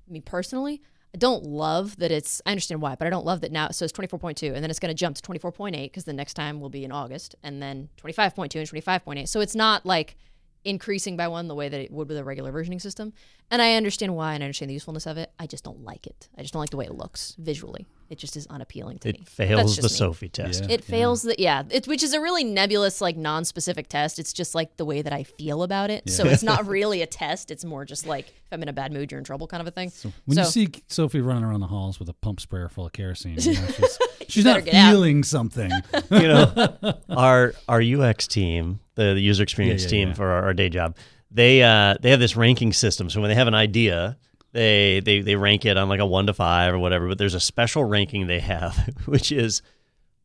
me 0.09 0.19
personally, 0.19 0.81
I 1.13 1.17
don't 1.17 1.43
love 1.43 1.97
that 1.97 2.11
it's. 2.11 2.41
I 2.45 2.51
understand 2.51 2.81
why, 2.81 2.95
but 2.95 3.05
I 3.05 3.09
don't 3.09 3.25
love 3.25 3.41
that 3.41 3.51
now. 3.51 3.69
So 3.69 3.85
it's 3.85 3.93
24.2, 3.93 4.53
and 4.53 4.63
then 4.63 4.69
it's 4.69 4.79
going 4.79 4.89
to 4.89 4.95
jump 4.95 5.15
to 5.17 5.21
24.8 5.21 5.71
because 5.71 6.05
the 6.05 6.13
next 6.13 6.35
time 6.35 6.61
will 6.61 6.69
be 6.69 6.85
in 6.85 6.91
August, 6.91 7.35
and 7.43 7.61
then 7.61 7.89
25.2 8.01 8.37
and 8.41 8.51
25.8. 8.51 9.27
So 9.27 9.41
it's 9.41 9.55
not 9.55 9.85
like 9.85 10.15
increasing 10.63 11.17
by 11.17 11.27
one 11.27 11.47
the 11.47 11.55
way 11.55 11.69
that 11.69 11.79
it 11.79 11.91
would 11.91 12.07
with 12.07 12.17
a 12.17 12.23
regular 12.23 12.51
versioning 12.51 12.81
system. 12.81 13.13
And 13.49 13.61
I 13.61 13.73
understand 13.73 14.15
why, 14.15 14.33
and 14.35 14.43
I 14.43 14.45
understand 14.45 14.69
the 14.69 14.73
usefulness 14.73 15.05
of 15.05 15.17
it. 15.17 15.31
I 15.39 15.47
just 15.47 15.63
don't 15.63 15.83
like 15.83 16.07
it. 16.07 16.29
I 16.37 16.41
just 16.41 16.53
don't 16.53 16.61
like 16.61 16.69
the 16.69 16.77
way 16.77 16.85
it 16.85 16.95
looks 16.95 17.35
visually. 17.37 17.87
It 18.11 18.17
just 18.19 18.35
is 18.35 18.45
unappealing 18.47 18.99
to 18.99 19.07
me. 19.07 19.11
It 19.13 19.19
That's 19.21 19.31
fails 19.33 19.75
the 19.77 19.83
me. 19.83 19.87
Sophie 19.89 20.27
test. 20.27 20.65
Yeah. 20.65 20.71
It 20.75 20.83
fails 20.83 21.21
the 21.21 21.33
yeah, 21.39 21.63
it, 21.69 21.87
which 21.87 22.03
is 22.03 22.11
a 22.13 22.19
really 22.19 22.43
nebulous, 22.43 22.99
like 22.99 23.15
non-specific 23.15 23.87
test. 23.87 24.19
It's 24.19 24.33
just 24.33 24.53
like 24.53 24.75
the 24.75 24.83
way 24.83 25.01
that 25.01 25.13
I 25.13 25.23
feel 25.23 25.63
about 25.63 25.89
it. 25.89 26.09
So 26.09 26.25
it's 26.25 26.43
not 26.43 26.67
really 26.77 27.01
a 27.01 27.07
test. 27.07 27.51
It's 27.51 27.63
more 27.63 27.85
just 27.85 28.05
like 28.05 28.27
if 28.27 28.33
I'm 28.51 28.61
in 28.63 28.67
a 28.67 28.73
bad 28.73 28.91
mood, 28.91 29.11
you're 29.11 29.17
in 29.19 29.23
trouble, 29.23 29.47
kind 29.47 29.61
of 29.61 29.67
a 29.67 29.71
thing. 29.71 29.91
When 30.25 30.35
So- 30.35 30.41
you 30.41 30.45
see 30.47 30.67
Sophie 30.87 31.21
running 31.21 31.45
around 31.45 31.61
the 31.61 31.67
halls 31.67 31.99
with 31.99 32.09
a 32.09 32.13
pump 32.13 32.41
sprayer 32.41 32.67
full 32.67 32.85
of 32.85 32.91
kerosene, 32.91 33.37
you 33.39 33.53
know, 33.53 33.67
she's, 33.77 33.97
she's 34.27 34.43
better 34.43 34.59
not 34.59 34.65
get 34.65 34.75
out. 34.75 34.91
feeling 34.91 35.23
something. 35.23 35.71
you 36.11 36.27
know, 36.27 36.73
our 37.09 37.53
our 37.69 37.81
UX 37.81 38.27
team, 38.27 38.81
the, 38.95 39.13
the 39.13 39.21
user 39.21 39.41
experience 39.43 39.83
Yeah, 39.83 39.87
yeah, 39.87 39.89
team 39.91 40.07
yeah. 40.09 40.13
for 40.15 40.27
our, 40.27 40.43
our 40.43 40.53
day 40.53 40.67
job, 40.67 40.97
they 41.31 41.63
uh, 41.63 41.95
they 42.01 42.09
have 42.11 42.19
this 42.19 42.35
ranking 42.35 42.73
system. 42.73 43.09
So 43.09 43.21
when 43.21 43.29
they 43.29 43.35
have 43.35 43.47
an 43.47 43.55
idea, 43.55 44.17
they 44.53 44.99
they 44.99 45.21
they 45.21 45.35
rank 45.35 45.65
it 45.65 45.77
on 45.77 45.89
like 45.89 45.99
a 45.99 46.05
one 46.05 46.25
to 46.27 46.33
five 46.33 46.73
or 46.73 46.79
whatever. 46.79 47.07
But 47.07 47.17
there's 47.17 47.33
a 47.35 47.39
special 47.39 47.83
ranking 47.85 48.27
they 48.27 48.39
have, 48.39 48.75
which 49.05 49.31
is 49.31 49.61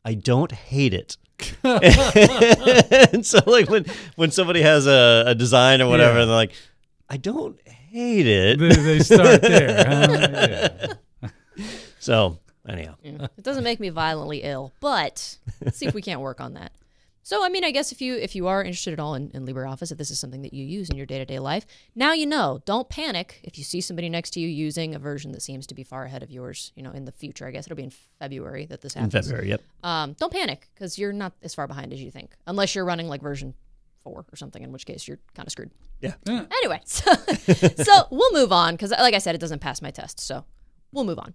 I 0.05 0.13
don't 0.13 0.51
hate 0.51 0.93
it. 0.93 1.17
and 1.63 3.25
so 3.25 3.39
like 3.45 3.69
when 3.69 3.85
when 4.15 4.31
somebody 4.31 4.61
has 4.61 4.87
a, 4.87 5.23
a 5.27 5.35
design 5.35 5.81
or 5.81 5.87
whatever, 5.87 6.19
Yeah. 6.19 6.25
they're 6.25 6.35
like, 6.35 6.53
I 7.09 7.17
don't 7.17 7.59
hate 7.67 8.25
it. 8.27 8.59
they, 8.59 8.69
they 8.69 8.99
start 8.99 9.41
there. 9.41 10.97
Huh? 11.21 11.27
Yeah. 11.27 11.29
So 11.99 12.39
anyhow, 12.67 12.95
It 13.03 13.43
doesn't 13.43 13.63
make 13.63 13.79
me 13.79 13.89
violently 13.89 14.43
ill, 14.43 14.71
but 14.79 15.37
let's 15.63 15.77
see 15.77 15.85
if 15.87 15.93
we 15.93 16.01
can't 16.01 16.21
work 16.21 16.39
on 16.41 16.53
that. 16.53 16.71
So, 17.27 17.43
I 17.43 17.49
mean, 17.49 17.65
I 17.65 17.71
guess 17.71 17.91
if 17.91 18.01
you 18.01 18.15
if 18.15 18.35
you 18.35 18.47
are 18.47 18.63
interested 18.63 18.93
at 18.93 19.01
all 19.01 19.13
in, 19.13 19.31
in 19.33 19.45
LibreOffice, 19.45 19.91
if 19.91 19.97
this 19.97 20.09
is 20.11 20.17
something 20.17 20.43
that 20.43 20.53
you 20.53 20.63
use 20.63 20.89
in 20.89 20.95
your 20.95 21.05
day 21.05 21.17
to 21.17 21.25
day 21.25 21.39
life, 21.39 21.65
now 21.93 22.13
you 22.13 22.25
know. 22.25 22.61
Don't 22.63 22.87
panic 22.87 23.41
if 23.43 23.57
you 23.57 23.65
see 23.65 23.81
somebody 23.81 24.07
next 24.07 24.29
to 24.29 24.39
you 24.39 24.47
using 24.47 24.95
a 24.95 24.99
version 24.99 25.33
that 25.33 25.41
seems 25.41 25.67
to 25.67 25.75
be 25.75 25.83
far 25.83 26.05
ahead 26.05 26.23
of 26.23 26.31
yours. 26.31 26.71
You 26.77 26.83
know, 26.83 26.91
in 26.91 27.03
the 27.03 27.11
future, 27.11 27.45
I 27.45 27.51
guess 27.51 27.67
it'll 27.67 27.75
be 27.75 27.83
in 27.83 27.91
February 28.17 28.65
that 28.67 28.79
this 28.79 28.93
happens. 28.93 29.13
in. 29.13 29.23
February, 29.23 29.49
yep. 29.49 29.61
Um, 29.83 30.13
don't 30.13 30.31
panic 30.31 30.69
because 30.73 30.97
you're 30.97 31.11
not 31.11 31.33
as 31.43 31.53
far 31.53 31.67
behind 31.67 31.91
as 31.91 32.01
you 32.01 32.11
think, 32.11 32.31
unless 32.47 32.73
you're 32.75 32.85
running 32.85 33.09
like 33.09 33.21
version 33.21 33.53
four 34.05 34.25
or 34.31 34.35
something, 34.37 34.63
in 34.63 34.71
which 34.71 34.85
case 34.85 35.05
you're 35.05 35.19
kind 35.35 35.47
of 35.47 35.51
screwed. 35.51 35.71
Yeah. 35.99 36.13
Anyway, 36.29 36.79
so, 36.85 37.11
so 37.13 38.07
we'll 38.09 38.33
move 38.41 38.53
on 38.53 38.75
because, 38.75 38.91
like 38.91 39.13
I 39.13 39.19
said, 39.19 39.35
it 39.35 39.41
doesn't 39.41 39.59
pass 39.59 39.81
my 39.81 39.91
test. 39.91 40.21
So 40.21 40.45
we'll 40.93 41.03
move 41.03 41.19
on. 41.19 41.33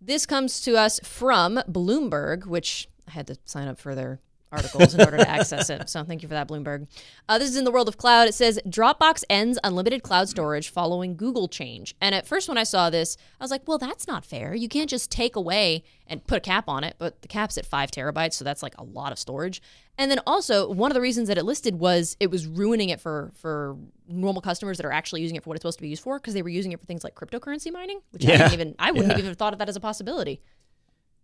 This 0.00 0.24
comes 0.24 0.62
to 0.62 0.78
us 0.78 1.00
from 1.04 1.60
Bloomberg, 1.68 2.46
which 2.46 2.88
I 3.06 3.10
had 3.10 3.26
to 3.26 3.36
sign 3.44 3.68
up 3.68 3.78
for 3.78 3.94
their 3.94 4.20
articles 4.54 4.94
in 4.94 5.00
order 5.02 5.16
to 5.18 5.28
access 5.28 5.68
it. 5.70 5.88
So 5.90 6.02
thank 6.04 6.22
you 6.22 6.28
for 6.28 6.34
that, 6.34 6.48
Bloomberg. 6.48 6.86
Uh, 7.28 7.38
this 7.38 7.48
is 7.50 7.56
in 7.56 7.64
the 7.64 7.70
world 7.70 7.88
of 7.88 7.96
cloud. 7.96 8.28
It 8.28 8.34
says 8.34 8.58
Dropbox 8.66 9.24
ends 9.28 9.58
unlimited 9.64 10.02
cloud 10.02 10.28
storage 10.28 10.68
following 10.70 11.16
Google 11.16 11.48
change. 11.48 11.94
And 12.00 12.14
at 12.14 12.26
first, 12.26 12.48
when 12.48 12.56
I 12.58 12.62
saw 12.64 12.90
this, 12.90 13.16
I 13.40 13.44
was 13.44 13.50
like, 13.50 13.66
well, 13.66 13.78
that's 13.78 14.06
not 14.06 14.24
fair. 14.24 14.54
You 14.54 14.68
can't 14.68 14.88
just 14.88 15.10
take 15.10 15.36
away 15.36 15.82
and 16.06 16.24
put 16.26 16.38
a 16.38 16.40
cap 16.40 16.68
on 16.68 16.84
it, 16.84 16.96
but 16.98 17.22
the 17.22 17.28
cap's 17.28 17.56
at 17.58 17.64
five 17.66 17.90
terabytes, 17.90 18.34
so 18.34 18.44
that's 18.44 18.62
like 18.62 18.74
a 18.78 18.84
lot 18.84 19.10
of 19.10 19.18
storage. 19.18 19.62
And 19.96 20.10
then 20.10 20.20
also, 20.26 20.70
one 20.70 20.90
of 20.90 20.94
the 20.94 21.00
reasons 21.00 21.28
that 21.28 21.38
it 21.38 21.44
listed 21.44 21.76
was 21.78 22.16
it 22.20 22.30
was 22.30 22.46
ruining 22.46 22.88
it 22.90 23.00
for 23.00 23.32
for 23.34 23.76
normal 24.08 24.42
customers 24.42 24.76
that 24.76 24.84
are 24.86 24.92
actually 24.92 25.22
using 25.22 25.36
it 25.36 25.42
for 25.42 25.48
what 25.50 25.54
it's 25.56 25.62
supposed 25.62 25.78
to 25.78 25.82
be 25.82 25.88
used 25.88 26.02
for 26.02 26.18
because 26.18 26.34
they 26.34 26.42
were 26.42 26.48
using 26.50 26.72
it 26.72 26.80
for 26.80 26.84
things 26.86 27.04
like 27.04 27.14
cryptocurrency 27.14 27.72
mining, 27.72 28.00
which 28.10 28.26
I 28.26 28.30
Yeah. 28.32 28.36
didn't 28.38 28.52
even 28.54 28.74
I 28.78 28.90
wouldn't 28.90 29.08
Yeah. 29.08 29.14
have 29.16 29.24
even 29.24 29.34
thought 29.34 29.52
of 29.54 29.58
that 29.60 29.68
as 29.68 29.76
a 29.76 29.80
possibility. 29.80 30.40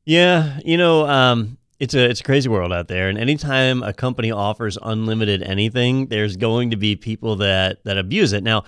Yeah, 0.06 0.58
you 0.64 0.76
know, 0.78 1.06
um, 1.06 1.58
it's 1.80 1.94
a 1.94 2.10
it's 2.10 2.20
a 2.20 2.24
crazy 2.24 2.48
world 2.48 2.72
out 2.72 2.88
there, 2.88 3.08
and 3.08 3.18
anytime 3.18 3.82
a 3.82 3.92
company 3.92 4.30
offers 4.30 4.78
unlimited 4.80 5.42
anything, 5.42 6.06
there's 6.06 6.36
going 6.36 6.70
to 6.70 6.76
be 6.76 6.94
people 6.94 7.36
that 7.36 7.82
that 7.84 7.96
abuse 7.96 8.34
it. 8.34 8.44
Now, 8.44 8.64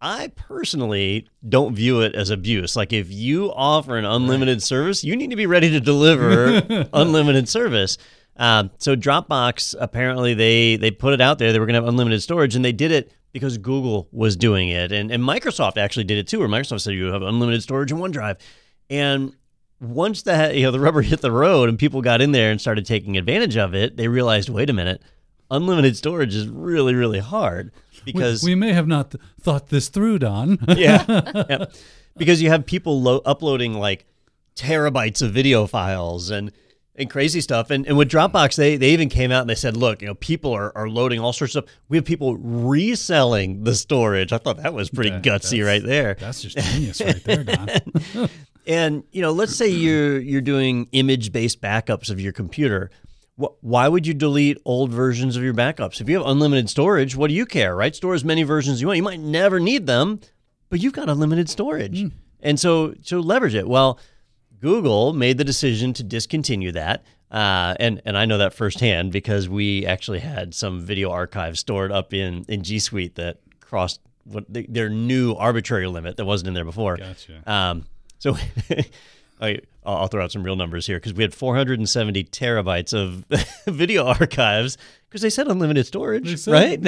I 0.00 0.32
personally 0.34 1.28
don't 1.48 1.74
view 1.74 2.00
it 2.00 2.16
as 2.16 2.30
abuse. 2.30 2.74
Like 2.74 2.92
if 2.92 3.10
you 3.12 3.52
offer 3.52 3.96
an 3.96 4.04
unlimited 4.04 4.60
service, 4.62 5.04
you 5.04 5.14
need 5.14 5.30
to 5.30 5.36
be 5.36 5.46
ready 5.46 5.70
to 5.70 5.80
deliver 5.80 6.88
unlimited 6.92 7.48
service. 7.48 7.96
Um, 8.36 8.70
so 8.78 8.96
Dropbox 8.96 9.76
apparently 9.78 10.34
they 10.34 10.76
they 10.76 10.90
put 10.90 11.14
it 11.14 11.20
out 11.20 11.38
there 11.38 11.52
they 11.52 11.60
were 11.60 11.66
going 11.66 11.74
to 11.74 11.80
have 11.80 11.88
unlimited 11.88 12.22
storage, 12.22 12.56
and 12.56 12.64
they 12.64 12.72
did 12.72 12.90
it 12.90 13.12
because 13.32 13.56
Google 13.56 14.08
was 14.10 14.34
doing 14.34 14.68
it, 14.68 14.90
and 14.90 15.12
and 15.12 15.22
Microsoft 15.22 15.76
actually 15.76 16.04
did 16.04 16.18
it 16.18 16.26
too. 16.26 16.40
Where 16.40 16.48
Microsoft 16.48 16.80
said 16.80 16.94
you 16.94 17.12
have 17.12 17.22
unlimited 17.22 17.62
storage 17.62 17.92
in 17.92 17.98
OneDrive, 17.98 18.38
and 18.90 19.32
once 19.80 20.22
that 20.22 20.54
you 20.56 20.62
know 20.62 20.70
the 20.70 20.80
rubber 20.80 21.02
hit 21.02 21.20
the 21.20 21.32
road 21.32 21.68
and 21.68 21.78
people 21.78 22.02
got 22.02 22.20
in 22.20 22.32
there 22.32 22.50
and 22.50 22.60
started 22.60 22.84
taking 22.86 23.16
advantage 23.16 23.56
of 23.56 23.74
it, 23.74 23.96
they 23.96 24.08
realized, 24.08 24.48
wait 24.48 24.70
a 24.70 24.72
minute, 24.72 25.02
unlimited 25.50 25.96
storage 25.96 26.34
is 26.34 26.48
really 26.48 26.94
really 26.94 27.20
hard 27.20 27.72
because 28.04 28.42
we 28.42 28.54
may 28.54 28.72
have 28.72 28.88
not 28.88 29.12
th- 29.12 29.22
thought 29.40 29.68
this 29.68 29.88
through, 29.88 30.18
Don. 30.18 30.58
yeah, 30.76 31.04
yep. 31.48 31.72
because 32.16 32.42
you 32.42 32.48
have 32.50 32.66
people 32.66 33.00
lo- 33.00 33.22
uploading 33.24 33.74
like 33.74 34.06
terabytes 34.56 35.22
of 35.22 35.32
video 35.32 35.66
files 35.66 36.30
and 36.30 36.52
and 36.96 37.08
crazy 37.08 37.40
stuff. 37.40 37.70
And 37.70 37.86
and 37.86 37.96
with 37.96 38.10
Dropbox, 38.10 38.56
they 38.56 38.76
they 38.76 38.90
even 38.90 39.08
came 39.08 39.30
out 39.30 39.42
and 39.42 39.50
they 39.50 39.54
said, 39.54 39.76
look, 39.76 40.02
you 40.02 40.08
know, 40.08 40.14
people 40.14 40.52
are, 40.52 40.76
are 40.76 40.88
loading 40.88 41.20
all 41.20 41.32
sorts 41.32 41.54
of 41.54 41.64
stuff. 41.64 41.74
We 41.88 41.96
have 41.96 42.04
people 42.04 42.36
reselling 42.36 43.64
the 43.64 43.74
storage. 43.74 44.32
I 44.32 44.38
thought 44.38 44.56
that 44.58 44.74
was 44.74 44.90
pretty 44.90 45.10
Yeah, 45.10 45.20
gutsy 45.20 45.64
right 45.64 45.82
there. 45.82 46.14
That's 46.18 46.42
just 46.42 46.58
genius 46.58 47.00
right 47.00 47.22
there, 47.24 47.44
Don. 47.44 47.68
And 48.68 49.02
you 49.10 49.22
know, 49.22 49.32
let's 49.32 49.56
say 49.56 49.66
you're 49.68 50.20
you're 50.20 50.42
doing 50.42 50.88
image-based 50.92 51.60
backups 51.60 52.10
of 52.10 52.20
your 52.20 52.32
computer. 52.32 52.90
Why 53.36 53.86
would 53.86 54.06
you 54.06 54.14
delete 54.14 54.58
old 54.64 54.90
versions 54.90 55.36
of 55.36 55.44
your 55.44 55.54
backups? 55.54 56.00
If 56.00 56.08
you 56.08 56.18
have 56.18 56.26
unlimited 56.26 56.68
storage, 56.68 57.16
what 57.16 57.28
do 57.28 57.34
you 57.34 57.46
care, 57.46 57.74
right? 57.74 57.94
Store 57.94 58.12
as 58.12 58.24
many 58.24 58.42
versions 58.42 58.74
as 58.74 58.80
you 58.80 58.88
want. 58.88 58.96
You 58.96 59.02
might 59.04 59.20
never 59.20 59.60
need 59.60 59.86
them, 59.86 60.20
but 60.70 60.80
you've 60.80 60.92
got 60.92 61.08
unlimited 61.08 61.48
storage, 61.48 62.10
and 62.40 62.60
so 62.60 62.94
so 63.02 63.20
leverage 63.20 63.54
it. 63.54 63.68
Well, 63.68 63.98
Google 64.60 65.12
made 65.12 65.38
the 65.38 65.44
decision 65.44 65.92
to 65.94 66.02
discontinue 66.02 66.72
that. 66.72 67.04
Uh, 67.30 67.74
and 67.78 68.02
and 68.04 68.18
I 68.18 68.24
know 68.24 68.38
that 68.38 68.54
firsthand 68.54 69.12
because 69.12 69.48
we 69.48 69.86
actually 69.86 70.18
had 70.20 70.54
some 70.54 70.80
video 70.80 71.10
archives 71.10 71.60
stored 71.60 71.92
up 71.92 72.12
in, 72.12 72.44
in 72.48 72.62
G 72.62 72.78
Suite 72.78 73.14
that 73.14 73.38
crossed 73.60 74.00
what 74.24 74.44
the, 74.52 74.66
their 74.68 74.88
new 74.88 75.34
arbitrary 75.34 75.86
limit 75.86 76.16
that 76.16 76.24
wasn't 76.24 76.48
in 76.48 76.54
there 76.54 76.64
before. 76.64 76.96
Gotcha. 76.96 77.42
Um, 77.50 77.86
so 78.18 78.36
I, 79.40 79.60
I'll 79.86 80.08
throw 80.08 80.24
out 80.24 80.32
some 80.32 80.42
real 80.42 80.56
numbers 80.56 80.86
here 80.86 80.96
because 80.96 81.14
we 81.14 81.22
had 81.22 81.32
470 81.32 82.24
terabytes 82.24 82.92
of 82.92 83.24
video 83.72 84.04
archives 84.06 84.76
because 85.08 85.22
they 85.22 85.30
said 85.30 85.46
unlimited 85.46 85.86
storage, 85.86 86.36
said- 86.38 86.52
right? 86.52 86.78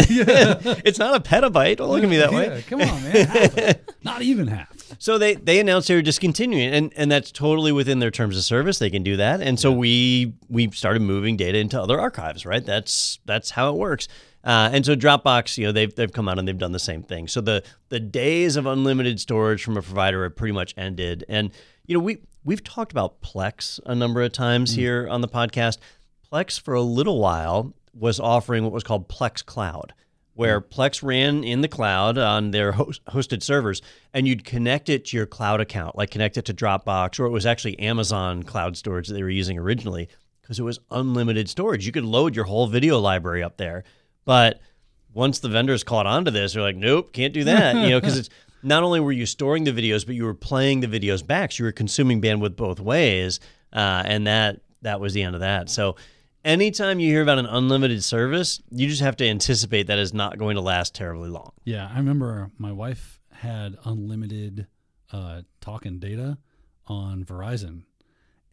it's 0.84 0.98
not 0.98 1.14
a 1.14 1.20
petabyte. 1.20 1.76
Don't 1.76 1.88
look 1.88 2.02
at 2.02 2.08
me 2.08 2.16
that 2.18 2.32
way. 2.32 2.46
Yeah, 2.48 2.60
come 2.62 2.82
on, 2.82 3.02
man. 3.04 3.76
Not 4.02 4.22
even 4.22 4.48
half. 4.48 4.68
So 4.98 5.16
they 5.16 5.34
they 5.34 5.60
announced 5.60 5.88
they 5.88 5.94
were 5.94 6.02
discontinuing, 6.02 6.74
and 6.74 6.92
and 6.96 7.10
that's 7.10 7.30
totally 7.30 7.72
within 7.72 8.00
their 8.00 8.10
terms 8.10 8.36
of 8.36 8.42
service. 8.42 8.78
They 8.78 8.90
can 8.90 9.02
do 9.04 9.16
that, 9.16 9.40
and 9.40 9.58
so 9.58 9.70
we 9.72 10.34
we 10.48 10.70
started 10.72 11.00
moving 11.00 11.36
data 11.36 11.58
into 11.58 11.80
other 11.80 11.98
archives. 12.00 12.44
Right, 12.44 12.64
that's 12.64 13.20
that's 13.24 13.50
how 13.50 13.70
it 13.70 13.76
works. 13.76 14.08
Uh, 14.42 14.70
and 14.72 14.86
so 14.86 14.96
Dropbox, 14.96 15.58
you 15.58 15.66
know, 15.66 15.72
they've 15.72 15.94
they've 15.94 16.12
come 16.12 16.28
out 16.28 16.38
and 16.38 16.48
they've 16.48 16.56
done 16.56 16.72
the 16.72 16.78
same 16.78 17.02
thing. 17.02 17.28
So 17.28 17.40
the 17.40 17.62
the 17.90 18.00
days 18.00 18.56
of 18.56 18.66
unlimited 18.66 19.20
storage 19.20 19.62
from 19.62 19.76
a 19.76 19.82
provider 19.82 20.22
have 20.22 20.36
pretty 20.36 20.52
much 20.52 20.74
ended. 20.76 21.24
And 21.28 21.50
you 21.86 21.98
know, 21.98 22.02
we 22.02 22.18
we've 22.44 22.64
talked 22.64 22.92
about 22.92 23.20
Plex 23.20 23.80
a 23.84 23.94
number 23.94 24.22
of 24.22 24.32
times 24.32 24.74
here 24.74 25.06
on 25.08 25.20
the 25.20 25.28
podcast. 25.28 25.78
Plex 26.32 26.58
for 26.60 26.74
a 26.74 26.80
little 26.80 27.20
while 27.20 27.74
was 27.92 28.20
offering 28.20 28.62
what 28.62 28.72
was 28.72 28.84
called 28.84 29.08
Plex 29.08 29.44
Cloud, 29.44 29.92
where 30.34 30.60
Plex 30.60 31.02
ran 31.02 31.42
in 31.44 31.60
the 31.60 31.68
cloud 31.68 32.16
on 32.16 32.52
their 32.52 32.72
host- 32.72 33.04
hosted 33.06 33.42
servers, 33.42 33.82
and 34.14 34.28
you'd 34.28 34.44
connect 34.44 34.88
it 34.88 35.06
to 35.06 35.16
your 35.16 35.26
cloud 35.26 35.60
account, 35.60 35.96
like 35.96 36.10
connect 36.10 36.38
it 36.38 36.44
to 36.46 36.54
Dropbox, 36.54 37.18
or 37.18 37.26
it 37.26 37.30
was 37.30 37.46
actually 37.46 37.78
Amazon 37.80 38.42
cloud 38.44 38.76
storage 38.76 39.08
that 39.08 39.14
they 39.14 39.22
were 39.22 39.28
using 39.28 39.58
originally, 39.58 40.08
because 40.40 40.58
it 40.58 40.62
was 40.62 40.78
unlimited 40.90 41.48
storage. 41.48 41.84
You 41.84 41.92
could 41.92 42.04
load 42.04 42.36
your 42.36 42.44
whole 42.44 42.68
video 42.68 42.98
library 42.98 43.42
up 43.42 43.56
there, 43.56 43.84
but 44.24 44.60
once 45.12 45.40
the 45.40 45.48
vendors 45.48 45.82
caught 45.82 46.06
on 46.06 46.24
to 46.24 46.30
this, 46.30 46.52
they're 46.52 46.62
like, 46.62 46.76
nope, 46.76 47.12
can't 47.12 47.34
do 47.34 47.44
that. 47.44 47.74
You 47.76 47.90
know, 47.90 48.00
because 48.00 48.18
it's 48.18 48.30
not 48.62 48.82
only 48.82 49.00
were 49.00 49.12
you 49.12 49.26
storing 49.26 49.64
the 49.64 49.72
videos, 49.72 50.06
but 50.06 50.14
you 50.14 50.24
were 50.24 50.34
playing 50.34 50.80
the 50.80 50.86
videos 50.86 51.26
back. 51.26 51.52
So 51.52 51.62
you 51.62 51.64
were 51.66 51.72
consuming 51.72 52.20
bandwidth 52.20 52.56
both 52.56 52.80
ways, 52.80 53.40
uh, 53.72 54.02
and 54.04 54.26
that 54.26 54.60
that 54.82 55.00
was 55.00 55.12
the 55.12 55.22
end 55.22 55.34
of 55.34 55.40
that. 55.40 55.68
So 55.70 55.96
anytime 56.44 57.00
you 57.00 57.10
hear 57.10 57.22
about 57.22 57.38
an 57.38 57.46
unlimited 57.46 58.02
service, 58.04 58.62
you 58.70 58.88
just 58.88 59.02
have 59.02 59.16
to 59.16 59.28
anticipate 59.28 59.86
that 59.88 59.98
is 59.98 60.14
not 60.14 60.38
going 60.38 60.56
to 60.56 60.62
last 60.62 60.94
terribly 60.94 61.28
long. 61.28 61.52
Yeah, 61.64 61.90
I 61.92 61.96
remember 61.98 62.50
my 62.58 62.72
wife 62.72 63.20
had 63.32 63.76
unlimited 63.84 64.66
uh, 65.12 65.42
talk 65.60 65.86
and 65.86 66.00
data 66.00 66.38
on 66.86 67.24
Verizon, 67.24 67.82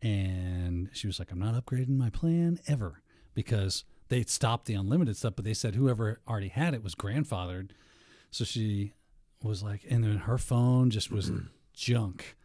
and 0.02 0.90
she 0.94 1.08
was 1.08 1.20
like, 1.20 1.32
"I'm 1.32 1.40
not 1.40 1.54
upgrading 1.54 1.98
my 1.98 2.10
plan 2.10 2.60
ever," 2.68 3.02
because 3.34 3.84
they 4.10 4.24
stopped 4.24 4.66
the 4.66 4.74
unlimited 4.74 5.18
stuff, 5.18 5.34
but 5.36 5.46
they 5.46 5.54
said 5.54 5.76
whoever 5.76 6.20
already 6.28 6.50
had 6.50 6.74
it 6.74 6.84
was 6.84 6.96
grandfathered. 6.96 7.72
So 8.32 8.46
she 8.46 8.94
was 9.44 9.64
like, 9.64 9.86
and 9.90 10.04
then 10.04 10.18
her 10.18 10.38
phone 10.38 10.90
just 10.90 11.12
was 11.12 11.30
mm-hmm. 11.30 11.48
junk, 11.74 12.36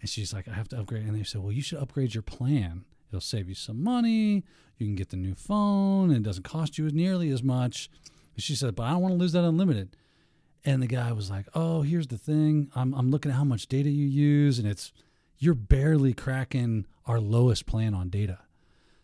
and 0.00 0.08
she's 0.08 0.32
like, 0.32 0.48
"I 0.48 0.52
have 0.52 0.68
to 0.68 0.78
upgrade," 0.78 1.06
and 1.06 1.18
they 1.18 1.24
said, 1.24 1.42
"Well, 1.42 1.52
you 1.52 1.62
should 1.62 1.78
upgrade 1.78 2.14
your 2.14 2.22
plan. 2.22 2.84
It'll 3.08 3.20
save 3.20 3.48
you 3.48 3.54
some 3.54 3.82
money. 3.82 4.44
You 4.78 4.86
can 4.86 4.96
get 4.96 5.10
the 5.10 5.16
new 5.16 5.34
phone, 5.34 6.10
and 6.10 6.18
it 6.18 6.22
doesn't 6.22 6.42
cost 6.42 6.78
you 6.78 6.88
nearly 6.90 7.30
as 7.30 7.42
much." 7.42 7.90
She 8.36 8.54
said, 8.54 8.74
"But 8.74 8.84
I 8.84 8.90
don't 8.90 9.02
want 9.02 9.12
to 9.12 9.18
lose 9.18 9.32
that 9.32 9.44
unlimited." 9.44 9.96
And 10.64 10.82
the 10.82 10.86
guy 10.86 11.12
was 11.12 11.30
like, 11.30 11.46
"Oh, 11.54 11.82
here's 11.82 12.08
the 12.08 12.18
thing. 12.18 12.70
I'm 12.74 12.92
I'm 12.94 13.10
looking 13.10 13.30
at 13.30 13.36
how 13.36 13.44
much 13.44 13.68
data 13.68 13.90
you 13.90 14.06
use, 14.06 14.58
and 14.58 14.68
it's 14.68 14.92
you're 15.38 15.54
barely 15.54 16.12
cracking 16.12 16.86
our 17.06 17.20
lowest 17.20 17.66
plan 17.66 17.94
on 17.94 18.08
data. 18.08 18.40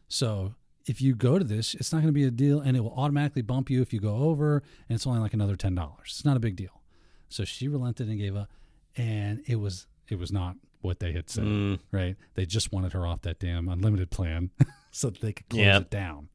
So 0.08 0.54
if 0.86 1.00
you 1.00 1.14
go 1.14 1.38
to 1.38 1.44
this, 1.44 1.74
it's 1.74 1.92
not 1.92 1.98
going 1.98 2.08
to 2.08 2.12
be 2.12 2.24
a 2.24 2.30
deal, 2.30 2.60
and 2.60 2.76
it 2.76 2.80
will 2.80 2.94
automatically 2.96 3.42
bump 3.42 3.70
you 3.70 3.82
if 3.82 3.92
you 3.92 4.00
go 4.00 4.16
over, 4.16 4.62
and 4.88 4.96
it's 4.96 5.06
only 5.06 5.20
like 5.20 5.34
another 5.34 5.56
ten 5.56 5.74
dollars. 5.74 6.06
It's 6.06 6.24
not 6.24 6.36
a 6.36 6.40
big 6.40 6.56
deal." 6.56 6.82
So 7.28 7.44
she 7.44 7.68
relented 7.68 8.08
and 8.08 8.18
gave 8.18 8.36
up, 8.36 8.50
and 8.96 9.42
it 9.46 9.56
was 9.56 9.86
it 10.08 10.18
was 10.18 10.30
not 10.32 10.56
what 10.80 10.98
they 11.00 11.12
had 11.12 11.30
said. 11.30 11.44
Mm. 11.44 11.78
Right? 11.92 12.16
They 12.34 12.44
just 12.46 12.72
wanted 12.72 12.92
her 12.92 13.06
off 13.06 13.22
that 13.22 13.38
damn 13.38 13.68
unlimited 13.68 14.10
plan 14.10 14.50
so 14.90 15.10
that 15.10 15.20
they 15.20 15.32
could 15.32 15.48
close 15.48 15.60
Yep. 15.64 15.82
it 15.82 15.90
down. 15.90 16.28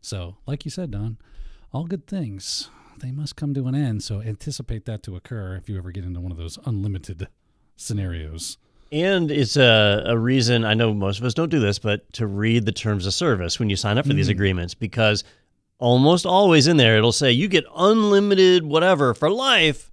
So, 0.00 0.36
like 0.46 0.64
you 0.64 0.70
said, 0.70 0.90
Don, 0.90 1.16
all 1.72 1.84
good 1.84 2.06
things 2.06 2.68
they 3.00 3.10
must 3.10 3.36
come 3.36 3.54
to 3.54 3.66
an 3.66 3.74
end. 3.74 4.02
So 4.02 4.20
anticipate 4.20 4.84
that 4.86 5.02
to 5.04 5.16
occur 5.16 5.56
if 5.56 5.68
you 5.68 5.76
ever 5.78 5.90
get 5.90 6.04
into 6.04 6.20
one 6.20 6.30
of 6.32 6.38
those 6.38 6.58
unlimited 6.64 7.28
scenarios. 7.76 8.56
And 8.94 9.28
it's 9.32 9.56
a, 9.56 10.04
a 10.06 10.16
reason 10.16 10.64
I 10.64 10.74
know 10.74 10.94
most 10.94 11.18
of 11.18 11.24
us 11.24 11.34
don't 11.34 11.48
do 11.48 11.58
this, 11.58 11.80
but 11.80 12.10
to 12.12 12.28
read 12.28 12.64
the 12.64 12.70
terms 12.70 13.06
of 13.06 13.12
service 13.12 13.58
when 13.58 13.68
you 13.68 13.74
sign 13.74 13.98
up 13.98 14.06
for 14.06 14.12
these 14.12 14.26
mm-hmm. 14.26 14.36
agreements, 14.36 14.74
because 14.74 15.24
almost 15.78 16.24
always 16.24 16.68
in 16.68 16.76
there 16.76 16.96
it'll 16.96 17.10
say 17.10 17.32
you 17.32 17.48
get 17.48 17.64
unlimited 17.76 18.64
whatever 18.64 19.12
for 19.12 19.28
life 19.28 19.90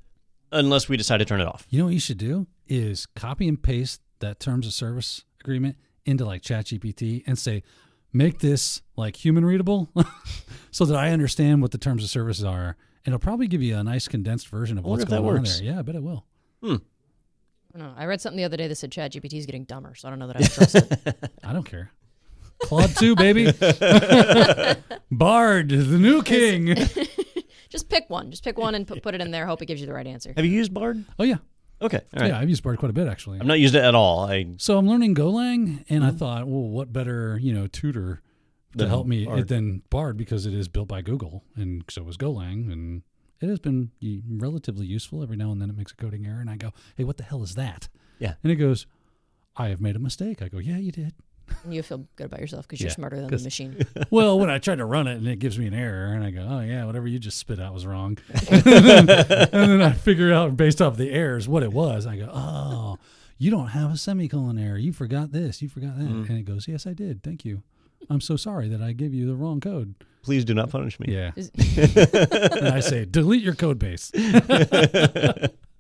unless 0.52 0.88
we 0.88 0.98
decide 0.98 1.18
to 1.18 1.26
turn 1.26 1.42
it 1.42 1.48
off. 1.48 1.66
You 1.72 1.80
know 1.80 1.86
what 1.86 1.96
you 1.96 2.00
should 2.00 2.20
do 2.20 2.46
is 2.68 3.08
copy 3.08 3.48
and 3.48 3.62
paste 3.62 4.02
that 4.20 4.40
terms 4.40 4.68
of 4.68 4.74
service 4.74 5.26
agreement 5.40 5.78
into 6.06 6.24
like 6.24 6.44
ChatGPT 6.44 7.24
and 7.26 7.40
say, 7.40 7.64
make 8.14 8.38
this 8.38 8.84
like 8.96 9.16
human 9.16 9.44
readable 9.44 9.90
so 10.72 10.86
that 10.86 10.96
I 10.96 11.10
understand 11.10 11.64
what 11.64 11.72
the 11.72 11.80
terms 11.80 12.04
of 12.04 12.12
service 12.12 12.44
are. 12.44 12.78
And 13.04 13.16
it'll 13.16 13.20
probably 13.20 13.48
give 13.48 13.64
you 13.64 13.78
a 13.78 13.84
nice 13.84 14.08
condensed 14.08 14.48
version 14.50 14.78
of 14.78 14.86
what's 14.86 15.06
going 15.06 15.26
on 15.26 15.44
there. 15.44 15.64
Yeah, 15.64 15.80
I 15.80 15.82
bet 15.82 15.96
it 15.96 16.04
will. 16.04 16.24
Hmm. 16.62 16.76
I 17.74 17.78
don't 17.78 17.88
know. 17.88 17.94
I 17.98 18.06
read 18.06 18.22
something 18.22 18.38
the 18.38 18.44
other 18.44 18.58
day 18.58 18.68
that 18.68 18.76
said 18.76 18.92
ChatGPT 18.92 19.34
is 19.34 19.46
getting 19.46 19.64
dumber, 19.64 19.96
so 19.96 20.08
I 20.08 20.12
don't 20.12 20.20
know 20.20 20.28
that 20.28 20.38
I 20.38 20.40
would 20.40 20.52
trust 20.52 20.76
it. 20.76 21.32
I 21.44 21.54
don't 21.54 21.64
care. 21.64 21.92
Claude 22.64 22.96
2, 22.96 23.16
baby. 23.16 23.46
Bard, 25.12 25.70
the 25.70 25.98
new 25.98 26.22
king. 26.22 26.76
Just 27.70 27.90
pick 27.90 28.10
one. 28.10 28.30
Just 28.30 28.44
pick 28.44 28.58
one 28.58 28.76
and 28.76 28.86
put, 28.86 29.02
put 29.02 29.16
it 29.16 29.22
in 29.22 29.32
there. 29.32 29.46
Hope 29.48 29.62
it 29.62 29.66
gives 29.66 29.82
you 29.82 29.88
the 29.88 29.94
right 29.94 30.06
answer. 30.06 30.34
Have 30.36 30.46
you 30.46 30.52
used 30.52 30.74
Bard? 30.74 31.04
Oh, 31.18 31.24
yeah. 31.24 31.38
Okay. 31.82 32.02
All 32.16 32.22
right. 32.22 32.28
Yeah, 32.28 32.40
I've 32.40 32.50
used 32.50 32.62
Bard 32.62 32.78
quite 32.78 32.92
a 32.92 32.94
bit, 32.94 33.08
actually. 33.08 33.40
I've 33.40 33.48
not 33.48 33.60
used 33.60 33.74
it 33.74 33.84
at 33.84 33.96
all. 33.96 34.26
I 34.26 34.46
So 34.58 34.78
I'm 34.78 34.88
learning 34.88 35.16
Golang, 35.16 35.84
and 35.90 36.04
I 36.04 36.10
mm-hmm. 36.10 36.18
thought, 36.18 36.48
well, 36.48 36.70
what 36.70 36.94
better, 36.94 37.40
you 37.42 37.54
know, 37.54 37.68
tutor 37.68 38.22
to 38.74 38.78
Than 38.78 38.90
help 38.90 39.08
me 39.08 39.26
Bard. 39.26 39.48
than 39.48 39.82
Bard 39.90 40.18
because 40.18 40.46
it 40.46 40.54
is 40.54 40.68
built 40.68 40.88
by 40.88 41.02
Google, 41.02 41.44
and 41.56 41.84
so 41.90 42.08
is 42.08 42.18
Golang, 42.18 42.72
and 42.72 43.02
it 43.42 43.50
has 43.50 43.60
been 43.60 43.92
relatively 44.30 44.86
useful. 44.86 45.24
Every 45.24 45.38
now 45.38 45.52
and 45.52 45.62
then 45.62 45.70
it 45.70 45.78
makes 45.78 45.92
a 45.92 45.96
coding 45.96 46.26
error, 46.26 46.40
and 46.40 46.50
I 46.50 46.58
go, 46.58 46.72
hey, 46.96 47.04
what 47.04 47.18
the 47.18 47.24
hell 47.24 47.44
is 47.44 47.56
that? 47.56 47.90
Yeah. 48.20 48.36
And 48.44 48.52
it 48.52 48.56
goes, 48.56 48.86
I 49.58 49.70
have 49.70 49.82
made 49.82 49.96
a 49.96 50.00
mistake. 50.00 50.42
I 50.42 50.48
go, 50.48 50.60
yeah, 50.60 50.78
you 50.78 50.92
did. 50.92 51.14
And 51.64 51.74
you 51.74 51.84
feel 51.84 52.06
good 52.16 52.28
about 52.28 52.40
yourself 52.40 52.68
because 52.68 52.80
you're 52.80 52.90
Yeah, 52.90 52.96
smarter 52.96 53.20
than 53.20 53.28
the 53.30 53.44
machine. 53.44 53.86
well, 54.10 54.40
when 54.40 54.50
I 54.50 54.58
try 54.58 54.76
to 54.76 54.86
run 54.86 55.08
it 55.08 55.18
and 55.18 55.28
it 55.28 55.40
gives 55.40 55.60
me 55.60 55.68
an 55.68 55.74
error, 55.74 56.14
and 56.14 56.24
I 56.24 56.32
go, 56.32 56.48
oh 56.50 56.62
yeah, 56.62 56.86
whatever 56.86 57.08
you 57.08 57.20
just 57.20 57.38
spit 57.38 57.60
out 57.60 57.74
was 57.74 57.86
wrong, 57.86 58.18
and, 58.50 58.64
then, 58.64 59.10
and 59.10 59.72
then 59.72 59.82
I 59.82 59.92
figure 59.92 60.32
out 60.32 60.56
based 60.56 60.82
off 60.82 60.96
the 60.96 61.12
errors 61.12 61.48
what 61.50 61.64
it 61.64 61.74
was. 61.74 62.08
I 62.08 62.16
go, 62.16 62.30
oh, 62.32 62.98
you 63.38 63.52
don't 63.52 63.68
have 63.70 63.92
a 63.92 63.98
semicolon 63.98 64.58
error. 64.58 64.78
You 64.78 64.94
forgot 64.94 65.32
this. 65.32 65.62
You 65.62 65.68
forgot 65.68 65.98
that. 65.98 66.06
Mm-hmm. 66.08 66.32
And 66.32 66.40
it 66.40 66.46
goes, 66.46 66.68
yes, 66.68 66.86
I 66.86 66.94
did. 66.94 67.24
Thank 67.24 67.44
you. 67.44 67.64
I'm 68.10 68.22
so 68.22 68.36
sorry 68.36 68.70
that 68.70 68.82
I 68.82 68.94
gave 68.94 69.14
you 69.14 69.26
the 69.28 69.36
wrong 69.36 69.60
code. 69.60 69.96
Please 70.24 70.46
do 70.46 70.54
not 70.54 70.70
punish 70.70 71.00
me. 71.00 71.08
Yeah. 71.10 71.32
And 71.36 72.68
I 72.68 72.80
say, 72.80 73.06
delete 73.06 73.44
your 73.44 73.56
code 73.56 73.80
base. 73.80 74.12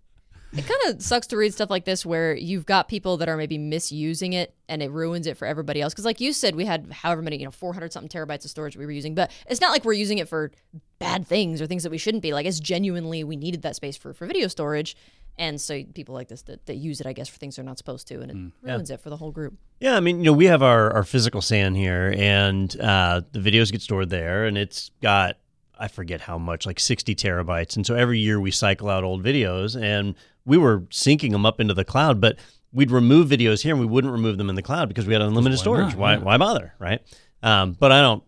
It 0.53 0.67
kind 0.67 0.81
of 0.95 1.01
sucks 1.01 1.27
to 1.27 1.37
read 1.37 1.53
stuff 1.53 1.69
like 1.69 1.85
this 1.85 2.05
where 2.05 2.35
you've 2.35 2.65
got 2.65 2.89
people 2.89 3.17
that 3.17 3.29
are 3.29 3.37
maybe 3.37 3.57
misusing 3.57 4.33
it 4.33 4.53
and 4.67 4.83
it 4.83 4.91
ruins 4.91 5.25
it 5.25 5.37
for 5.37 5.45
everybody 5.45 5.81
else. 5.81 5.93
Because, 5.93 6.03
like 6.03 6.19
you 6.19 6.33
said, 6.33 6.55
we 6.55 6.65
had 6.65 6.91
however 6.91 7.21
many, 7.21 7.37
you 7.37 7.45
know, 7.45 7.51
400 7.51 7.93
something 7.93 8.09
terabytes 8.09 8.43
of 8.43 8.51
storage 8.51 8.75
we 8.75 8.85
were 8.85 8.91
using, 8.91 9.15
but 9.15 9.31
it's 9.47 9.61
not 9.61 9.71
like 9.71 9.85
we're 9.85 9.93
using 9.93 10.17
it 10.17 10.27
for 10.27 10.51
bad 10.99 11.25
things 11.25 11.61
or 11.61 11.67
things 11.67 11.83
that 11.83 11.91
we 11.91 11.97
shouldn't 11.97 12.21
be. 12.21 12.33
Like, 12.33 12.45
it's 12.45 12.59
genuinely, 12.59 13.23
we 13.23 13.37
needed 13.37 13.61
that 13.61 13.77
space 13.77 13.95
for, 13.95 14.13
for 14.13 14.25
video 14.25 14.47
storage. 14.49 14.97
And 15.37 15.59
so 15.59 15.83
people 15.95 16.13
like 16.13 16.27
this 16.27 16.41
that, 16.43 16.65
that 16.65 16.75
use 16.75 16.99
it, 16.99 17.07
I 17.07 17.13
guess, 17.13 17.29
for 17.29 17.37
things 17.37 17.55
they're 17.55 17.65
not 17.65 17.77
supposed 17.77 18.07
to, 18.09 18.19
and 18.19 18.31
it 18.31 18.67
ruins 18.67 18.91
it 18.91 18.99
for 18.99 19.09
the 19.09 19.15
whole 19.17 19.31
group. 19.31 19.53
Yeah, 19.79 19.95
I 19.95 20.01
mean, 20.01 20.19
you 20.19 20.25
know, 20.25 20.33
we 20.33 20.45
have 20.45 20.61
our, 20.61 20.91
our 20.91 21.03
physical 21.03 21.41
SAN 21.41 21.73
here, 21.73 22.13
and 22.17 22.77
uh, 22.79 23.21
the 23.31 23.39
videos 23.39 23.71
get 23.71 23.81
stored 23.81 24.09
there, 24.09 24.45
and 24.45 24.57
it's 24.57 24.91
got 25.01 25.37
I 25.79 25.87
forget 25.87 26.21
how 26.21 26.37
much, 26.37 26.67
like 26.67 26.79
sixty 26.79 27.15
terabytes, 27.15 27.75
and 27.75 27.87
so 27.87 27.95
every 27.95 28.19
year 28.19 28.39
we 28.39 28.51
cycle 28.51 28.87
out 28.87 29.03
old 29.03 29.23
videos, 29.23 29.81
and 29.81 30.13
we 30.45 30.57
were 30.57 30.81
syncing 30.91 31.31
them 31.31 31.45
up 31.45 31.59
into 31.59 31.73
the 31.73 31.85
cloud, 31.85 32.19
but 32.21 32.37
we'd 32.73 32.91
remove 32.91 33.27
videos 33.29 33.61
here, 33.61 33.73
and 33.73 33.79
we 33.79 33.85
wouldn't 33.85 34.11
remove 34.13 34.37
them 34.37 34.49
in 34.49 34.55
the 34.55 34.61
cloud 34.61 34.87
because 34.87 35.05
we 35.05 35.13
had 35.13 35.21
unlimited 35.21 35.57
why 35.57 35.61
storage. 35.61 35.87
not? 35.89 35.97
Why 35.97 36.13
Yeah. 36.13 36.19
why 36.19 36.37
bother, 36.37 36.73
right? 36.79 37.01
Um, 37.43 37.75
but 37.79 37.91
I 37.91 38.01
don't 38.01 38.23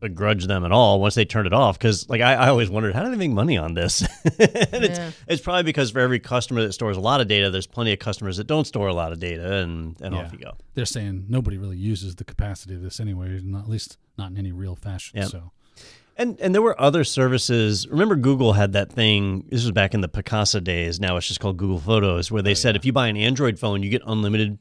begrudge 0.00 0.46
them 0.46 0.66
at 0.66 0.72
all 0.72 1.00
once 1.00 1.14
they 1.14 1.24
turn 1.24 1.46
it 1.46 1.54
off 1.54 1.78
because 1.78 2.06
like 2.10 2.20
I, 2.20 2.34
I 2.34 2.48
always 2.48 2.68
wondered 2.68 2.94
how 2.94 3.04
do 3.04 3.10
they 3.10 3.16
make 3.16 3.30
money 3.30 3.56
on 3.56 3.72
this 3.72 4.02
and 4.24 4.84
it's, 4.84 4.98
Yeah. 4.98 5.10
it's 5.26 5.40
probably 5.40 5.62
because 5.62 5.92
for 5.92 6.00
every 6.00 6.18
customer 6.20 6.60
that 6.62 6.74
stores 6.74 6.98
a 6.98 7.00
lot 7.00 7.22
of 7.22 7.28
data 7.28 7.48
there's 7.48 7.66
plenty 7.66 7.90
of 7.94 8.00
customers 8.00 8.36
that 8.36 8.46
don't 8.46 8.66
store 8.66 8.88
a 8.88 8.92
lot 8.92 9.12
of 9.12 9.18
data 9.18 9.60
and, 9.62 9.96
and 10.02 10.14
off 10.14 10.30
you 10.32 10.40
go 10.40 10.58
They're 10.74 10.84
saying 10.84 11.24
nobody 11.30 11.56
really 11.56 11.78
uses 11.78 12.16
the 12.16 12.24
capacity 12.24 12.74
of 12.74 12.82
this 12.82 13.00
anyway, 13.00 13.40
not, 13.42 13.62
at 13.64 13.70
least 13.70 13.96
not 14.18 14.30
in 14.30 14.36
any 14.36 14.52
real 14.52 14.76
fashion. 14.76 15.18
Yep. 15.20 15.28
So 15.28 15.52
And 16.16 16.40
and 16.40 16.54
there 16.54 16.62
were 16.62 16.80
other 16.80 17.02
services. 17.04 17.88
Remember, 17.88 18.14
Google 18.16 18.52
had 18.52 18.72
that 18.74 18.92
thing. 18.92 19.44
This 19.48 19.62
was 19.62 19.72
back 19.72 19.94
in 19.94 20.00
the 20.00 20.08
Picasa 20.08 20.62
days. 20.62 21.00
Now 21.00 21.16
it's 21.16 21.26
just 21.26 21.40
called 21.40 21.56
Google 21.56 21.80
Photos, 21.80 22.30
where 22.30 22.42
they 22.42 22.52
Oh, 22.52 22.54
said 22.54 22.76
if 22.76 22.84
you 22.84 22.92
buy 22.92 23.08
an 23.08 23.16
Android 23.16 23.58
phone, 23.58 23.82
you 23.82 23.90
get 23.90 24.02
unlimited 24.06 24.58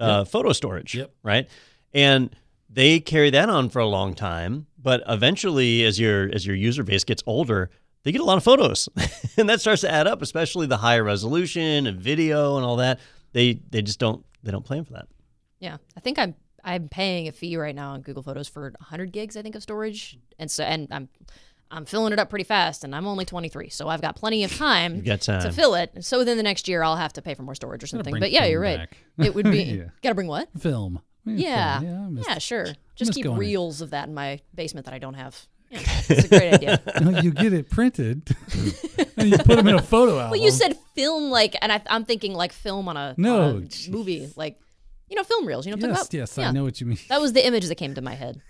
uh, 0.00 0.24
photo 0.24 0.52
storage. 0.52 0.94
Yep. 0.94 1.12
Right. 1.22 1.48
And 1.92 2.34
they 2.70 3.00
carry 3.00 3.30
that 3.30 3.48
on 3.50 3.68
for 3.68 3.78
a 3.80 3.86
long 3.86 4.14
time, 4.14 4.66
but 4.80 5.02
eventually, 5.06 5.84
as 5.84 6.00
your 6.00 6.30
as 6.34 6.46
your 6.46 6.56
user 6.56 6.82
base 6.82 7.04
gets 7.04 7.22
older, 7.26 7.70
they 8.02 8.10
get 8.10 8.20
a 8.20 8.24
lot 8.24 8.36
of 8.38 8.42
photos, 8.44 8.88
and 9.36 9.48
that 9.48 9.60
starts 9.60 9.82
to 9.82 9.90
add 9.90 10.06
up. 10.06 10.22
Especially 10.22 10.66
the 10.66 10.78
higher 10.78 11.04
resolution 11.04 11.86
and 11.86 12.00
video 12.00 12.56
and 12.56 12.64
all 12.64 12.76
that. 12.76 12.98
They 13.32 13.60
they 13.70 13.82
just 13.82 13.98
don't 13.98 14.24
they 14.42 14.50
don't 14.50 14.64
plan 14.64 14.84
for 14.84 14.94
that. 14.94 15.08
Yeah, 15.60 15.76
I 15.96 16.00
think 16.00 16.18
I'm. 16.18 16.34
I'm 16.64 16.88
paying 16.88 17.28
a 17.28 17.32
fee 17.32 17.56
right 17.56 17.74
now 17.74 17.92
on 17.92 18.00
Google 18.02 18.22
Photos 18.22 18.48
for 18.48 18.62
100 18.78 19.12
gigs, 19.12 19.36
I 19.36 19.42
think, 19.42 19.54
of 19.54 19.62
storage, 19.62 20.18
and 20.38 20.50
so 20.50 20.64
and 20.64 20.88
I'm 20.90 21.08
I'm 21.70 21.84
filling 21.86 22.12
it 22.12 22.18
up 22.18 22.30
pretty 22.30 22.44
fast, 22.44 22.84
and 22.84 22.94
I'm 22.94 23.06
only 23.06 23.24
23, 23.24 23.68
so 23.70 23.88
I've 23.88 24.00
got 24.00 24.14
plenty 24.16 24.44
of 24.44 24.56
time, 24.56 25.02
got 25.02 25.22
to 25.22 25.50
fill 25.52 25.74
it. 25.74 26.04
So 26.04 26.18
within 26.18 26.36
the 26.36 26.42
next 26.42 26.68
year, 26.68 26.82
I'll 26.82 26.96
have 26.96 27.12
to 27.14 27.22
pay 27.22 27.34
for 27.34 27.42
more 27.42 27.54
storage 27.54 27.82
or 27.82 27.86
something. 27.86 28.18
But 28.18 28.30
yeah, 28.30 28.44
you're 28.44 28.60
right. 28.60 28.78
back. 28.78 28.96
It 29.18 29.34
would 29.34 29.50
be 29.50 29.62
Yeah. 29.78 29.84
gotta 30.02 30.14
bring 30.14 30.28
what? 30.28 30.48
Film. 30.58 31.00
Yeah, 31.26 31.80
film. 31.80 31.90
Yeah. 31.90 32.06
I 32.06 32.08
missed- 32.10 32.28
yeah, 32.28 32.38
sure. 32.38 32.66
Just 32.96 33.12
keep 33.14 33.24
going 33.24 33.34
in. 33.36 33.40
reels 33.40 33.80
of 33.80 33.90
that 33.90 34.06
in 34.08 34.14
my 34.14 34.40
basement 34.54 34.84
that 34.86 34.94
I 34.94 34.98
don't 34.98 35.14
have. 35.14 35.46
Yeah, 35.70 35.80
it's 36.08 36.24
a 36.24 36.28
great 36.28 36.52
idea. 36.54 36.80
You 37.24 37.32
get 37.32 37.52
it 37.52 37.68
printed, 37.70 38.28
and 39.16 39.30
you 39.30 39.38
put 39.38 39.56
them 39.56 39.66
in 39.66 39.74
a 39.74 39.82
photo 39.82 40.12
album. 40.18 40.30
Well, 40.30 40.40
you 40.40 40.50
said 40.52 40.76
film 40.94 41.30
like, 41.30 41.56
and 41.60 41.72
I, 41.72 41.82
I'm 41.88 42.04
thinking 42.04 42.34
like 42.34 42.52
film 42.52 42.88
on 42.88 42.96
a, 42.96 43.14
No, 43.16 43.40
on 43.56 43.68
a 43.88 43.90
movie, 43.90 44.30
like 44.36 44.60
you 45.08 45.16
know, 45.16 45.24
film 45.24 45.46
reels. 45.46 45.66
You 45.66 45.72
know 45.72 45.76
what 45.76 45.84
I'm 45.84 45.90
yes, 45.90 45.98
talking 46.04 46.18
about? 46.20 46.28
yes, 46.30 46.38
Yeah. 46.38 46.48
I 46.48 46.52
know 46.52 46.64
what 46.64 46.80
you 46.80 46.86
mean. 46.86 46.98
That 47.08 47.20
was 47.20 47.32
the 47.32 47.46
image 47.46 47.66
that 47.66 47.74
came 47.76 47.94
to 47.94 48.02
my 48.02 48.14
head. 48.14 48.40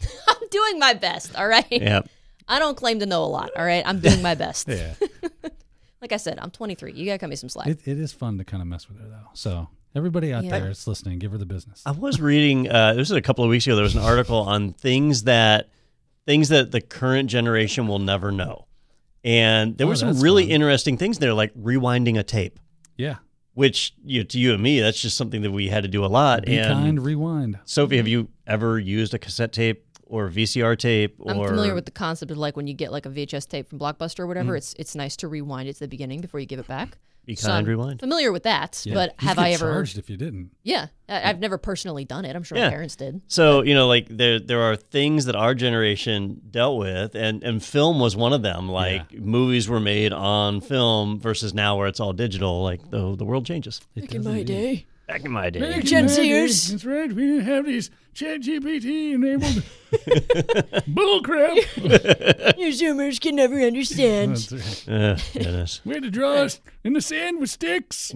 I'm 0.28 0.48
doing 0.50 0.78
my 0.78 0.94
best. 0.94 1.34
All 1.36 1.46
right. 1.48 1.66
Yeah. 1.70 2.00
I 2.48 2.58
don't 2.58 2.76
claim 2.76 2.98
to 3.00 3.06
know 3.06 3.22
a 3.24 3.26
lot. 3.26 3.50
All 3.56 3.64
right. 3.64 3.82
I'm 3.86 4.00
doing 4.00 4.20
my 4.22 4.34
best. 4.44 4.68
Yeah, 4.68 4.94
Like 6.00 6.12
I 6.12 6.18
said, 6.18 6.38
I'm 6.42 6.50
23. 6.50 6.92
You 6.92 7.06
gotta 7.06 7.18
cut 7.18 7.30
me 7.30 7.36
some 7.36 7.48
slack. 7.48 7.66
it, 7.66 7.80
it 7.88 7.98
is 7.98 8.12
fun 8.12 8.36
to 8.38 8.44
kind 8.44 8.60
of 8.60 8.66
mess 8.66 8.88
with 8.88 9.00
her 9.00 9.08
though. 9.08 9.30
So 9.32 9.68
everybody 9.94 10.34
out 10.34 10.44
Yeah. 10.44 10.58
there 10.58 10.66
that's 10.66 10.86
listening, 10.86 11.18
give 11.18 11.32
her 11.32 11.38
the 11.38 11.46
business. 11.46 11.82
I 11.86 11.92
was 11.92 12.20
reading. 12.20 12.68
Uh, 12.70 12.92
this 12.92 13.08
was 13.08 13.16
a 13.16 13.22
couple 13.22 13.42
of 13.44 13.48
weeks 13.48 13.66
ago. 13.66 13.74
There 13.74 13.82
was 13.84 13.94
an 13.94 14.02
article 14.02 14.36
on 14.40 14.74
things 14.74 15.22
that 15.22 15.70
things 16.26 16.50
that 16.50 16.72
the 16.72 16.82
current 16.82 17.30
generation 17.30 17.86
will 17.86 17.98
never 18.00 18.30
know, 18.30 18.66
and 19.24 19.78
there 19.78 19.86
Oh, 19.86 19.90
were 19.90 19.96
some 19.96 20.20
really 20.20 20.42
fun. 20.44 20.50
interesting 20.52 20.98
things 20.98 21.18
there, 21.18 21.32
like 21.32 21.54
rewinding 21.54 22.18
a 22.18 22.22
tape. 22.22 22.58
Yeah, 22.98 23.16
Which 23.54 23.94
you 24.04 24.24
to 24.24 24.38
you 24.38 24.52
and 24.52 24.62
me, 24.62 24.80
that's 24.80 25.00
just 25.00 25.16
something 25.16 25.42
that 25.42 25.52
we 25.52 25.68
had 25.68 25.84
to 25.84 25.88
do 25.88 26.04
a 26.04 26.06
lot. 26.08 26.44
be 26.46 26.56
and 26.58 26.72
kind, 26.74 27.04
rewind. 27.04 27.58
Sophie, 27.64 27.96
have 27.98 28.08
you 28.08 28.28
ever 28.46 28.78
used 28.78 29.14
a 29.14 29.18
cassette 29.18 29.52
tape 29.52 29.84
or 30.06 30.28
VCR 30.28 30.76
tape? 30.76 31.14
Or 31.20 31.30
I'm 31.32 31.46
familiar 31.46 31.74
with 31.74 31.84
the 31.84 31.92
concept 31.92 32.32
of 32.32 32.36
like 32.38 32.56
when 32.56 32.66
you 32.66 32.74
get 32.74 32.90
like 32.90 33.06
a 33.06 33.10
VHS 33.10 33.46
tape 33.48 33.68
from 33.68 33.78
Blockbuster 33.78 34.20
or 34.20 34.24
Mm. 34.24 34.28
whatever. 34.28 34.56
It's 34.56 34.74
it's 34.78 34.96
nice 34.96 35.16
to 35.18 35.28
rewind 35.28 35.68
it 35.68 35.74
to 35.74 35.80
the 35.80 35.88
beginning 35.88 36.20
before 36.20 36.40
you 36.40 36.46
give 36.46 36.58
it 36.58 36.66
back. 36.66 36.98
Be 37.26 37.34
So 37.36 37.48
Kind 37.48 37.58
I'm 37.58 37.64
Rewind. 37.64 38.00
Familiar 38.00 38.30
with 38.32 38.42
that, 38.42 38.82
Yeah. 38.84 38.94
but 38.94 39.14
You'd 39.20 39.26
have 39.28 39.36
get 39.36 39.42
I 39.46 39.50
ever? 39.52 39.72
charged 39.72 39.96
if 39.98 40.10
you 40.10 40.16
didn't? 40.16 40.50
Yeah, 40.62 40.88
I, 41.08 41.30
I've 41.30 41.40
never 41.40 41.56
personally 41.58 42.04
done 42.04 42.24
it. 42.24 42.36
I'm 42.36 42.42
sure 42.42 42.58
Yeah. 42.58 42.64
my 42.64 42.70
parents 42.70 42.96
did. 42.96 43.22
So 43.28 43.62
you 43.62 43.74
know, 43.74 43.86
like 43.88 44.08
there 44.08 44.38
there 44.38 44.60
are 44.62 44.76
things 44.76 45.24
that 45.24 45.34
our 45.36 45.54
generation 45.54 46.40
dealt 46.50 46.78
with, 46.78 47.14
and 47.14 47.42
and 47.42 47.62
film 47.62 47.98
was 48.00 48.14
one 48.16 48.32
of 48.32 48.42
them. 48.42 48.68
Like 48.68 49.12
movies 49.12 49.68
were 49.68 49.80
made 49.80 50.12
on 50.12 50.60
film 50.60 51.18
versus 51.18 51.54
now 51.54 51.76
where 51.78 51.86
it's 51.86 52.00
all 52.00 52.12
digital. 52.12 52.62
Like 52.62 52.90
the 52.90 53.16
the 53.16 53.24
world 53.24 53.46
changes. 53.46 53.80
It 53.94 54.08
does 54.10 54.26
indeed. 54.26 54.46
day. 54.46 54.86
Back 55.06 55.24
in 55.24 55.32
my 55.32 55.50
day, 55.50 55.60
Back 55.60 55.84
Gen 55.84 56.06
Zers. 56.06 56.70
That's 56.70 56.84
right. 56.84 57.12
We 57.12 57.22
didn't 57.26 57.44
have 57.44 57.66
these 57.66 57.90
Chat 58.14 58.40
GPT 58.40 59.12
enabled 59.14 59.62
bullcrap. 60.88 61.56
You 62.58 62.68
Zoomers 62.68 63.20
can 63.20 63.36
never 63.36 63.60
understand. 63.60 64.36
That's 64.36 64.88
right. 64.88 65.46
uh. 65.46 65.66
We 65.84 65.94
had 65.94 66.04
to 66.04 66.10
draw 66.10 66.34
us 66.34 66.60
in 66.84 66.94
the 66.94 67.02
sand 67.02 67.40
with 67.40 67.50
sticks. 67.50 68.12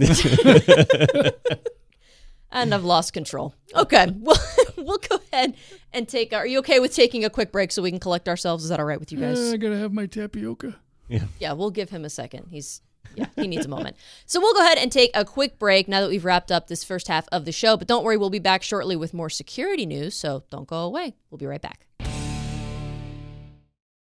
And 2.50 2.72
I've 2.72 2.84
lost 2.84 3.12
control. 3.12 3.54
Okay, 3.74 4.06
well, 4.16 4.38
we'll 4.78 4.98
go 4.98 5.18
ahead 5.30 5.54
and 5.92 6.08
take. 6.08 6.32
Our, 6.32 6.40
are 6.40 6.46
you 6.46 6.60
okay 6.60 6.80
with 6.80 6.94
taking 6.94 7.24
a 7.24 7.30
quick 7.30 7.52
break 7.52 7.70
so 7.72 7.82
we 7.82 7.90
can 7.90 8.00
collect 8.00 8.28
ourselves? 8.28 8.64
Is 8.64 8.70
that 8.70 8.80
all 8.80 8.86
right 8.86 8.98
with 8.98 9.12
you 9.12 9.18
guys? 9.18 9.52
I 9.52 9.58
gotta 9.58 9.76
have 9.76 9.92
my 9.92 10.06
tapioca. 10.06 10.76
Yeah. 11.08 11.24
Yeah, 11.38 11.52
we'll 11.52 11.70
give 11.70 11.90
him 11.90 12.04
a 12.06 12.10
second. 12.10 12.46
He's 12.50 12.80
yeah, 13.14 13.26
he 13.36 13.46
needs 13.46 13.66
a 13.66 13.68
moment. 13.68 13.96
So 14.26 14.40
we'll 14.40 14.54
go 14.54 14.60
ahead 14.60 14.78
and 14.78 14.90
take 14.90 15.10
a 15.14 15.24
quick 15.24 15.58
break 15.58 15.88
now 15.88 16.00
that 16.00 16.08
we've 16.08 16.24
wrapped 16.24 16.52
up 16.52 16.68
this 16.68 16.84
first 16.84 17.08
half 17.08 17.28
of 17.32 17.44
the 17.44 17.52
show. 17.52 17.76
But 17.76 17.88
don't 17.88 18.04
worry, 18.04 18.16
we'll 18.16 18.30
be 18.30 18.38
back 18.38 18.62
shortly 18.62 18.96
with 18.96 19.14
more 19.14 19.30
security 19.30 19.86
news. 19.86 20.16
So 20.16 20.44
don't 20.50 20.68
go 20.68 20.78
away. 20.78 21.14
We'll 21.30 21.38
be 21.38 21.46
right 21.46 21.62
back. 21.62 21.88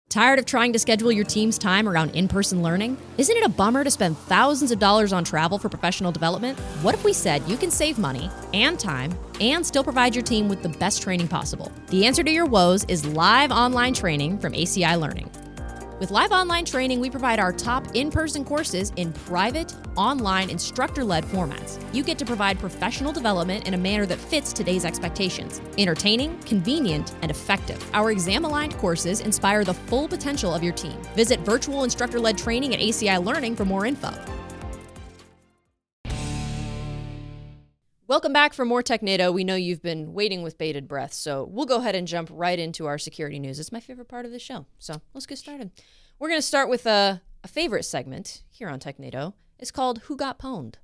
Tired 0.09 0.39
of 0.39 0.47
trying 0.47 0.73
to 0.73 0.79
schedule 0.79 1.11
your 1.11 1.25
team's 1.25 1.59
time 1.59 1.89
around 1.89 2.11
in 2.11 2.29
person 2.29 2.63
learning? 2.63 2.97
Isn't 3.19 3.37
it 3.37 3.45
a 3.45 3.49
bummer 3.49 3.83
to 3.83 3.91
spend 3.91 4.17
thousands 4.17 4.71
of 4.71 4.79
dollars 4.79 5.13
on 5.13 5.25
travel 5.25 5.59
for 5.59 5.69
professional 5.69 6.13
development? 6.13 6.59
What 6.81 6.95
if 6.95 7.05
we 7.05 7.13
said 7.13 7.43
you 7.49 7.57
can 7.57 7.73
save 7.73 7.99
money 7.99 8.31
and 8.55 8.79
time 8.79 9.13
and 9.41 9.67
still 9.67 9.83
provide 9.83 10.15
your 10.15 10.23
team 10.23 10.49
with 10.49 10.63
the 10.63 10.69
best 10.69 11.03
training 11.03 11.29
possible? 11.29 11.73
The 11.89 12.07
answer 12.07 12.23
to 12.23 12.31
your 12.31 12.47
woes 12.47 12.85
is 12.85 13.05
live 13.05 13.51
online 13.51 13.95
training 13.95 14.39
from 14.39 14.53
ACI 14.53 14.99
Learning. 14.99 15.29
With 15.99 16.11
live 16.11 16.31
online 16.31 16.67
training, 16.67 17.01
we 17.01 17.09
provide 17.09 17.39
our 17.39 17.55
top 17.55 17.87
in 17.95 18.11
person 18.11 18.45
courses 18.45 18.93
in 18.97 19.15
private, 19.15 19.75
online, 19.97 20.51
instructor 20.51 21.03
led 21.03 21.25
formats. 21.25 21.83
You 21.95 22.03
get 22.03 22.19
to 22.19 22.27
provide 22.27 22.59
professional 22.59 23.13
development 23.13 23.67
in 23.67 23.73
a 23.73 23.79
manner 23.79 24.05
that 24.05 24.19
fits 24.19 24.53
today's 24.53 24.85
expectations 24.85 25.63
entertaining, 25.79 26.39
convenient, 26.41 27.15
and 27.23 27.31
effective. 27.31 27.83
Our 27.95 28.11
exam 28.11 28.45
aligned 28.45 28.77
courses 28.77 29.21
inspire 29.21 29.65
the 29.65 29.73
full 29.73 30.07
potential 30.07 30.53
of 30.53 30.63
your 30.63 30.75
team. 30.75 31.01
Visit 31.15 31.41
virtual 31.41 31.85
instructor 31.85 32.21
led 32.21 32.37
training 32.37 32.75
at 32.75 32.81
ACI 32.81 33.25
Learning 33.25 33.57
for 33.57 33.65
more 33.65 33.87
info. 33.87 34.13
Welcome 38.09 38.33
back 38.33 38.55
for 38.55 38.65
more 38.65 38.85
TechNado. 38.85 39.35
We 39.35 39.43
know 39.43 39.57
you've 39.57 39.83
been 39.83 40.15
waiting 40.15 40.45
with 40.45 40.59
bated 40.59 40.87
breath, 40.87 41.13
so 41.13 41.43
we'll 41.51 41.67
go 41.67 41.79
ahead 41.79 41.97
and 41.97 42.07
jump 42.07 42.29
right 42.33 42.57
into 42.57 42.87
our 42.87 42.99
security 42.99 43.41
news. 43.41 43.59
It's 43.59 43.73
my 43.73 43.81
favorite 43.81 44.07
part 44.07 44.25
of 44.25 44.31
the 44.31 44.39
show, 44.39 44.67
so 44.79 45.03
let's 45.13 45.27
get 45.27 45.39
started. 45.39 45.73
We're 46.21 46.29
going 46.29 46.39
to 46.39 46.47
start 46.47 46.69
with 46.69 46.87
a, 46.87 47.21
a 47.43 47.49
favorite 47.49 47.83
segment 47.83 48.45
here 48.49 48.69
on 48.69 48.79
TechNado. 48.79 49.33
It's 49.59 49.73
called 49.73 50.03
Who 50.03 50.17
Got 50.17 50.39
Pwned? 50.39 50.75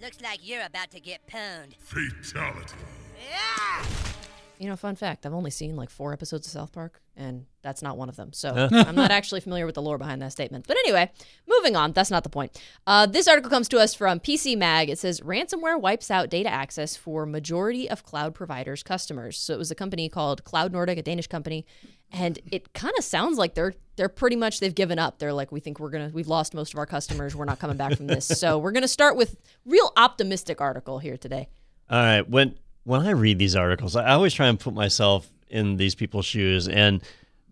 Looks 0.00 0.20
like 0.20 0.38
you're 0.40 0.64
about 0.64 0.92
to 0.92 1.00
get 1.00 1.26
pwned. 1.26 1.74
Fatality. 1.80 2.76
Yeah! 3.28 3.84
You 4.58 4.68
know, 4.68 4.76
fun 4.76 4.96
fact 4.96 5.24
I've 5.24 5.34
only 5.34 5.50
seen 5.50 5.76
like 5.76 5.88
four 5.88 6.12
episodes 6.12 6.46
of 6.46 6.52
South 6.52 6.72
Park, 6.72 7.00
and 7.16 7.46
that's 7.62 7.80
not 7.80 7.96
one 7.96 8.08
of 8.08 8.16
them. 8.16 8.32
So 8.32 8.68
I'm 8.72 8.96
not 8.96 9.10
actually 9.10 9.40
familiar 9.40 9.66
with 9.66 9.76
the 9.76 9.82
lore 9.82 9.98
behind 9.98 10.20
that 10.22 10.32
statement. 10.32 10.66
But 10.66 10.76
anyway, 10.78 11.10
moving 11.46 11.76
on. 11.76 11.92
That's 11.92 12.10
not 12.10 12.24
the 12.24 12.28
point. 12.28 12.60
Uh, 12.86 13.06
this 13.06 13.28
article 13.28 13.50
comes 13.50 13.68
to 13.68 13.78
us 13.78 13.94
from 13.94 14.18
PC 14.18 14.56
Mag. 14.56 14.90
It 14.90 14.98
says 14.98 15.20
ransomware 15.20 15.80
wipes 15.80 16.10
out 16.10 16.28
data 16.28 16.48
access 16.48 16.96
for 16.96 17.24
majority 17.24 17.88
of 17.88 18.02
cloud 18.02 18.34
providers' 18.34 18.82
customers. 18.82 19.38
So 19.38 19.54
it 19.54 19.58
was 19.58 19.70
a 19.70 19.76
company 19.76 20.08
called 20.08 20.42
Cloud 20.44 20.72
Nordic, 20.72 20.98
a 20.98 21.02
Danish 21.02 21.28
company. 21.28 21.64
And 22.10 22.38
it 22.50 22.72
kind 22.72 22.94
of 22.98 23.04
sounds 23.04 23.38
like 23.38 23.54
they're 23.54 23.74
they're 23.96 24.08
pretty 24.08 24.36
much 24.36 24.60
they've 24.60 24.74
given 24.74 24.98
up. 24.98 25.18
They're 25.18 25.32
like, 25.32 25.52
we 25.52 25.60
think 25.60 25.78
we're 25.78 25.90
gonna 25.90 26.10
we've 26.12 26.26
lost 26.28 26.54
most 26.54 26.72
of 26.72 26.78
our 26.78 26.86
customers. 26.86 27.36
We're 27.36 27.44
not 27.44 27.58
coming 27.58 27.76
back 27.76 27.96
from 27.96 28.06
this. 28.06 28.26
so 28.26 28.58
we're 28.58 28.72
gonna 28.72 28.88
start 28.88 29.16
with 29.16 29.36
real 29.66 29.92
optimistic 29.96 30.60
article 30.60 30.98
here 30.98 31.16
today. 31.18 31.48
All 31.90 31.98
right. 32.00 32.28
When 32.28 32.58
when 32.88 33.06
I 33.06 33.10
read 33.10 33.38
these 33.38 33.54
articles, 33.54 33.96
I 33.96 34.12
always 34.12 34.32
try 34.32 34.46
and 34.46 34.58
put 34.58 34.72
myself 34.72 35.28
in 35.50 35.76
these 35.76 35.94
people's 35.94 36.24
shoes, 36.24 36.68
and 36.68 37.02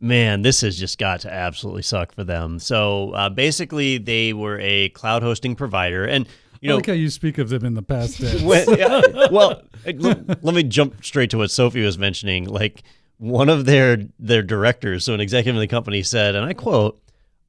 man, 0.00 0.40
this 0.40 0.62
has 0.62 0.78
just 0.78 0.98
got 0.98 1.20
to 1.20 1.32
absolutely 1.32 1.82
suck 1.82 2.14
for 2.14 2.24
them. 2.24 2.58
So 2.58 3.10
uh, 3.10 3.28
basically, 3.28 3.98
they 3.98 4.32
were 4.32 4.58
a 4.60 4.88
cloud 4.90 5.22
hosting 5.22 5.54
provider, 5.54 6.06
and 6.06 6.26
you 6.62 6.70
I 6.70 6.72
know, 6.72 6.76
like 6.76 6.86
how 6.86 6.94
you 6.94 7.10
speak 7.10 7.36
of 7.36 7.50
them 7.50 7.66
in 7.66 7.74
the 7.74 7.82
past 7.82 8.18
tense. 8.18 8.40
when, 8.42 8.78
yeah, 8.78 9.02
well, 9.30 9.60
let, 9.84 10.42
let 10.42 10.54
me 10.54 10.62
jump 10.62 11.04
straight 11.04 11.28
to 11.30 11.38
what 11.38 11.50
Sophie 11.50 11.84
was 11.84 11.98
mentioning. 11.98 12.46
Like 12.46 12.82
one 13.18 13.50
of 13.50 13.66
their 13.66 13.98
their 14.18 14.42
directors, 14.42 15.04
so 15.04 15.12
an 15.12 15.20
executive 15.20 15.54
in 15.54 15.60
the 15.60 15.68
company, 15.68 16.02
said, 16.02 16.34
and 16.34 16.46
I 16.46 16.54
quote. 16.54 17.00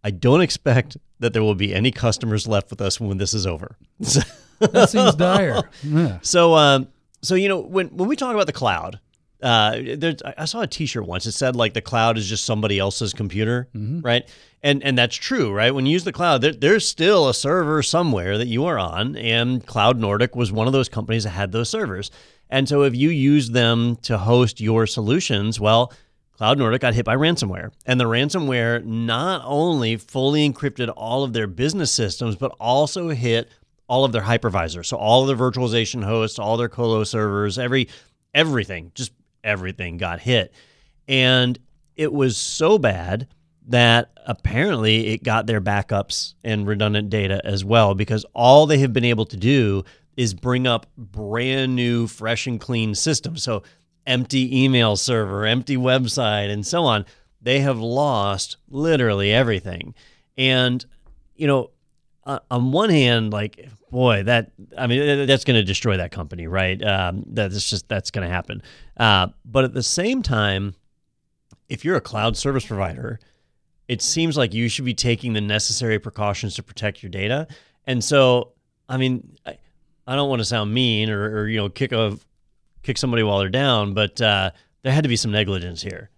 I 0.03 0.11
don't 0.11 0.39
expect 0.41 0.95
that 1.19 1.33
there 1.33 1.43
will 1.43 1.55
be 1.55 1.73
any 1.73 1.91
customers 1.91 2.47
left 2.47 2.69
with 2.69 2.79
us 2.79 2.97
when 2.99 3.17
this 3.17 3.33
is 3.33 3.45
over. 3.45 3.75
that 3.99 4.87
seems 4.89 5.15
dire. 5.15 5.63
Yeah. 5.83 6.19
So, 6.21 6.53
um, 6.53 6.87
so 7.21 7.35
you 7.35 7.47
know, 7.49 7.59
when 7.59 7.87
when 7.87 8.07
we 8.07 8.15
talk 8.15 8.33
about 8.33 8.47
the 8.47 8.53
cloud, 8.53 8.99
uh, 9.41 9.77
there's 9.95 10.21
I 10.23 10.45
saw 10.45 10.61
a 10.61 10.67
T-shirt 10.67 11.05
once. 11.05 11.25
It 11.25 11.33
said 11.33 11.55
like 11.55 11.73
the 11.73 11.81
cloud 11.81 12.17
is 12.17 12.27
just 12.27 12.45
somebody 12.45 12.79
else's 12.79 13.13
computer, 13.13 13.67
right? 14.01 14.27
And 14.63 14.83
and 14.83 14.97
that's 14.97 15.15
true, 15.15 15.51
right? 15.51 15.73
When 15.73 15.85
you 15.85 15.93
use 15.93 16.03
the 16.03 16.11
cloud, 16.11 16.41
there, 16.41 16.53
there's 16.53 16.87
still 16.87 17.29
a 17.29 17.33
server 17.33 17.83
somewhere 17.83 18.37
that 18.37 18.47
you 18.47 18.65
are 18.65 18.79
on, 18.79 19.15
and 19.15 19.65
Cloud 19.65 19.99
Nordic 19.99 20.35
was 20.35 20.51
one 20.51 20.67
of 20.67 20.73
those 20.73 20.89
companies 20.89 21.23
that 21.23 21.31
had 21.31 21.51
those 21.51 21.69
servers. 21.69 22.09
And 22.49 22.67
so, 22.67 22.83
if 22.83 22.95
you 22.95 23.09
use 23.09 23.49
them 23.49 23.97
to 24.03 24.17
host 24.17 24.59
your 24.61 24.87
solutions, 24.87 25.59
well. 25.59 25.93
Cloud 26.37 26.59
Nordic 26.59 26.81
got 26.81 26.93
hit 26.93 27.03
by 27.03 27.15
ransomware, 27.15 27.71
and 27.87 27.99
the 27.99 28.05
ransomware 28.05 28.85
not 28.85 29.41
only 29.43 29.97
fully 29.97 30.47
encrypted 30.47 30.93
all 30.95 31.23
of 31.23 31.33
their 31.33 31.47
business 31.47 31.91
systems, 31.91 32.35
but 32.35 32.51
also 32.59 33.09
hit 33.09 33.49
all 33.87 34.05
of 34.05 34.11
their 34.11 34.21
hypervisors. 34.21 34.85
So 34.87 34.97
all 34.97 35.21
of 35.21 35.27
their 35.27 35.51
virtualization 35.51 36.03
hosts, 36.03 36.39
all 36.39 36.57
their 36.57 36.69
colo 36.69 37.03
servers, 37.03 37.57
every 37.57 37.89
everything, 38.33 38.91
just 38.93 39.11
everything 39.43 39.97
got 39.97 40.19
hit. 40.19 40.53
And 41.07 41.57
it 41.95 42.11
was 42.11 42.37
so 42.37 42.77
bad 42.77 43.27
that 43.67 44.11
apparently 44.25 45.07
it 45.07 45.23
got 45.23 45.45
their 45.45 45.61
backups 45.61 46.35
and 46.43 46.67
redundant 46.67 47.09
data 47.09 47.41
as 47.43 47.65
well 47.65 47.95
because 47.95 48.25
all 48.33 48.65
they 48.65 48.77
have 48.79 48.93
been 48.93 49.05
able 49.05 49.25
to 49.25 49.37
do 49.37 49.83
is 50.15 50.33
bring 50.33 50.65
up 50.65 50.87
brand 50.97 51.75
new 51.75 52.07
fresh 52.07 52.47
and 52.47 52.59
clean 52.59 52.95
systems. 52.95 53.43
So 53.43 53.63
empty 54.05 54.63
email 54.63 54.95
server, 54.95 55.45
empty 55.45 55.77
website 55.77 56.49
and 56.49 56.65
so 56.65 56.83
on. 56.83 57.05
They 57.41 57.59
have 57.59 57.79
lost 57.79 58.57
literally 58.69 59.31
everything. 59.31 59.93
And 60.37 60.85
you 61.35 61.47
know, 61.47 61.71
uh, 62.27 62.39
on 62.51 62.71
one 62.73 62.89
hand, 62.89 63.31
like 63.31 63.69
boy, 63.89 64.21
that 64.23 64.51
I 64.77 64.85
mean 64.85 65.25
that's 65.25 65.45
going 65.45 65.55
to 65.55 65.63
destroy 65.63 65.97
that 65.97 66.11
company, 66.11 66.45
right? 66.45 66.79
Um, 66.83 67.23
that's 67.27 67.69
just 67.69 67.87
that's 67.87 68.11
going 68.11 68.27
to 68.27 68.33
happen. 68.33 68.61
Uh, 68.97 69.27
but 69.45 69.63
at 69.63 69.73
the 69.73 69.81
same 69.81 70.21
time, 70.21 70.75
if 71.69 71.85
you're 71.85 71.95
a 71.95 72.01
cloud 72.01 72.35
service 72.35 72.65
provider, 72.65 73.19
it 73.87 74.01
seems 74.01 74.37
like 74.37 74.53
you 74.53 74.67
should 74.67 74.83
be 74.83 74.93
taking 74.93 75.33
the 75.33 75.41
necessary 75.41 75.99
precautions 75.99 76.55
to 76.55 76.63
protect 76.63 77.01
your 77.01 77.09
data. 77.09 77.47
And 77.85 78.03
so, 78.03 78.51
I 78.89 78.97
mean, 78.97 79.37
I, 79.45 79.57
I 80.05 80.15
don't 80.15 80.29
want 80.29 80.41
to 80.41 80.45
sound 80.45 80.73
mean 80.73 81.09
or, 81.09 81.43
or, 81.43 81.47
you 81.47 81.57
know 81.57 81.69
kick 81.69 81.93
a 81.93 82.17
kick 82.83 82.97
somebody 82.97 83.23
while 83.23 83.39
they're 83.39 83.49
down, 83.49 83.93
but 83.93 84.19
uh, 84.21 84.51
there 84.83 84.91
had 84.91 85.03
to 85.03 85.09
be 85.09 85.15
some 85.15 85.31
negligence 85.31 85.81
here 85.81 86.09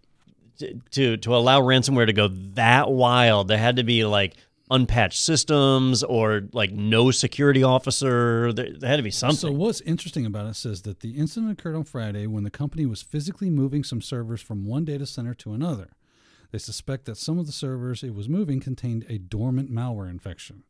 to, 0.57 0.73
to 0.89 1.17
to 1.17 1.35
allow 1.35 1.61
ransomware 1.61 2.07
to 2.07 2.13
go 2.13 2.29
that 2.55 2.89
wild. 2.89 3.47
There 3.47 3.59
had 3.59 3.75
to 3.75 3.83
be 3.83 4.05
like 4.05 4.35
unpatched 4.69 5.19
systems 5.19 6.03
or 6.03 6.43
like 6.53 6.71
no 6.71 7.11
security 7.11 7.63
officer. 7.63 8.53
There, 8.53 8.69
there 8.77 8.89
had 8.89 8.97
to 8.97 9.03
be 9.03 9.11
something. 9.11 9.37
So 9.37 9.51
what's 9.51 9.81
interesting 9.81 10.25
about 10.25 10.45
it 10.47 10.55
says 10.55 10.83
that 10.83 10.99
the 10.99 11.11
incident 11.11 11.51
occurred 11.51 11.75
on 11.75 11.83
Friday 11.83 12.27
when 12.27 12.43
the 12.43 12.51
company 12.51 12.85
was 12.85 13.01
physically 13.01 13.49
moving 13.49 13.83
some 13.83 14.01
servers 14.01 14.41
from 14.41 14.65
one 14.65 14.85
data 14.85 15.05
center 15.05 15.33
to 15.35 15.53
another. 15.53 15.89
They 16.51 16.59
suspect 16.59 17.05
that 17.05 17.17
some 17.17 17.37
of 17.37 17.45
the 17.45 17.51
servers 17.51 18.03
it 18.03 18.15
was 18.15 18.27
moving 18.27 18.59
contained 18.59 19.05
a 19.07 19.17
dormant 19.17 19.71
malware 19.71 20.09
infection. 20.09 20.63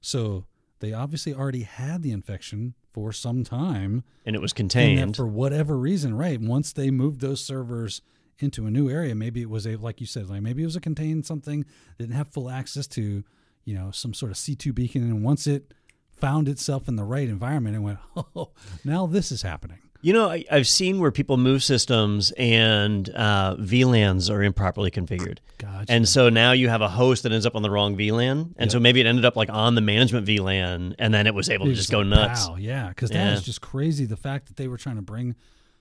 So 0.00 0.44
they 0.80 0.92
obviously 0.92 1.34
already 1.34 1.62
had 1.62 2.02
the 2.02 2.12
infection 2.12 2.74
for 2.92 3.12
some 3.12 3.42
time. 3.42 4.04
and 4.24 4.36
it 4.36 4.42
was 4.42 4.52
contained. 4.52 5.16
for 5.16 5.26
whatever 5.26 5.76
reason, 5.76 6.16
right? 6.16 6.40
Once 6.40 6.72
they 6.72 6.90
moved 6.90 7.20
those 7.20 7.44
servers 7.44 8.02
into 8.38 8.66
a 8.66 8.70
new 8.70 8.90
area, 8.90 9.14
maybe 9.14 9.42
it 9.42 9.50
was 9.50 9.66
a 9.66 9.76
like 9.76 10.00
you 10.00 10.06
said, 10.06 10.28
like 10.28 10.42
maybe 10.42 10.62
it 10.62 10.66
was 10.66 10.76
a 10.76 10.80
contained 10.80 11.24
something 11.26 11.60
that 11.60 12.04
didn't 12.04 12.16
have 12.16 12.28
full 12.28 12.50
access 12.50 12.86
to, 12.88 13.24
you 13.64 13.74
know, 13.74 13.90
some 13.90 14.14
sort 14.14 14.30
of 14.30 14.36
C 14.38 14.54
two 14.54 14.72
beacon, 14.72 15.02
and 15.02 15.22
once 15.22 15.46
it 15.46 15.72
found 16.16 16.48
itself 16.48 16.88
in 16.88 16.96
the 16.96 17.04
right 17.04 17.28
environment, 17.28 17.76
it 17.76 17.80
went, 17.80 17.98
oh, 18.36 18.50
now 18.84 19.06
this 19.06 19.30
is 19.32 19.42
happening. 19.42 19.78
You 20.00 20.12
know, 20.12 20.28
I, 20.30 20.44
I've 20.50 20.68
seen 20.68 21.00
where 21.00 21.10
people 21.10 21.38
move 21.38 21.62
systems 21.62 22.30
and 22.32 23.08
uh, 23.14 23.56
VLANs 23.58 24.30
are 24.30 24.42
improperly 24.42 24.90
configured. 24.90 25.38
Gotcha. 25.56 25.90
And 25.90 26.06
so 26.06 26.28
now 26.28 26.52
you 26.52 26.68
have 26.68 26.82
a 26.82 26.88
host 26.90 27.22
that 27.22 27.32
ends 27.32 27.46
up 27.46 27.56
on 27.56 27.62
the 27.62 27.70
wrong 27.70 27.96
VLAN. 27.96 28.52
And 28.58 28.70
so 28.70 28.78
maybe 28.78 29.00
it 29.00 29.06
ended 29.06 29.24
up 29.24 29.34
like 29.34 29.48
on 29.48 29.74
the 29.74 29.80
management 29.80 30.26
VLAN 30.26 30.94
and 30.98 31.14
then 31.14 31.26
it 31.26 31.34
was 31.34 31.48
able 31.48 31.64
to 31.64 31.70
It's 31.70 31.80
just 31.80 31.90
go 31.90 32.00
like, 32.00 32.08
nuts. 32.08 32.46
Wow, 32.46 32.56
yeah, 32.56 32.88
because 32.90 33.08
that 33.12 33.16
Yeah. 33.16 33.32
is 33.32 33.42
just 33.44 33.62
crazy. 33.62 34.04
The 34.04 34.18
fact 34.18 34.46
that 34.48 34.56
they 34.56 34.68
were 34.68 34.76
trying 34.76 34.96
to 34.96 35.02
bring 35.02 35.36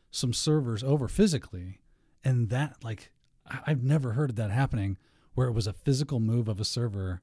some 0.10 0.32
servers 0.32 0.86
over 0.86 1.10
physically, 1.10 1.80
and 2.24 2.48
that 2.50 2.78
like 2.82 3.12
I've 3.67 3.84
never 3.84 4.13
heard 4.13 4.30
of 4.30 4.36
that 4.38 4.52
happening, 4.52 4.98
where 5.34 5.48
it 5.50 5.54
was 5.54 5.67
a 5.67 5.74
physical 5.74 6.22
move 6.22 6.48
of 6.48 6.62
a 6.62 6.65
server 6.65 7.22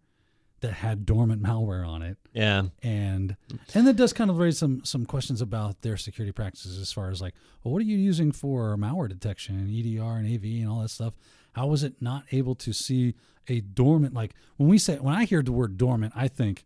that 0.61 0.73
had 0.75 1.07
dormant 1.07 1.43
malware 1.43 1.87
on 1.87 2.03
it, 2.03 2.19
Yeah. 2.35 2.65
and 2.83 3.37
and 3.75 3.87
that 3.87 3.97
does 3.97 4.13
kind 4.13 4.31
of 4.31 4.39
raise 4.39 4.59
some 4.59 4.85
some 4.85 5.07
questions 5.07 5.41
about 5.41 5.83
their 5.83 5.97
security 5.97 6.33
practices 6.33 6.79
as 6.79 6.93
far 6.93 7.11
as 7.11 7.21
like, 7.23 7.35
well, 7.65 7.73
what 7.73 7.81
are 7.81 7.87
you 7.87 7.97
using 7.97 8.31
for 8.33 8.77
malware 8.77 9.09
detection 9.09 9.59
and 9.59 9.71
EDR 9.71 10.17
and 10.19 10.27
AV 10.27 10.45
and 10.61 10.69
all 10.69 10.81
that 10.83 10.91
stuff? 10.91 11.15
How 11.53 11.67
was 11.67 11.83
it 11.83 11.95
not 12.01 12.25
able 12.31 12.55
to 12.57 12.73
see 12.73 13.15
a 13.49 13.61
dormant 13.61 14.15
like 14.15 14.35
when 14.59 14.69
we 14.69 14.79
say 14.79 14.97
when 14.99 15.15
I 15.15 15.25
hear 15.25 15.43
the 15.43 15.53
word 15.53 15.77
dormant, 15.79 16.13
I 16.15 16.29
think 16.29 16.65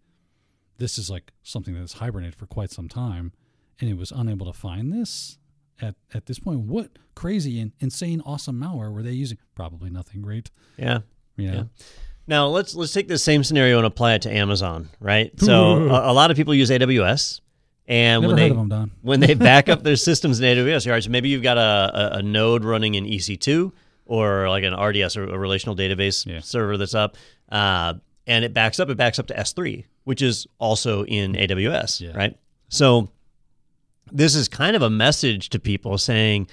this 0.78 0.98
is 0.98 1.08
like 1.08 1.32
something 1.42 1.72
that's 1.74 1.94
hibernated 1.94 2.34
for 2.34 2.46
quite 2.46 2.70
some 2.72 2.88
time 2.88 3.32
and 3.80 3.88
it 3.88 3.96
was 3.96 4.10
unable 4.10 4.46
to 4.46 4.52
find 4.52 4.92
this 4.92 5.38
at, 5.80 5.94
at 6.12 6.26
this 6.26 6.38
point 6.40 6.60
what 6.60 6.90
crazy 7.14 7.60
and 7.60 7.72
insane 7.80 8.20
awesome 8.26 8.60
malware 8.60 8.92
were 8.92 9.02
they 9.02 9.12
using 9.12 9.38
probably 9.54 9.88
nothing 9.88 10.20
great 10.20 10.50
Yeah. 10.76 11.00
you 11.36 11.50
know 11.50 11.68
Now 12.26 12.46
let's 12.46 12.74
let's 12.74 12.92
take 12.92 13.08
this 13.08 13.22
same 13.22 13.44
scenario 13.44 13.76
and 13.78 13.86
apply 13.86 14.14
it 14.14 14.22
to 14.22 14.32
Amazon, 14.34 14.88
right? 15.00 15.30
So 15.40 15.88
a, 15.90 16.10
a 16.10 16.14
lot 16.14 16.30
of 16.30 16.36
people 16.36 16.54
use 16.54 16.70
AWS, 16.70 17.40
and 17.86 18.22
never 18.22 18.34
when 18.34 18.36
they 18.36 18.48
them 18.48 18.92
when 19.02 19.20
they 19.20 19.34
back 19.50 19.68
up 19.68 19.82
their 19.82 19.96
systems 19.96 20.40
in 20.40 20.46
AWS, 20.56 20.86
all 20.86 20.92
right, 20.92 21.02
so 21.04 21.10
maybe 21.10 21.28
you've 21.28 21.42
got 21.42 21.58
a, 21.58 22.14
a, 22.14 22.18
a 22.18 22.22
node 22.22 22.64
running 22.64 22.94
in 22.94 23.04
EC2 23.04 23.72
or 24.06 24.48
like 24.48 24.64
an 24.64 24.74
RDS 24.74 25.16
or 25.16 25.24
a 25.24 25.38
relational 25.38 25.74
database 25.76 26.26
Yeah. 26.26 26.40
server 26.40 26.76
that's 26.76 26.94
up, 26.94 27.16
uh, 27.50 27.94
and 28.26 28.44
it 28.44 28.52
backs 28.54 28.80
up. 28.80 28.88
It 28.90 28.96
backs 28.96 29.18
up 29.18 29.26
to 29.28 29.34
S3, 29.34 29.84
which 30.04 30.22
is 30.22 30.46
also 30.58 31.04
in 31.04 31.34
AWS, 31.34 32.00
Yeah. 32.00 32.16
right? 32.16 32.36
So 32.68 33.10
this 34.12 34.34
is 34.34 34.48
kind 34.48 34.76
of 34.76 34.82
a 34.82 34.90
message 34.90 35.48
to 35.50 35.58
people 35.58 35.96
saying, 35.98 36.48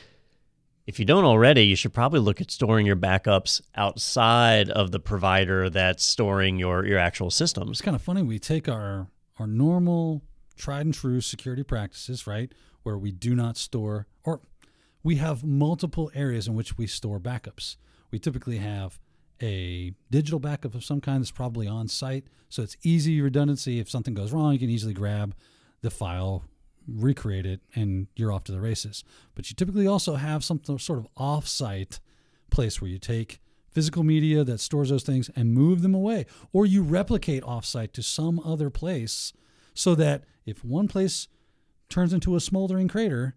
if 0.92 1.00
you 1.00 1.06
don't 1.06 1.24
already, 1.24 1.64
you 1.64 1.78
should 1.78 1.94
probably 1.94 2.20
look 2.20 2.42
at 2.42 2.52
storing 2.52 2.86
your 2.86 2.98
backups 2.98 3.62
outside 3.76 4.70
of 4.70 4.92
the 4.92 5.00
provider 5.00 5.70
that's 5.70 6.04
storing 6.04 6.60
your 6.60 6.86
your 6.86 7.00
actual 7.00 7.32
systems. 7.32 7.70
it's 7.70 7.82
kind 7.82 7.96
of 7.96 8.02
funny 8.02 8.22
we 8.22 8.38
take 8.38 8.68
our 8.68 9.08
our 9.40 9.48
normal 9.48 10.22
tried 10.58 10.86
and 10.86 10.94
true 10.94 11.22
security 11.22 11.64
practices 11.64 12.28
right 12.28 12.52
where 12.84 12.98
we 12.98 13.10
do 13.10 13.34
not 13.34 13.56
store 13.56 14.06
or 14.26 14.42
we 15.02 15.16
have 15.16 15.46
multiple 15.46 16.12
areas 16.14 16.46
in 16.46 16.56
which 16.56 16.78
we 16.78 16.86
store 16.86 17.22
backups 17.22 17.78
we 18.12 18.20
typically 18.20 18.58
have 18.58 19.00
a 19.42 19.94
digital 20.10 20.40
backup 20.40 20.76
of 20.76 20.84
some 20.84 21.00
kind 21.00 21.22
that's 21.22 21.32
probably 21.32 21.68
on 21.70 21.88
site 21.88 22.26
so 22.50 22.62
it's 22.62 22.76
easy 22.84 23.22
redundancy 23.22 23.80
if 23.80 23.90
something 23.90 24.14
goes 24.14 24.34
wrong 24.34 24.52
you 24.52 24.60
can 24.60 24.70
easily 24.70 24.94
grab 24.94 25.34
the 25.84 25.90
file 25.90 26.44
recreate 26.88 27.46
it 27.46 27.62
and 27.76 28.08
you're 28.16 28.32
off 28.32 28.44
to 28.44 28.52
the 28.52 28.60
races 28.62 29.04
but 29.36 29.50
you 29.50 29.56
typically 29.56 29.88
also 29.88 30.16
have 30.16 30.44
some 30.44 30.60
sort 30.78 31.00
of 31.00 31.08
off-site 31.18 32.00
place 32.50 32.82
where 32.82 32.90
you 32.90 32.98
take 32.98 33.40
physical 33.70 34.04
media 34.04 34.44
that 34.44 34.60
stores 34.60 34.90
those 34.90 35.04
things 35.04 35.30
and 35.36 35.54
move 35.54 35.82
them 35.82 35.94
away 35.96 36.26
or 36.52 36.66
you 36.66 36.82
replicate 36.82 37.44
offsite 37.44 37.92
to 37.94 38.04
some 38.04 38.40
other 38.42 38.70
place 38.70 39.32
so 39.74 39.96
that 39.96 40.24
if 40.46 40.64
one 40.66 40.88
place 40.88 41.28
turns 41.88 42.12
into 42.14 42.36
a 42.36 42.40
smoldering 42.42 42.88
crater 42.88 43.36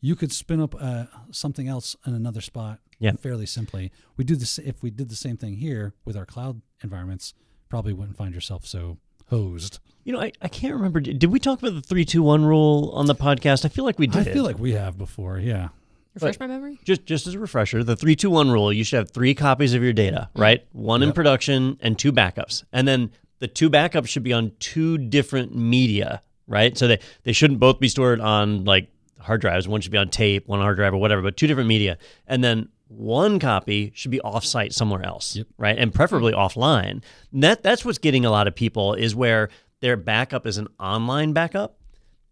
you 0.00 0.14
could 0.16 0.32
spin 0.32 0.60
up 0.60 0.74
uh, 0.80 1.04
something 1.30 1.68
else 1.68 1.94
in 2.06 2.14
another 2.14 2.40
spot 2.40 2.80
Yeah. 2.98 3.12
fairly 3.12 3.46
simply 3.46 3.92
we 4.16 4.24
do 4.24 4.34
this 4.36 4.58
if 4.58 4.82
we 4.82 4.90
did 4.90 5.08
the 5.10 5.16
same 5.16 5.36
thing 5.36 5.54
here 5.56 5.94
with 6.04 6.16
our 6.16 6.26
cloud 6.26 6.62
environments 6.82 7.34
probably 7.68 7.92
wouldn't 7.92 8.16
find 8.16 8.34
yourself 8.34 8.66
so 8.66 8.98
hosed 9.28 9.78
You 10.04 10.12
know, 10.12 10.20
I, 10.20 10.32
I 10.40 10.48
can't 10.48 10.74
remember. 10.74 11.00
Did 11.00 11.18
did 11.18 11.30
we 11.30 11.38
talk 11.40 11.58
about 11.60 11.74
the 11.74 11.80
three 11.82 12.04
two 12.04 12.22
one 12.22 12.44
rule 12.44 12.92
on 12.94 13.06
the 13.06 13.14
podcast? 13.14 13.64
I 13.64 13.68
feel 13.68 13.84
like 13.84 13.98
we 13.98 14.06
did. 14.06 14.28
i 14.28 14.32
feel 14.32 14.44
like 14.44 14.58
we 14.58 14.72
have 14.72 14.96
before 14.98 15.38
yeah 15.38 15.68
Refresh 16.14 16.40
my 16.40 16.46
memory. 16.46 16.78
just 16.84 17.04
just 17.04 17.26
as 17.26 17.34
a 17.34 17.38
refresher, 17.38 17.84
the 17.84 17.94
three 17.96 18.16
two 18.16 18.30
one 18.30 18.50
rule. 18.50 18.72
You 18.72 18.84
should 18.84 18.96
have 18.96 19.10
three 19.10 19.34
copies 19.34 19.74
of 19.74 19.82
your 19.82 19.92
data, 19.92 20.30
right? 20.34 20.66
One 20.72 21.02
in 21.02 21.12
production 21.12 21.76
and 21.82 21.98
two 21.98 22.10
backups, 22.10 22.64
and 22.72 22.88
then 22.88 23.10
the 23.38 23.48
two 23.48 23.68
backups 23.68 24.08
should 24.08 24.22
be 24.22 24.32
on 24.32 24.52
two 24.58 24.96
different 24.96 25.54
media, 25.54 26.22
right? 26.46 26.74
So 26.78 26.88
they 26.88 27.00
they 27.24 27.32
shouldn't 27.32 27.60
both 27.60 27.80
be 27.80 27.88
stored 27.88 28.20
on 28.22 28.64
like 28.64 28.88
hard 29.20 29.42
drives. 29.42 29.68
One 29.68 29.82
should 29.82 29.92
be 29.92 29.98
on 29.98 30.08
tape, 30.08 30.48
one 30.48 30.60
hard 30.60 30.78
drive 30.78 30.94
or 30.94 30.96
whatever, 30.96 31.20
but 31.20 31.36
two 31.36 31.46
different 31.46 31.68
media, 31.68 31.98
and 32.26 32.42
then 32.42 32.70
one 32.88 33.38
copy 33.38 33.92
should 33.94 34.10
be 34.10 34.20
offsite 34.24 34.72
somewhere 34.72 35.04
else, 35.04 35.36
Yep. 35.36 35.46
right? 35.58 35.76
And 35.78 35.92
preferably 35.92 36.32
offline. 36.32 37.02
And 37.32 37.42
that 37.42 37.62
that's 37.62 37.84
what's 37.84 37.98
getting 37.98 38.24
a 38.24 38.30
lot 38.30 38.46
of 38.46 38.54
people 38.54 38.94
is 38.94 39.14
where 39.14 39.48
their 39.80 39.96
backup 39.96 40.46
is 40.46 40.58
an 40.58 40.68
online 40.78 41.32
backup. 41.32 41.78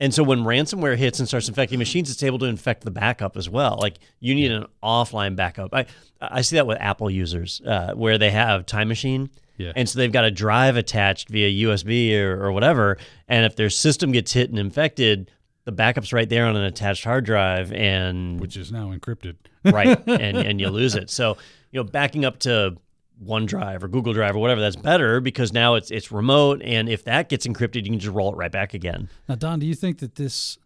And 0.00 0.12
so 0.12 0.22
when 0.22 0.40
ransomware 0.40 0.96
hits 0.96 1.18
and 1.20 1.28
starts 1.28 1.48
infecting 1.48 1.78
machines, 1.78 2.10
it's 2.10 2.22
able 2.22 2.38
to 2.40 2.46
infect 2.46 2.84
the 2.84 2.90
backup 2.90 3.36
as 3.36 3.48
well. 3.48 3.78
Like 3.80 3.98
you 4.20 4.34
need 4.34 4.50
an 4.50 4.66
offline 4.82 5.36
backup. 5.36 5.72
I 5.72 5.86
I 6.20 6.40
see 6.42 6.56
that 6.56 6.66
with 6.66 6.78
Apple 6.80 7.10
users 7.10 7.60
uh, 7.66 7.92
where 7.94 8.18
they 8.18 8.30
have 8.30 8.66
Time 8.66 8.88
Machine. 8.88 9.30
Yeah. 9.56 9.72
And 9.76 9.88
so 9.88 9.98
they've 10.00 10.10
got 10.10 10.24
a 10.24 10.32
drive 10.32 10.76
attached 10.76 11.28
via 11.28 11.66
USB 11.68 12.18
or, 12.18 12.44
or 12.44 12.50
whatever. 12.50 12.98
And 13.28 13.44
if 13.44 13.54
their 13.54 13.70
system 13.70 14.10
gets 14.10 14.32
hit 14.32 14.50
and 14.50 14.58
infected, 14.58 15.30
the 15.64 15.72
backup's 15.72 16.12
right 16.12 16.28
there 16.28 16.46
on 16.46 16.56
an 16.56 16.64
attached 16.64 17.04
hard 17.04 17.24
drive 17.24 17.72
and 17.72 18.40
which 18.40 18.56
is 18.56 18.70
now 18.70 18.92
encrypted. 18.92 19.36
Right 19.64 19.98
and 20.06 20.36
and 20.36 20.60
you 20.60 20.68
lose 20.70 20.94
it. 20.94 21.10
So 21.10 21.36
you 21.70 21.80
know 21.80 21.84
backing 21.84 22.24
up 22.24 22.38
to 22.40 22.76
OneDrive 23.24 23.82
or 23.82 23.88
Google 23.88 24.12
Drive 24.12 24.34
or 24.34 24.40
whatever 24.40 24.60
that's 24.60 24.76
better 24.76 25.20
because 25.20 25.52
now 25.52 25.74
it's 25.74 25.90
it's 25.90 26.10
remote 26.10 26.60
and 26.62 26.88
if 26.88 27.04
that 27.04 27.28
gets 27.28 27.46
encrypted 27.46 27.84
you 27.84 27.90
can 27.90 27.98
just 27.98 28.14
roll 28.14 28.32
it 28.32 28.36
right 28.36 28.52
back 28.52 28.74
again. 28.74 29.08
Now, 29.28 29.36
Don, 29.36 29.58
do 29.60 29.66
you 29.66 29.74
think 29.74 29.98
that 29.98 30.16
this, 30.16 30.58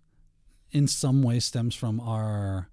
in 0.71 0.87
some 0.87 1.23
way, 1.23 1.41
stems 1.41 1.75
from 1.75 2.01
our 2.01 2.69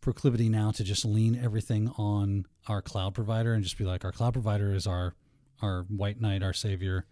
proclivity 0.00 0.48
now 0.48 0.70
to 0.70 0.84
just 0.84 1.04
lean 1.04 1.38
everything 1.42 1.88
on 1.96 2.46
our 2.68 2.82
cloud 2.82 3.14
provider 3.14 3.54
and 3.54 3.62
just 3.62 3.78
be 3.78 3.84
like, 3.84 4.04
our 4.04 4.12
cloud 4.12 4.32
provider 4.32 4.72
is 4.74 4.86
our 4.86 5.14
our 5.62 5.82
white 5.84 6.20
knight, 6.20 6.42
our 6.42 6.52
savior, 6.52 7.06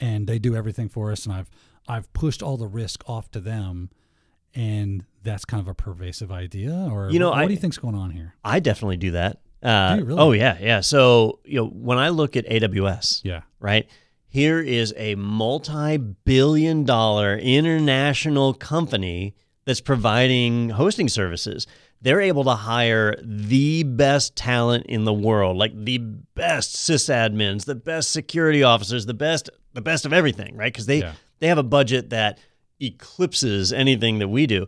and 0.00 0.26
they 0.26 0.38
do 0.38 0.54
everything 0.56 0.88
for 0.88 1.12
us, 1.12 1.24
and 1.24 1.34
I've 1.34 1.50
I've 1.88 2.12
pushed 2.12 2.42
all 2.42 2.56
the 2.56 2.66
risk 2.66 3.02
off 3.08 3.30
to 3.32 3.40
them, 3.40 3.90
and 4.54 5.04
that's 5.22 5.44
kind 5.44 5.60
of 5.60 5.68
a 5.68 5.74
pervasive 5.74 6.30
idea, 6.32 6.88
or 6.90 7.10
You 7.10 7.18
know, 7.18 7.30
what, 7.30 7.38
I- 7.40 7.46
do 7.46 7.52
you 7.52 7.58
think's 7.58 7.78
going 7.78 7.94
on 7.94 8.10
here? 8.10 8.34
I 8.44 8.60
definitely 8.60 8.96
do 8.98 9.10
that 9.12 9.38
uh, 9.62 9.96
Do 9.96 10.04
really? 10.04 10.20
oh 10.20 10.32
yeah 10.32 10.58
yeah 10.60 10.80
so 10.80 11.40
you 11.44 11.56
know 11.60 11.66
when 11.66 11.96
I 11.98 12.10
look 12.10 12.36
at 12.36 12.46
AWS 12.46 13.22
Yeah, 13.24 13.42
right 13.60 13.88
here 14.28 14.60
is 14.60 14.92
a 14.96 15.14
multi-billion 15.14 16.84
dollar 16.84 17.36
international 17.38 18.54
company 18.54 19.34
that's 19.64 19.80
providing 19.80 20.70
hosting 20.70 21.08
services. 21.08 21.66
They're 22.02 22.20
able 22.20 22.44
to 22.44 22.50
hire 22.54 23.14
the 23.22 23.82
best 23.84 24.36
talent 24.36 24.84
in 24.86 25.04
the 25.04 25.12
world, 25.14 25.56
like 25.56 25.72
the 25.84 25.96
best 25.98 26.76
sysadmins, 26.76 27.64
the 27.64 27.74
best 27.74 28.10
security 28.10 28.62
officers, 28.62 29.06
the 29.06 29.14
best 29.14 29.48
the 29.72 29.80
best 29.80 30.04
of 30.04 30.12
everything, 30.12 30.54
right? 30.56 30.72
Because 30.72 30.86
they 30.86 30.98
Yeah. 31.00 31.12
They 31.44 31.48
have 31.48 31.58
a 31.58 31.62
budget 31.62 32.08
that 32.08 32.38
eclipses 32.80 33.70
anything 33.70 34.18
that 34.18 34.28
we 34.28 34.46
do. 34.46 34.66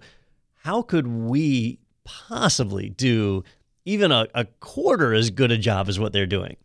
How 0.62 0.82
could 0.82 1.06
we 1.06 1.78
possibly 2.04 2.90
do 2.90 3.44
even 3.86 4.12
a, 4.12 4.26
a 4.34 4.44
quarter 4.60 5.14
as 5.14 5.30
good 5.30 5.50
a 5.50 5.56
job 5.56 5.88
as 5.88 5.98
what 5.98 6.12
they're 6.12 6.26
doing? 6.26 6.56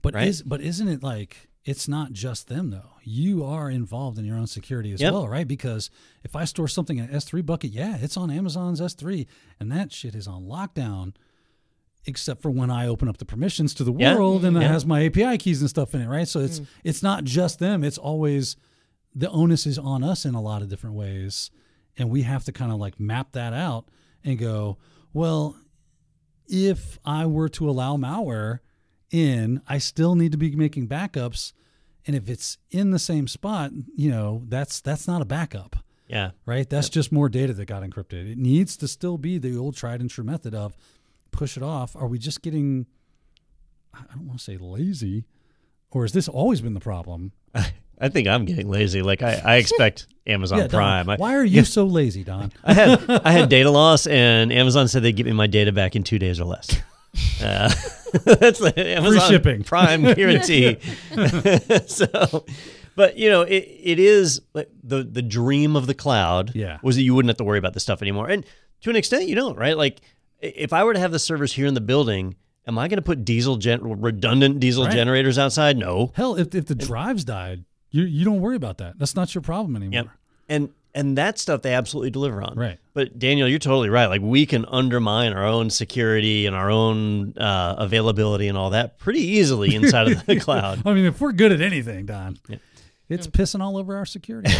But 0.00 0.14
Right? 0.14 0.28
is 0.28 0.42
but 0.42 0.62
isn't 0.62 0.88
it 0.88 1.02
like 1.02 1.48
it's 1.66 1.86
not 1.86 2.12
just 2.12 2.48
them 2.48 2.70
though? 2.70 2.92
You 3.04 3.44
are 3.44 3.68
involved 3.68 4.16
in 4.18 4.24
your 4.24 4.38
own 4.38 4.46
security 4.46 4.90
as 4.92 5.02
Yep. 5.02 5.12
well, 5.12 5.28
right? 5.28 5.46
Because 5.46 5.90
if 6.24 6.34
I 6.34 6.44
store 6.46 6.66
something 6.68 6.96
in 6.96 7.04
an 7.04 7.10
S3 7.14 7.44
bucket, 7.44 7.70
yeah, 7.72 7.98
it's 8.00 8.16
on 8.16 8.30
Amazon's 8.30 8.80
S3, 8.80 9.26
and 9.60 9.70
that 9.70 9.92
shit 9.92 10.14
is 10.14 10.26
on 10.26 10.44
lockdown. 10.46 11.12
Except 12.06 12.40
for 12.40 12.50
when 12.50 12.70
I 12.70 12.86
open 12.86 13.06
up 13.06 13.18
the 13.18 13.26
permissions 13.26 13.74
to 13.74 13.84
the 13.84 13.92
Yeah. 13.92 14.14
world 14.14 14.46
and 14.46 14.56
it 14.56 14.62
has 14.62 14.86
my 14.86 15.04
API 15.04 15.36
keys 15.36 15.60
and 15.60 15.68
stuff 15.68 15.94
in 15.94 16.00
it, 16.00 16.06
right? 16.08 16.26
So 16.26 16.40
it's 16.40 16.60
mm. 16.60 16.66
it's 16.84 17.02
not 17.02 17.24
just 17.24 17.58
them. 17.58 17.84
It's 17.84 17.98
always 17.98 18.56
the 19.18 19.30
onus 19.30 19.66
is 19.66 19.78
on 19.78 20.04
us 20.04 20.24
in 20.24 20.34
a 20.34 20.40
lot 20.40 20.62
of 20.62 20.68
different 20.68 20.94
ways, 20.96 21.50
and 21.96 22.08
we 22.08 22.22
have 22.22 22.44
to 22.44 22.52
kind 22.52 22.70
of 22.70 22.78
like 22.78 23.00
map 23.00 23.32
that 23.32 23.52
out 23.52 23.86
and 24.24 24.38
go, 24.38 24.78
well, 25.12 25.56
if 26.46 26.98
I 27.04 27.26
were 27.26 27.48
to 27.50 27.68
allow 27.68 27.96
malware 27.96 28.60
in, 29.10 29.60
I 29.68 29.78
still 29.78 30.14
need 30.14 30.32
to 30.32 30.38
be 30.38 30.54
making 30.54 30.88
backups. 30.88 31.52
And 32.06 32.14
if 32.16 32.28
it's 32.28 32.58
in 32.70 32.90
the 32.90 32.98
same 32.98 33.26
spot, 33.28 33.72
you 33.96 34.10
know, 34.10 34.42
that's 34.48 34.80
that's 34.80 35.06
not 35.08 35.20
a 35.20 35.24
backup, 35.26 35.76
Yeah. 36.08 36.30
right? 36.46 36.68
That's 36.68 36.88
just 36.88 37.10
more 37.12 37.28
data 37.28 37.52
that 37.54 37.66
got 37.66 37.82
encrypted. 37.82 38.30
It 38.32 38.38
needs 38.38 38.76
to 38.78 38.88
still 38.88 39.18
be 39.18 39.36
the 39.38 39.56
old 39.56 39.76
tried 39.76 40.00
and 40.00 40.08
true 40.08 40.24
method 40.24 40.54
of 40.54 40.76
push 41.32 41.56
it 41.56 41.62
off. 41.62 41.94
Are 41.96 42.06
we 42.06 42.18
just 42.18 42.40
getting 42.40 42.86
I 43.92 44.02
don't 44.14 44.26
want 44.26 44.38
to 44.38 44.44
say 44.44 44.56
lazy, 44.58 45.24
or 45.90 46.02
has 46.02 46.12
this 46.12 46.28
always 46.28 46.60
been 46.60 46.74
the 46.74 46.80
problem? 46.80 47.32
I 48.00 48.08
think 48.08 48.28
I'm 48.28 48.44
getting 48.44 48.68
lazy. 48.68 49.02
Like 49.02 49.22
I, 49.22 49.40
I 49.44 49.56
expect 49.56 50.06
Amazon 50.26 50.58
Don, 50.60 50.68
Prime. 50.68 51.08
I, 51.10 51.16
why 51.16 51.34
are 51.36 51.44
you 51.44 51.64
so 51.64 51.84
lazy, 51.86 52.24
Don? 52.24 52.52
I 52.64 52.72
had 52.74 53.10
I 53.10 53.30
had 53.32 53.48
data 53.50 53.70
loss, 53.70 54.06
and 54.06 54.52
Amazon 54.52 54.88
said 54.88 55.02
they'd 55.02 55.16
give 55.16 55.26
me 55.26 55.32
my 55.32 55.46
data 55.46 55.72
back 55.72 55.96
in 55.96 56.02
two 56.04 56.18
days 56.18 56.40
or 56.40 56.44
less. 56.44 56.68
Uh, 57.42 57.72
that's 58.24 58.58
the 58.60 58.72
Amazon 58.76 59.28
shipping. 59.30 59.64
Prime 59.64 60.02
guarantee. 60.02 60.78
so, 61.86 62.44
but 62.94 63.16
you 63.16 63.28
know, 63.30 63.42
it, 63.42 63.64
it 63.82 63.98
is 63.98 64.40
like 64.54 64.68
the 64.82 65.02
the 65.02 65.22
dream 65.22 65.74
of 65.76 65.86
the 65.86 65.94
cloud. 65.94 66.52
Yeah. 66.54 66.78
was 66.82 66.96
that 66.96 67.02
you 67.02 67.14
wouldn't 67.14 67.30
have 67.30 67.38
to 67.38 67.44
worry 67.44 67.58
about 67.58 67.74
this 67.74 67.82
stuff 67.82 68.02
anymore, 68.02 68.28
and 68.28 68.44
to 68.82 68.90
an 68.90 68.96
extent, 68.96 69.26
you 69.26 69.34
don't, 69.34 69.56
right? 69.56 69.76
Like, 69.76 70.00
if 70.40 70.72
I 70.72 70.84
were 70.84 70.92
to 70.94 71.00
have 71.00 71.10
the 71.12 71.18
servers 71.18 71.52
here 71.52 71.66
in 71.66 71.74
the 71.74 71.80
building, 71.80 72.36
am 72.66 72.78
I 72.78 72.86
going 72.88 72.98
to 72.98 73.02
put 73.02 73.24
diesel 73.24 73.56
gen- 73.56 74.00
redundant 74.00 74.60
diesel 74.60 74.84
Right. 74.84 74.92
generators 74.92 75.38
outside? 75.38 75.76
No. 75.76 76.12
Hell, 76.14 76.36
if, 76.36 76.54
if 76.54 76.66
the 76.66 76.74
drives 76.76 77.24
died, 77.24 77.64
you 77.90 78.04
you 78.04 78.24
don't 78.24 78.40
worry 78.40 78.56
about 78.56 78.78
that. 78.78 78.98
That's 78.98 79.14
not 79.16 79.34
your 79.34 79.42
problem 79.42 79.76
anymore. 79.76 79.92
Yep. 79.92 80.08
And 80.48 80.68
and 80.94 81.18
that 81.18 81.38
stuff 81.38 81.62
they 81.62 81.74
absolutely 81.74 82.10
deliver 82.10 82.42
on. 82.42 82.54
Right. 82.56 82.78
But 82.94 83.18
Daniel, 83.18 83.46
you're 83.46 83.58
totally 83.58 83.90
right. 83.90 84.06
Like 84.06 84.22
we 84.22 84.46
can 84.46 84.64
undermine 84.66 85.32
our 85.34 85.44
own 85.46 85.70
security 85.70 86.46
and 86.46 86.56
our 86.56 86.70
own 86.70 87.36
uh, 87.38 87.76
availability 87.78 88.48
and 88.48 88.56
all 88.58 88.70
that 88.70 88.98
pretty 88.98 89.20
easily 89.20 89.74
inside 89.74 90.10
of 90.10 90.26
the 90.26 90.40
cloud. 90.40 90.82
I 90.86 90.94
mean, 90.94 91.04
if 91.04 91.20
we're 91.20 91.32
good 91.32 91.52
at 91.52 91.60
anything, 91.60 92.06
Don, 92.06 92.38
it's 93.08 93.26
pissing 93.26 93.60
all 93.60 93.76
over 93.76 93.96
our 93.96 94.06
security. 94.06 94.50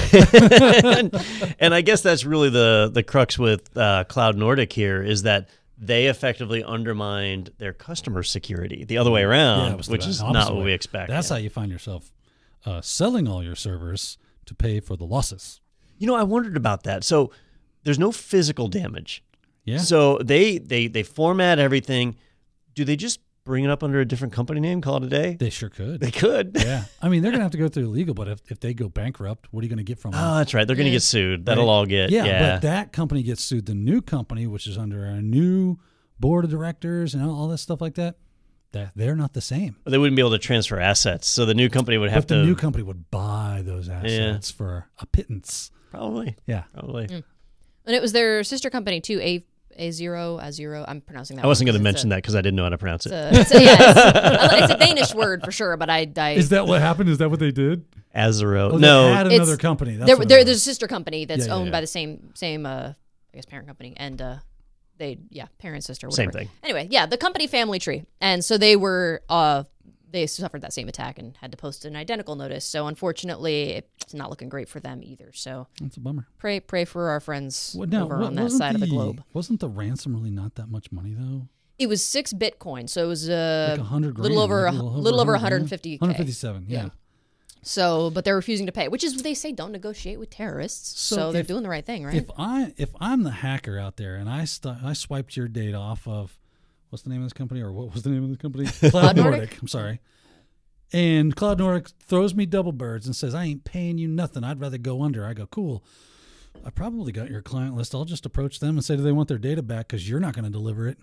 and, 0.85 1.55
and 1.61 1.75
I 1.75 1.81
guess 1.81 2.03
that's 2.03 2.25
really 2.25 2.51
the 2.51 2.91
the 2.93 3.03
crux 3.03 3.39
with 3.39 3.77
uh, 3.77 4.05
Cloud 4.05 4.37
Nordic 4.37 4.73
here 4.73 5.03
is 5.03 5.23
that 5.23 5.49
they 5.81 6.07
effectively 6.07 6.63
undermined 6.65 7.51
their 7.59 7.73
customer 7.73 8.23
security 8.23 8.85
the 8.85 8.99
other 8.99 9.11
way 9.11 9.23
around, 9.23 9.73
it 9.73 9.77
was 9.77 9.87
the 9.87 9.93
which 9.93 10.07
is 10.07 10.21
not 10.21 10.35
what 10.51 10.57
way. 10.59 10.65
we 10.65 10.73
expect. 10.73 11.09
That's 11.09 11.31
Yeah. 11.31 11.37
how 11.37 11.41
you 11.43 11.51
find 11.51 11.71
yourself 11.71 12.11
uh, 12.69 12.81
selling 12.83 13.27
all 13.27 13.43
your 13.43 13.55
servers 13.57 14.19
to 14.47 14.55
pay 14.55 14.81
for 14.81 14.97
the 14.97 15.05
losses. 15.05 15.61
You 15.99 16.07
know, 16.07 16.15
I 16.15 16.23
wondered 16.23 16.57
about 16.57 16.83
that. 16.85 17.03
So 17.05 17.33
there's 17.85 17.99
no 17.99 18.13
physical 18.13 18.69
damage. 18.69 19.25
Yeah. 19.65 19.79
So 19.79 20.19
they 20.19 20.59
they 20.59 20.87
they 20.87 21.03
format 21.03 21.59
everything. 21.59 22.17
Do 22.75 22.85
they 22.85 22.97
just 22.97 23.21
bring 23.45 23.65
it 23.65 23.71
up 23.71 23.83
under 23.83 23.99
a 24.01 24.05
different 24.05 24.35
company 24.35 24.61
name, 24.61 24.81
call 24.83 24.99
it 24.99 25.05
a 25.05 25.09
day? 25.09 25.37
they 25.41 25.49
sure 25.51 25.71
could. 25.71 26.01
They 26.01 26.11
could. 26.11 26.53
yeah. 26.59 26.85
I 27.01 27.09
mean, 27.09 27.23
they're 27.23 27.31
going 27.33 27.41
to 27.41 27.45
have 27.45 27.53
to 27.53 27.59
go 27.59 27.69
through 27.69 27.87
legal, 27.89 28.13
but 28.15 28.29
if, 28.29 28.41
if 28.51 28.61
they 28.61 28.75
go 28.75 28.89
bankrupt, 28.91 29.49
what 29.51 29.63
are 29.63 29.65
you 29.65 29.71
going 29.71 29.79
to 29.79 29.85
get 29.85 29.99
from 29.99 30.11
them? 30.11 30.21
Oh, 30.23 30.37
that's 30.37 30.53
right. 30.53 30.67
They're 30.67 30.77
going 30.77 30.85
to 30.85 30.91
get 30.93 31.03
sued. 31.03 31.47
That'll 31.47 31.65
Right? 31.65 31.71
all 31.73 31.87
get 31.87 32.11
yeah, 32.11 32.25
yeah. 32.27 32.53
but 32.55 32.63
that 32.63 32.93
company 32.93 33.23
gets 33.23 33.43
sued. 33.43 33.65
The 33.65 33.75
new 33.75 34.03
company, 34.03 34.47
which 34.47 34.67
is 34.67 34.77
under 34.77 35.05
a 35.07 35.23
new 35.23 35.79
board 36.21 36.45
of 36.45 36.51
directors 36.51 37.15
and 37.15 37.23
all 37.25 37.49
that 37.49 37.59
stuff 37.59 37.81
like 37.81 37.95
that, 37.95 38.17
that 38.73 38.93
they're 38.95 39.17
not 39.17 39.33
the 39.33 39.41
same. 39.41 39.77
But 39.85 39.91
they 39.91 39.99
wouldn't 39.99 40.17
be 40.17 40.23
able 40.23 40.33
to 40.33 40.39
transfer 40.39 40.79
assets, 40.79 41.27
so 41.27 41.45
the 41.47 41.55
new 41.55 41.69
company 41.69 41.97
would 41.99 42.11
have 42.11 42.25
But 42.25 42.29
the 42.29 42.41
to 42.43 42.45
new 42.47 42.55
company 42.55 42.85
would 42.85 43.11
buy 43.11 43.63
those 43.65 43.89
assets 43.89 44.51
for 44.51 44.87
a 44.99 45.07
pittance. 45.07 45.71
probably 45.91 46.37
Yeah. 46.47 46.65
probably. 46.75 47.05
And 47.11 47.25
it 47.97 48.03
was 48.03 48.13
their 48.13 48.45
sister 48.45 48.69
company 48.71 49.01
too, 49.01 49.19
A 49.21 49.45
A 49.77 49.91
zero 49.91 50.39
A 50.39 50.53
zero. 50.53 50.85
I'm 50.87 51.01
pronouncing 51.01 51.37
that. 51.37 51.45
I 51.45 51.49
wasn't 51.49 51.67
going 51.69 51.79
to 51.79 51.83
mention 51.83 52.11
that 52.11 52.17
because 52.17 52.35
I 52.35 52.43
didn't 52.43 52.57
know 52.57 52.65
how 52.65 52.69
to 52.69 52.79
pronounce 52.79 53.07
it. 53.07 53.13
It's 53.13 53.37
a, 53.37 53.41
it's 53.41 53.55
a, 53.55 53.63
yeah, 53.65 54.45
it's, 54.55 54.65
it's 54.65 54.73
a 54.75 54.79
Danish 54.79 55.15
word 55.15 55.43
for 55.45 55.51
sure, 55.53 55.77
but 55.79 55.89
I, 55.89 56.07
I 56.17 56.33
Is 56.33 56.51
that 56.51 56.67
what 56.67 56.81
happened? 56.83 57.09
Is 57.09 57.19
that 57.19 57.31
what 57.31 57.41
they 57.41 57.51
did? 57.53 57.85
Azero. 58.15 58.73
Oh, 58.73 58.73
they 58.73 58.79
no, 58.79 59.13
had 59.13 59.27
another 59.29 59.57
company. 59.57 59.97
That's 59.97 60.07
there, 60.09 60.17
what 60.17 60.27
it 60.27 60.29
there, 60.29 60.45
there's 60.45 60.57
a 60.59 60.61
sister 60.61 60.87
company 60.89 61.25
that's 61.25 61.47
Yeah, 61.47 61.53
yeah, 61.53 61.55
owned 61.55 61.67
yeah. 61.67 61.73
by 61.73 61.81
the 61.81 61.87
same 61.87 62.33
same 62.35 62.67
uh, 62.67 62.93
I 63.33 63.35
guess 63.37 63.47
parent 63.47 63.67
company 63.69 63.95
and 63.97 64.21
uh, 64.21 64.37
they 64.99 65.19
yeah 65.31 65.47
parent 65.59 65.85
sister 65.85 66.11
Same 66.11 66.31
thing. 66.31 66.49
Anyway, 66.63 66.89
yeah, 66.91 67.07
the 67.07 67.17
company 67.17 67.47
family 67.47 67.79
tree, 67.79 68.05
and 68.21 68.45
so 68.45 68.59
they 68.59 68.77
were 68.77 69.23
uh 69.29 69.65
they 70.11 70.27
suffered 70.27 70.63
that 70.63 70.73
same 70.73 70.89
attack 70.89 71.19
and 71.19 71.37
had 71.37 71.51
to 71.51 71.57
post 71.57 71.85
an 71.85 71.95
identical 71.95 72.35
notice. 72.35 72.65
So 72.65 72.87
unfortunately, 72.87 73.83
it's 74.01 74.15
not 74.15 74.31
looking 74.31 74.49
great 74.49 74.69
for 74.69 74.81
them 74.81 75.01
either. 75.03 75.31
So 75.33 75.67
That's 75.81 75.97
a 75.97 76.01
bummer. 76.01 76.27
pray 76.39 76.61
pray 76.61 76.85
for 76.85 77.11
our 77.11 77.21
friends 77.21 77.75
Well, 77.79 77.89
now, 77.89 78.05
over 78.05 78.23
on 78.23 78.35
that 78.37 78.51
side 78.51 78.75
of 78.75 78.81
the 78.81 78.87
globe. 78.87 79.23
Wasn't 79.33 79.61
the 79.61 79.69
ransom 79.69 80.15
really 80.15 80.31
not 80.31 80.55
that 80.57 80.69
much 80.69 80.91
money 80.93 81.15
though? 81.17 81.49
It 81.79 81.89
was 81.89 82.05
six 82.05 82.33
Bitcoin, 82.33 82.89
so 82.89 83.05
it 83.05 83.07
was 83.07 83.29
uh, 83.31 83.69
Like 83.71 83.81
a 83.81 83.85
hundred 83.85 84.19
little 84.19 84.41
over 84.41 84.67
a, 84.67 84.73
little 84.73 84.93
little 84.95 85.21
over 85.21 85.31
over 85.31 85.43
100 85.43 85.63
150 85.63 85.99
157. 85.99 86.65
Yeah. 86.69 86.85
Yeah. 86.85 86.89
So, 87.63 88.11
but 88.11 88.25
they're 88.25 88.37
refusing 88.37 88.67
to 88.67 88.73
pay, 88.73 88.89
which 88.89 89.05
is 89.05 89.15
what 89.15 89.25
they 89.25 89.35
say 89.35 89.53
don't 89.53 89.73
negotiate 89.73 90.19
with 90.19 90.31
terrorists. 90.31 91.01
So, 91.01 91.17
So 91.17 91.33
they're 91.33 91.41
if- 91.43 91.47
doing 91.49 91.63
the 91.63 91.69
right 91.69 91.85
thing, 91.85 92.05
right? 92.05 92.15
If 92.15 92.31
I 92.39 92.73
if 92.77 92.91
I'm 93.01 93.23
the 93.25 93.31
hacker 93.31 93.79
out 93.79 93.97
there 93.97 94.17
and 94.17 94.29
I 94.29 94.45
st- 94.45 94.83
I 94.83 94.93
swiped 94.93 95.37
your 95.37 95.49
data 95.49 95.77
off 95.77 96.07
of 96.09 96.39
what's 96.91 97.03
the 97.03 97.11
name 97.11 97.21
of 97.21 97.27
this 97.27 97.33
company 97.33 97.61
or 97.61 97.73
what 97.73 97.93
was 97.93 98.03
the 98.03 98.11
name 98.11 98.25
of 98.25 98.31
the 98.31 98.37
company? 98.37 98.67
Cloud 98.91 99.17
Nordic? 99.17 99.41
Nordic. 99.41 99.61
I'm 99.61 99.69
sorry. 99.69 100.01
And 100.93 101.37
Cloud 101.37 101.59
Nordic 101.59 101.89
throws 102.07 102.35
me 102.35 102.47
double 102.47 102.73
birds 102.73 103.05
and 103.07 103.15
says, 103.15 103.35
"I 103.35 103.45
ain't 103.45 103.65
paying 103.65 103.99
you 103.99 104.09
nothing. 104.09 104.43
I'd 104.45 104.61
rather 104.61 104.79
go 104.79 105.03
under." 105.03 105.27
I 105.27 105.35
go, 105.35 105.47
"Cool." 105.47 105.85
I 106.65 106.71
probably 106.71 107.13
got 107.13 107.31
your 107.31 107.43
client 107.43 107.77
list. 107.77 107.95
I'll 107.95 108.05
just 108.07 108.25
approach 108.27 108.59
them 108.61 108.77
and 108.77 108.85
say, 108.85 108.97
"Do 108.97 109.03
they 109.03 109.13
want 109.13 109.29
their 109.29 109.39
data 109.39 109.63
back? 109.63 109.89
Because 109.89 110.09
you're 110.09 110.19
not 110.21 110.35
going 110.35 110.47
to 110.47 110.51
deliver 110.51 110.89
it, 110.89 110.99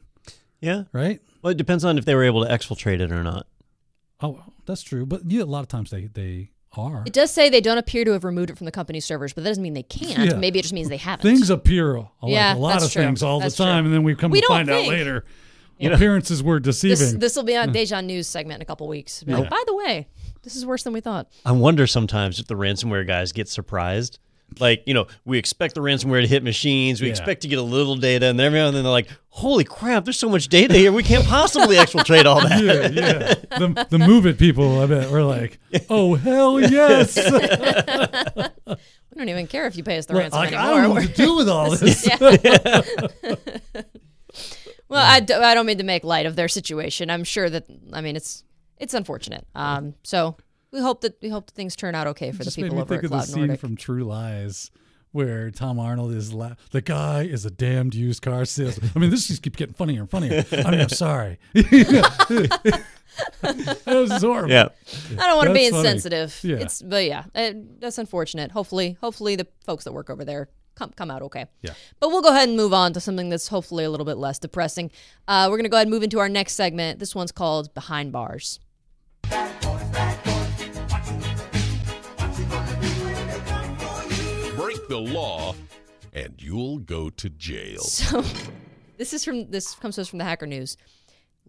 yeah. 0.59 0.83
right?" 0.91 1.21
Well, 1.43 1.51
it 1.51 1.57
depends 1.57 1.85
on 1.85 1.97
if 1.99 2.05
they 2.05 2.15
were 2.15 2.23
able 2.23 2.43
to 2.43 2.49
exfiltrate 2.51 2.99
it 2.99 3.11
or 3.11 3.23
not. 3.23 3.45
Oh, 4.21 4.41
that's 4.65 4.81
true. 4.81 5.05
But 5.05 5.21
yeah, 5.29 5.43
a 5.43 5.45
lot 5.45 5.61
of 5.61 5.67
times 5.67 5.91
they 5.91 6.05
they 6.07 6.51
are. 6.77 7.03
it 7.05 7.13
does 7.13 7.31
say 7.31 7.49
they 7.49 7.61
don't 7.61 7.77
appear 7.77 8.03
to 8.05 8.11
have 8.11 8.23
removed 8.23 8.49
it 8.49 8.57
from 8.57 8.65
the 8.65 8.71
company's 8.71 9.05
servers, 9.05 9.33
but 9.33 9.43
that 9.43 9.49
doesn't 9.49 9.63
mean 9.63 9.73
they 9.73 9.83
can't. 9.83 10.31
Yeah. 10.31 10.37
Maybe 10.37 10.59
it 10.59 10.63
just 10.63 10.73
means 10.73 10.89
they 10.89 10.97
haven't. 10.97 11.23
Things 11.23 11.49
appear 11.49 11.99
like 11.99 12.07
Yeah, 12.23 12.55
a 12.55 12.57
lot 12.57 12.83
of 12.83 12.91
true. 12.91 13.03
things 13.03 13.23
all 13.23 13.39
That's 13.39 13.55
the 13.55 13.63
time, 13.63 13.83
true. 13.83 13.87
and 13.87 13.93
then 13.93 14.03
we 14.03 14.15
come 14.15 14.31
We 14.31 14.39
to 14.41 14.47
don't 14.47 14.57
find 14.57 14.69
out 14.69 14.79
think. 14.81 14.89
later. 14.89 15.25
Appearances 15.81 16.41
were 16.41 16.59
deceiving. 16.61 16.97
this 16.97 17.13
this 17.13 17.35
will 17.35 17.43
be 17.43 17.55
on 17.57 17.71
Deja 17.73 18.01
News 18.01 18.27
segment 18.27 18.59
in 18.59 18.61
a 18.61 18.65
couple 18.65 18.87
weeks. 18.87 19.21
Be 19.23 19.33
like, 19.33 19.45
oh, 19.45 19.49
by 19.49 19.61
the 19.67 19.75
way, 19.75 20.07
this 20.43 20.55
is 20.55 20.65
worse 20.65 20.83
than 20.83 20.93
we 20.93 21.01
thought. 21.01 21.27
I 21.45 21.51
wonder 21.51 21.85
sometimes 21.85 22.39
if 22.39 22.47
the 22.47 22.55
ransomware 22.55 23.05
guys 23.05 23.33
get 23.33 23.49
surprised. 23.49 24.19
Like, 24.59 24.83
you 24.85 24.93
know, 24.93 25.07
we 25.25 25.37
expect 25.37 25.75
the 25.75 25.81
ransomware 25.81 26.21
to 26.21 26.27
hit 26.27 26.41
machines. 26.43 27.01
We 27.01 27.07
Yeah. 27.07 27.11
expect 27.11 27.41
to 27.41 27.47
get 27.49 27.59
a 27.59 27.61
little 27.63 27.95
data, 27.97 28.27
and 28.27 28.39
then 28.39 28.45
every 28.45 28.59
now 28.59 28.67
and 28.67 28.75
then 28.75 28.83
they're 28.83 28.91
like, 28.91 29.09
"Holy 29.29 29.63
crap! 29.65 30.05
There's 30.05 30.17
so 30.19 30.29
much 30.29 30.47
data 30.47 30.73
here. 30.73 30.91
We 30.93 31.03
can't 31.03 31.25
possibly 31.25 31.75
exfiltrate 31.75 32.25
all 32.25 32.39
that." 32.47 32.63
yeah, 32.63 32.87
yeah. 32.87 33.33
The, 33.59 33.87
the 33.89 33.99
move 33.99 34.25
it 34.25 34.37
people, 34.37 34.79
I 34.81 34.85
bet, 34.85 35.11
were 35.11 35.23
like, 35.23 35.59
oh, 35.89 36.15
hell 36.15 36.59
yes. 36.71 37.17
We 38.67 39.19
don't 39.19 39.29
even 39.29 39.47
care 39.47 39.65
if 39.65 39.77
you 39.77 39.83
pay 39.83 39.97
us 39.97 40.07
the 40.07 40.13
like, 40.13 40.23
ransom 40.23 40.39
I 40.41 40.49
don't 40.49 40.55
anymore. 40.79 40.81
know 40.81 40.89
what 40.89 41.03
to 41.03 41.13
do 41.15 41.35
with 41.37 41.47
all 41.47 41.71
this. 41.71 42.05
Well, 44.87 45.03
I, 45.03 45.19
do, 45.19 45.33
I 45.35 45.53
don't 45.53 45.65
mean 45.65 45.77
to 45.79 45.83
make 45.83 46.03
light 46.03 46.25
of 46.25 46.35
their 46.35 46.47
situation. 46.47 47.09
I'm 47.09 47.23
sure 47.23 47.49
that 47.49 47.65
I 47.93 48.01
mean 48.01 48.15
it's 48.15 48.43
it's 48.77 48.93
unfortunate. 48.93 49.47
Um, 49.55 49.95
so 50.03 50.35
we 50.75 50.81
hope 50.81 51.01
that 51.01 51.17
we 51.21 51.29
hope 51.29 51.47
that 51.47 51.55
things 51.55 51.75
turn 51.75 51.95
out 51.95 52.05
okay 52.07 52.31
for 52.31 52.43
Just 52.43 52.55
the 52.57 52.61
made 52.61 52.67
people 52.67 52.75
me 52.77 52.81
over 52.83 52.89
think 52.95 52.99
at 52.99 53.05
of 53.05 53.11
the 53.11 53.17
Cloud 53.17 53.27
scene 53.27 53.37
Nordic. 53.47 53.59
from 53.59 53.75
True 53.77 54.03
Lies 54.03 54.69
where 55.11 55.49
Tom 55.49 55.79
Arnold 55.79 56.11
is 56.11 56.33
la- 56.33 56.55
the 56.71 56.81
guy 56.81 57.23
is 57.23 57.45
a 57.45 57.49
damned 57.49 57.95
used 57.95 58.21
car 58.21 58.43
salesman. 58.43 58.91
I 58.93 58.99
mean, 58.99 59.09
this 59.11 59.27
just 59.27 59.41
keeps 59.41 59.55
getting 59.55 59.73
funnier 59.73 60.01
and 60.01 60.11
funnier. 60.11 60.43
I 60.51 60.71
mean, 60.71 60.81
I'm 60.81 60.89
sorry. 61.05 61.39
this 61.53 62.83
is 63.85 64.21
horrible. 64.21 64.51
Yeah. 64.51 64.67
I 65.11 65.27
don't 65.27 65.37
want 65.37 65.47
to 65.47 65.53
be 65.53 65.65
insensitive. 65.67 66.37
Yeah. 66.43 66.57
It's 66.57 66.81
but 66.81 67.05
yeah, 67.05 67.23
uh, 67.33 67.51
that's 67.79 67.97
unfortunate. 67.97 68.51
Hopefully, 68.51 68.97
hopefully 68.99 69.37
the 69.37 69.47
folks 69.65 69.85
that 69.85 69.93
work 69.93 70.09
over 70.09 70.25
there 70.25 70.49
come 70.75 70.91
come 70.91 71.09
out 71.09 71.21
okay. 71.21 71.45
Yeah. 71.61 71.73
But 72.01 72.09
we'll 72.09 72.21
go 72.21 72.29
ahead 72.29 72.49
and 72.49 72.57
move 72.57 72.73
on 72.73 72.91
to 72.93 72.99
something 72.99 73.29
that's 73.29 73.47
hopefully 73.47 73.85
a 73.85 73.89
little 73.89 74.05
bit 74.05 74.17
less 74.17 74.37
depressing. 74.39 74.91
Uh, 75.27 75.47
we're 75.49 75.57
gonna 75.57 75.69
go 75.69 75.77
ahead 75.77 75.87
and 75.87 75.93
move 75.93 76.03
into 76.03 76.19
our 76.19 76.29
next 76.29 76.53
segment. 76.55 76.99
This 76.99 77.15
one's 77.15 77.31
called 77.31 77.73
Behind 77.73 78.11
Bars. 78.11 78.59
The 84.95 85.13
law, 85.13 85.55
and 86.13 86.33
you'll 86.41 86.79
go 86.79 87.09
to 87.09 87.29
jail. 87.29 87.81
So 87.83 88.23
this 88.97 89.13
is 89.13 89.25
from 89.25 89.51
this 89.51 89.75
comes 89.75 89.95
to 89.95 90.01
us 90.01 90.07
from 90.07 90.19
the 90.19 90.25
Hacker 90.25 90.47
News. 90.47 90.77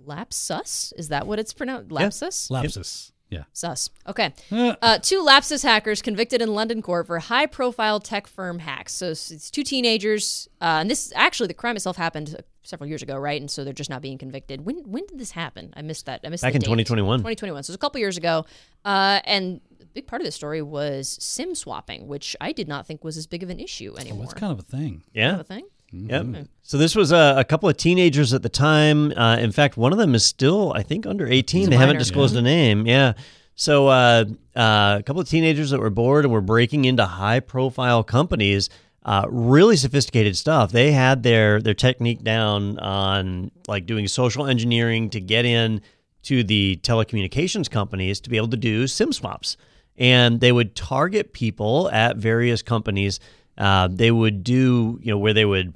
Lapsus 0.05 0.93
is 0.97 1.09
that 1.09 1.27
what 1.27 1.39
it's 1.39 1.53
pronounced? 1.53 1.91
Lapsus. 1.91 2.51
Lapsus. 2.51 3.13
Yeah. 3.31 3.43
Sus. 3.53 3.91
Okay. 4.07 4.33
Uh, 4.53 4.75
Uh, 4.81 4.99
two 4.99 5.21
Lapsus 5.23 5.63
hackers 5.65 6.01
convicted 6.01 6.41
in 6.41 6.55
London 6.55 6.81
court 6.81 7.07
for 7.09 7.19
high 7.19 7.47
profile 7.47 7.99
tech 7.99 8.27
firm 8.29 8.61
hacks. 8.61 8.93
So 8.93 9.11
it's, 9.11 9.33
it's 9.33 9.51
two 9.51 9.65
teenagers. 9.65 10.49
Uh, 10.61 10.79
and 10.81 10.89
this 10.91 11.13
actually, 11.17 11.49
the 11.49 11.55
crime 11.55 11.75
itself 11.75 11.97
happened 11.97 12.37
uh, 12.39 12.43
several 12.63 12.89
years 12.89 13.03
ago, 13.03 13.17
right? 13.17 13.41
And 13.41 13.51
so 13.51 13.65
they're 13.65 13.73
just 13.73 13.91
not 13.91 14.01
being 14.01 14.17
convicted. 14.19 14.65
When 14.65 14.77
when 14.91 15.07
did 15.07 15.19
this 15.19 15.33
happen? 15.33 15.73
I 15.77 15.83
missed 15.83 16.07
that. 16.07 16.21
I 16.25 16.29
missed 16.29 16.43
Back 16.43 16.53
the 16.53 16.57
in 16.59 16.61
date. 16.61 16.87
2021. 16.87 17.19
2021. 17.21 17.63
So 17.65 17.71
it 17.71 17.73
was 17.73 17.75
a 17.77 17.79
couple 17.79 18.01
years 18.01 18.17
ago. 18.17 18.47
Uh, 18.85 19.21
and 19.25 19.61
a 19.81 19.87
big 19.87 20.07
part 20.07 20.23
of 20.23 20.27
the 20.27 20.33
story 20.33 20.63
was 20.63 21.17
SIM 21.21 21.55
swapping, 21.55 22.07
which 22.07 22.37
I 22.41 22.53
did 22.53 22.69
not 22.69 22.87
think 22.87 23.05
was 23.05 23.17
as 23.17 23.27
big 23.27 23.43
of 23.43 23.51
an 23.51 23.61
issue 23.61 23.95
oh, 23.97 24.01
anymore. 24.01 24.23
that's 24.25 24.35
kind 24.35 24.53
of 24.53 24.59
a 24.59 24.63
thing. 24.63 25.03
Yeah. 25.13 25.31
Kind 25.31 25.41
of 25.41 25.47
a 25.47 25.55
thing. 25.55 25.67
Yep. 25.93 26.47
So 26.63 26.79
this 26.79 26.97
was 26.97 27.13
a, 27.13 27.35
a 27.39 27.45
couple 27.45 27.69
of 27.69 27.77
teenagers 27.77 28.35
at 28.35 28.43
the 28.43 28.49
time. 28.49 29.13
Uh, 29.13 29.37
in 29.37 29.53
fact, 29.53 29.77
one 29.77 29.93
of 29.93 29.99
them 29.99 30.15
is 30.15 30.25
still, 30.25 30.73
I 30.75 30.83
think, 30.83 31.07
under 31.07 31.27
18. 31.27 31.69
a 31.69 31.71
They 31.71 31.77
haven't 31.77 31.91
minor. 31.91 31.99
disclosed 32.01 32.35
a 32.37 32.43
name. 32.43 32.87
Yeah. 32.87 33.13
So 33.55 33.87
uh, 33.89 34.25
uh, 34.55 34.97
a 34.99 35.03
couple 35.05 35.23
of 35.23 35.29
teenagers 35.29 35.71
that 35.71 35.81
were 35.81 35.91
bored 35.91 36.25
and 36.25 36.33
were 36.33 36.41
breaking 36.41 36.85
into 36.85 37.07
high-profile 37.07 38.03
companies. 38.05 38.69
Uh, 39.05 39.25
really 39.29 39.77
sophisticated 39.77 40.37
stuff. 40.37 40.73
They 40.73 40.91
had 40.91 41.23
their 41.23 41.63
their 41.63 41.75
technique 41.75 42.25
down 42.25 42.77
on 42.81 43.53
like 43.69 43.87
doing 43.87 44.09
social 44.09 44.47
engineering 44.47 45.11
to 45.11 45.21
get 45.21 45.45
in 45.45 45.81
to 46.27 46.45
the 46.45 46.79
telecommunications 46.83 47.71
companies 47.71 48.21
to 48.21 48.31
be 48.31 48.37
able 48.37 48.49
to 48.49 48.57
do 48.57 48.87
SIM 48.87 49.13
swaps, 49.13 49.57
and 49.97 50.41
they 50.41 50.53
would 50.53 50.75
target 50.75 51.33
people 51.33 51.91
at 51.91 52.17
various 52.17 52.63
companies. 52.63 53.21
Uh, 53.57 53.89
they 53.91 54.11
would 54.11 54.45
do 54.45 54.99
you 55.03 55.11
know 55.13 55.19
where 55.19 55.33
they 55.33 55.45
would 55.45 55.75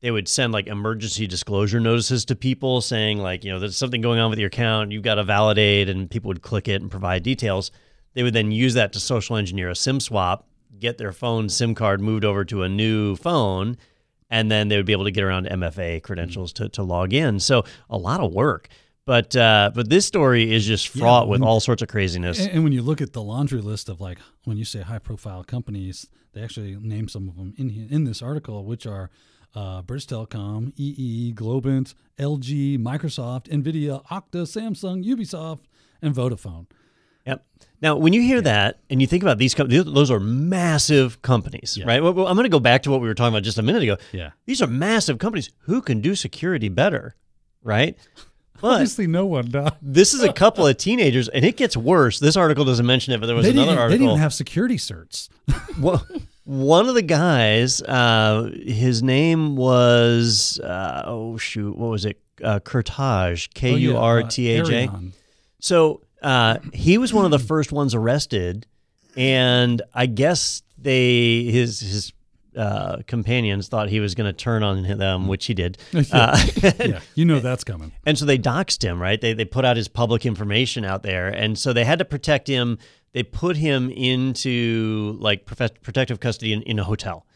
they 0.00 0.10
would 0.10 0.28
send 0.28 0.52
like 0.52 0.66
emergency 0.66 1.26
disclosure 1.26 1.80
notices 1.80 2.24
to 2.24 2.36
people 2.36 2.80
saying 2.80 3.18
like 3.18 3.44
you 3.44 3.52
know 3.52 3.58
there's 3.58 3.76
something 3.76 4.00
going 4.00 4.18
on 4.18 4.30
with 4.30 4.38
your 4.38 4.48
account. 4.48 4.92
You've 4.92 5.02
got 5.02 5.16
to 5.16 5.24
validate 5.24 5.88
and 5.88 6.10
people 6.10 6.28
would 6.28 6.42
click 6.42 6.68
it 6.68 6.80
and 6.80 6.90
provide 6.90 7.22
details. 7.22 7.70
They 8.14 8.22
would 8.22 8.34
then 8.34 8.50
use 8.50 8.74
that 8.74 8.92
to 8.94 9.00
social 9.00 9.36
engineer 9.36 9.68
a 9.70 9.76
sim 9.76 10.00
swap 10.00 10.48
get 10.78 10.98
their 10.98 11.12
phone 11.12 11.48
sim 11.48 11.74
card 11.74 12.00
moved 12.00 12.24
over 12.24 12.44
to 12.44 12.62
a 12.62 12.68
new 12.68 13.16
phone 13.16 13.76
and 14.30 14.50
then 14.50 14.68
they 14.68 14.76
would 14.76 14.86
be 14.86 14.92
able 14.92 15.04
to 15.04 15.10
get 15.10 15.24
around 15.24 15.46
mfa 15.46 16.02
credentials 16.02 16.52
to, 16.52 16.68
to 16.68 16.82
log 16.82 17.12
in. 17.12 17.40
So 17.40 17.64
a 17.88 17.96
lot 17.96 18.20
of 18.20 18.32
work 18.32 18.68
but 19.08 19.34
uh, 19.34 19.70
but 19.74 19.88
this 19.88 20.04
story 20.06 20.52
is 20.56 20.66
just 20.66 20.88
fraught 20.88 21.26
with 21.28 21.40
when- 21.40 21.48
all 21.48 21.60
sorts 21.60 21.82
of 21.82 21.88
craziness 21.88 22.38
And, 22.38 22.50
and 22.54 22.62
when 22.64 22.72
you 22.72 22.82
look 22.82 23.00
at 23.00 23.12
the 23.14 23.22
laundry 23.22 23.60
list 23.60 23.88
of 23.88 24.00
like 24.00 24.18
when 24.44 24.56
you 24.56 24.64
say 24.64 24.80
high 24.82 24.98
profile 25.08 25.42
companies, 25.44 26.06
they 26.32 26.42
actually 26.42 26.76
name 26.76 27.08
some 27.08 27.28
of 27.28 27.34
them 27.36 27.54
in 27.56 27.70
here, 27.70 27.86
in 27.90 28.04
this 28.04 28.20
article, 28.22 28.64
which 28.64 28.86
are 28.86 29.10
uh, 29.54 29.80
British 29.82 30.06
Telecom, 30.06 30.72
EE, 30.76 31.32
Globant, 31.34 31.94
LG, 32.18 32.78
Microsoft, 32.78 33.44
Nvidia, 33.48 34.04
Okta, 34.16 34.42
Samsung, 34.54 34.98
Ubisoft, 35.04 35.60
and 36.02 36.14
Vodafone. 36.14 36.66
Yep. 37.26 37.44
Now, 37.80 37.96
when 37.96 38.12
you 38.12 38.22
hear 38.22 38.40
that 38.42 38.80
and 38.90 39.00
you 39.00 39.06
think 39.06 39.22
about 39.22 39.38
these 39.38 39.54
companies, 39.54 39.84
those 39.84 40.10
are 40.10 40.20
massive 40.20 41.20
companies, 41.22 41.76
Yeah. 41.78 41.86
right? 41.86 42.02
Well, 42.02 42.12
well, 42.14 42.26
I'm 42.28 42.36
going 42.36 42.44
to 42.44 42.50
go 42.58 42.60
back 42.60 42.82
to 42.84 42.90
what 42.90 43.00
we 43.00 43.08
were 43.08 43.14
talking 43.14 43.34
about 43.34 43.42
just 43.42 43.58
a 43.58 43.62
minute 43.62 43.82
ago. 43.82 43.96
Yeah. 44.12 44.30
These 44.46 44.60
are 44.62 44.66
massive 44.66 45.18
companies. 45.18 45.50
Who 45.68 45.80
can 45.82 46.00
do 46.00 46.14
security 46.14 46.68
better, 46.68 47.14
right? 47.62 47.96
But 48.60 48.72
Obviously, 48.72 49.06
no 49.06 49.24
one 49.26 49.50
does. 49.50 49.70
this 49.80 50.14
is 50.14 50.22
a 50.22 50.32
couple 50.32 50.66
of 50.66 50.76
teenagers, 50.76 51.28
and 51.28 51.44
it 51.44 51.56
gets 51.56 51.76
worse. 51.76 52.18
This 52.18 52.36
article 52.36 52.64
doesn't 52.64 52.84
mention 52.86 53.14
it, 53.14 53.20
but 53.20 53.26
there 53.26 53.36
was 53.36 53.44
They 53.46 53.52
another 53.52 53.72
didn't, 53.76 53.88
they 53.88 53.94
didn't 53.94 54.08
even 54.08 54.18
have 54.20 54.34
security 54.34 54.76
certs. 54.76 55.28
Well, 55.80 56.04
one 56.44 56.88
of 56.88 56.94
the 56.96 57.02
guys, 57.02 57.80
uh, 57.82 58.50
his 58.64 59.00
name 59.02 59.54
was 59.54 60.58
uh, 60.60 61.02
oh 61.06 61.36
shoot, 61.36 61.76
what 61.76 61.90
was 61.90 62.04
it? 62.04 62.18
Uh, 62.42 62.58
Kurtaj, 62.58 63.52
K 63.54 63.72
Oh, 63.72 63.76
U 63.76 63.96
R 63.96 64.22
T 64.24 64.50
A 64.56 64.64
J. 64.64 64.86
uh, 64.86 64.90
Arion. 64.90 65.12
So 65.60 66.00
uh, 66.22 66.58
he 66.72 66.98
was 66.98 67.12
one 67.14 67.24
of 67.24 67.30
the 67.30 67.38
first 67.38 67.70
ones 67.70 67.94
arrested, 67.94 68.66
and 69.16 69.82
I 69.94 70.06
guess 70.06 70.62
they 70.76 71.44
his 71.44 71.78
his 71.80 72.12
uh, 72.58 73.02
companions 73.06 73.68
thought 73.68 73.88
he 73.88 74.00
was 74.00 74.14
going 74.14 74.26
to 74.26 74.32
turn 74.32 74.62
on 74.62 74.82
them, 74.82 75.28
which 75.28 75.46
he 75.46 75.54
did. 75.54 75.78
Uh, 76.12 76.38
yeah, 76.80 77.00
you 77.14 77.24
know 77.24 77.38
that's 77.48 77.64
coming. 77.64 77.92
and 78.04 78.18
so 78.18 78.24
they 78.24 78.38
doxed 78.38 78.82
him, 78.82 79.00
right? 79.00 79.20
They 79.20 79.32
they 79.32 79.44
put 79.44 79.64
out 79.64 79.76
his 79.76 79.88
public 79.88 80.26
information 80.26 80.84
out 80.84 81.02
there, 81.02 81.28
and 81.28 81.58
so 81.58 81.72
they 81.72 81.84
had 81.84 81.98
to 82.00 82.04
protect 82.04 82.48
him. 82.48 82.78
They 83.12 83.22
put 83.22 83.56
him 83.56 83.90
into 83.90 85.16
like 85.20 85.46
protective 85.46 86.20
custody 86.20 86.52
in, 86.52 86.62
in 86.62 86.78
a 86.78 86.84
hotel, 86.84 87.26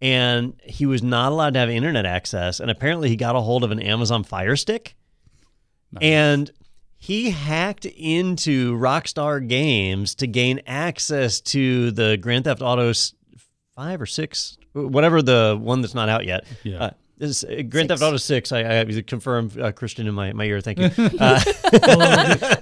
and 0.00 0.54
he 0.64 0.86
was 0.86 1.02
not 1.02 1.32
allowed 1.32 1.54
to 1.54 1.60
have 1.60 1.70
internet 1.70 2.06
access. 2.06 2.60
And 2.60 2.70
apparently, 2.70 3.08
he 3.08 3.16
got 3.16 3.36
a 3.36 3.40
hold 3.40 3.64
of 3.64 3.70
an 3.70 3.80
Amazon 3.80 4.24
Fire 4.24 4.56
Stick, 4.56 4.94
and 6.00 6.50
he 6.96 7.30
hacked 7.30 7.84
into 7.84 8.76
Rockstar 8.76 9.46
Games 9.46 10.14
to 10.16 10.26
gain 10.26 10.60
access 10.66 11.40
to 11.40 11.90
the 11.90 12.16
Grand 12.16 12.44
Theft 12.44 12.62
Auto 12.62 12.92
five 13.74 14.00
or 14.00 14.06
six, 14.06 14.56
whatever 14.72 15.22
the 15.22 15.58
one 15.60 15.80
that's 15.80 15.94
not 15.94 16.08
out 16.08 16.24
yet. 16.26 16.44
Yeah. 16.62 16.84
Uh, 16.84 16.90
this, 17.18 17.44
uh, 17.44 17.62
Grand 17.68 17.88
Theft 17.88 18.00
Six. 18.00 18.02
Auto 18.02 18.16
Six. 18.16 18.52
I, 18.52 18.80
I 18.80 19.02
confirmed 19.06 19.58
uh, 19.58 19.70
Christian 19.72 20.08
in 20.08 20.14
my, 20.14 20.32
my 20.32 20.44
ear. 20.44 20.60
Thank 20.60 20.78
you. 20.78 20.90
Uh, 21.20 21.40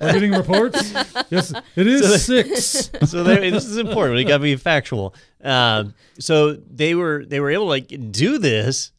We're 0.01 0.13
getting 0.13 0.33
reports. 0.33 0.93
Yes, 1.31 1.53
it 1.75 1.87
is 1.87 2.25
six. 2.25 2.91
so 3.11 3.25
they, 3.25 3.51
this 3.51 3.65
is 3.65 3.79
important. 3.79 4.17
We 4.17 4.25
got 4.25 4.37
to 4.37 4.43
be 4.43 4.55
factual. 4.57 5.15
Um, 5.43 5.95
so 6.19 6.53
they 6.53 6.95
were 6.95 7.25
they 7.25 7.41
were 7.41 7.51
able 7.51 7.65
to 7.65 7.71
like 7.71 8.13
do 8.13 8.39
this 8.39 8.93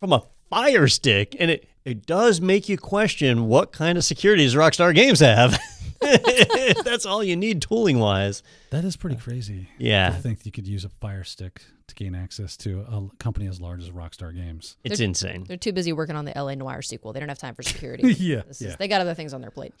from 0.00 0.12
a 0.12 0.22
fire 0.50 0.88
stick, 0.88 1.36
and 1.38 1.50
it 1.50 1.68
it 1.84 2.06
does 2.06 2.40
make 2.40 2.68
you 2.68 2.78
question 2.78 3.46
what 3.48 3.72
kind 3.72 3.98
of 3.98 4.04
security 4.04 4.44
does 4.44 4.54
Rockstar 4.54 4.94
Games 4.94 5.20
have. 5.20 5.58
That's 6.84 7.06
all 7.06 7.22
you 7.22 7.36
need 7.36 7.62
tooling 7.62 7.98
wise. 7.98 8.42
That 8.70 8.84
is 8.84 8.96
pretty 8.96 9.16
crazy. 9.16 9.68
Yeah. 9.78 10.12
I 10.14 10.18
think 10.18 10.44
you 10.44 10.52
could 10.52 10.66
use 10.66 10.84
a 10.84 10.88
Fire 10.88 11.24
Stick 11.24 11.62
to 11.88 11.94
gain 11.94 12.14
access 12.14 12.56
to 12.58 12.80
a 12.80 13.08
company 13.18 13.46
as 13.46 13.60
large 13.60 13.82
as 13.82 13.90
Rockstar 13.90 14.34
Games. 14.34 14.76
It's 14.84 14.98
They're- 14.98 15.04
insane. 15.06 15.44
They're 15.46 15.56
too 15.56 15.72
busy 15.72 15.92
working 15.92 16.16
on 16.16 16.24
the 16.24 16.32
LA 16.34 16.54
Noire 16.54 16.82
sequel. 16.82 17.12
They 17.12 17.20
don't 17.20 17.28
have 17.28 17.38
time 17.38 17.54
for 17.54 17.62
security. 17.62 18.12
yeah, 18.18 18.42
yeah. 18.58 18.68
is, 18.70 18.76
they 18.76 18.88
got 18.88 19.00
other 19.00 19.14
things 19.14 19.34
on 19.34 19.40
their 19.40 19.50
plate. 19.50 19.74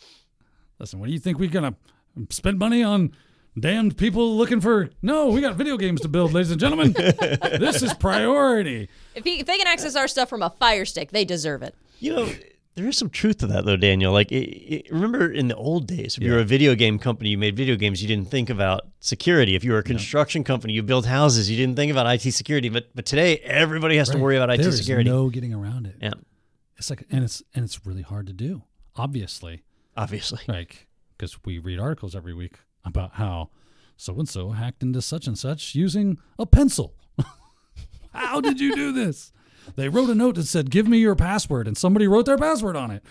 Listen, 0.78 0.98
what 1.00 1.06
do 1.06 1.12
you 1.12 1.18
think 1.20 1.38
we're 1.38 1.50
gonna 1.50 1.74
spend 2.30 2.58
money 2.58 2.82
on? 2.82 3.12
Damned 3.58 3.98
people 3.98 4.34
looking 4.38 4.62
for 4.62 4.88
no, 5.02 5.28
we 5.28 5.42
got 5.42 5.56
video 5.56 5.76
games 5.76 6.00
to 6.00 6.08
build, 6.08 6.32
ladies 6.32 6.50
and 6.50 6.58
gentlemen. 6.58 6.92
this 6.94 7.82
is 7.82 7.92
priority. 7.92 8.88
If, 9.14 9.24
he, 9.24 9.40
if 9.40 9.46
they 9.46 9.58
can 9.58 9.66
access 9.66 9.94
our 9.94 10.08
stuff 10.08 10.30
from 10.30 10.42
a 10.42 10.48
fire 10.58 10.86
stick, 10.86 11.10
they 11.10 11.26
deserve 11.26 11.62
it. 11.62 11.74
You 12.02 12.16
know, 12.16 12.28
there 12.74 12.88
is 12.88 12.98
some 12.98 13.10
truth 13.10 13.38
to 13.38 13.46
that, 13.46 13.64
though, 13.64 13.76
Daniel. 13.76 14.12
Like, 14.12 14.32
it, 14.32 14.34
it, 14.34 14.90
remember 14.90 15.30
in 15.30 15.46
the 15.46 15.54
old 15.54 15.86
days, 15.86 16.16
if 16.16 16.22
you 16.22 16.32
were 16.32 16.40
a 16.40 16.44
video 16.44 16.74
game 16.74 16.98
company, 16.98 17.30
you 17.30 17.38
made 17.38 17.56
video 17.56 17.76
games, 17.76 18.02
you 18.02 18.08
didn't 18.08 18.28
think 18.28 18.50
about 18.50 18.88
security. 18.98 19.54
If 19.54 19.62
you 19.62 19.70
were 19.70 19.78
a 19.78 19.84
construction 19.84 20.42
company, 20.42 20.72
you 20.72 20.82
built 20.82 21.06
houses, 21.06 21.48
you 21.48 21.56
didn't 21.56 21.76
think 21.76 21.92
about 21.92 22.12
IT 22.12 22.32
security. 22.32 22.70
But 22.70 22.88
but 22.94 23.06
today, 23.06 23.38
everybody 23.38 23.98
has 23.98 24.08
to 24.10 24.18
worry 24.18 24.36
about 24.36 24.50
IT 24.50 24.56
security. 24.56 24.64
There 24.64 24.72
is 24.72 24.78
security. 24.78 25.10
no 25.10 25.30
getting 25.30 25.54
around 25.54 25.86
it. 25.86 25.96
yeah, 26.02 26.14
It's 26.76 26.90
like, 26.90 27.04
and 27.10 27.22
it's 27.22 27.40
and 27.54 27.64
it's 27.64 27.86
really 27.86 28.02
hard 28.02 28.26
to 28.26 28.32
do. 28.32 28.62
Obviously, 28.96 29.62
obviously. 29.96 30.40
like 30.48 30.88
because 31.16 31.38
we 31.44 31.60
read 31.60 31.78
articles 31.78 32.16
every 32.16 32.34
week 32.34 32.58
about 32.84 33.12
how 33.12 33.50
so 33.96 34.18
and 34.18 34.28
so 34.28 34.50
hacked 34.50 34.82
into 34.82 35.00
such 35.00 35.28
and 35.28 35.38
such 35.38 35.76
using 35.76 36.18
a 36.36 36.46
pencil. 36.46 36.94
how 38.12 38.40
did 38.40 38.58
you 38.58 38.74
do 38.74 38.90
this? 38.90 39.32
They 39.76 39.88
wrote 39.88 40.10
a 40.10 40.14
note 40.14 40.34
that 40.36 40.44
said, 40.46 40.70
"Give 40.70 40.86
me 40.88 40.98
your 40.98 41.14
password," 41.14 41.66
and 41.68 41.76
somebody 41.76 42.06
wrote 42.08 42.26
their 42.26 42.38
password 42.38 42.76
on 42.76 42.90
it. 42.90 43.02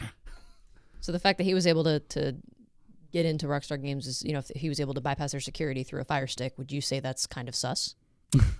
So 0.99 1.11
the 1.11 1.19
fact 1.19 1.37
that 1.39 1.45
he 1.45 1.53
was 1.53 1.65
able 1.65 1.83
to, 1.85 1.99
to 1.99 2.35
get 3.11 3.25
into 3.25 3.47
Rockstar 3.47 3.81
Games 3.81 4.05
is, 4.07 4.23
you 4.23 4.33
know, 4.33 4.39
if 4.39 4.49
he 4.55 4.69
was 4.69 4.79
able 4.79 4.93
to 4.93 5.01
bypass 5.01 5.31
their 5.31 5.41
security 5.41 5.83
through 5.83 6.01
a 6.01 6.05
fire 6.05 6.27
stick, 6.27 6.57
would 6.57 6.71
you 6.71 6.81
say 6.81 6.99
that's 6.99 7.25
kind 7.25 7.47
of 7.49 7.55
sus? 7.55 7.95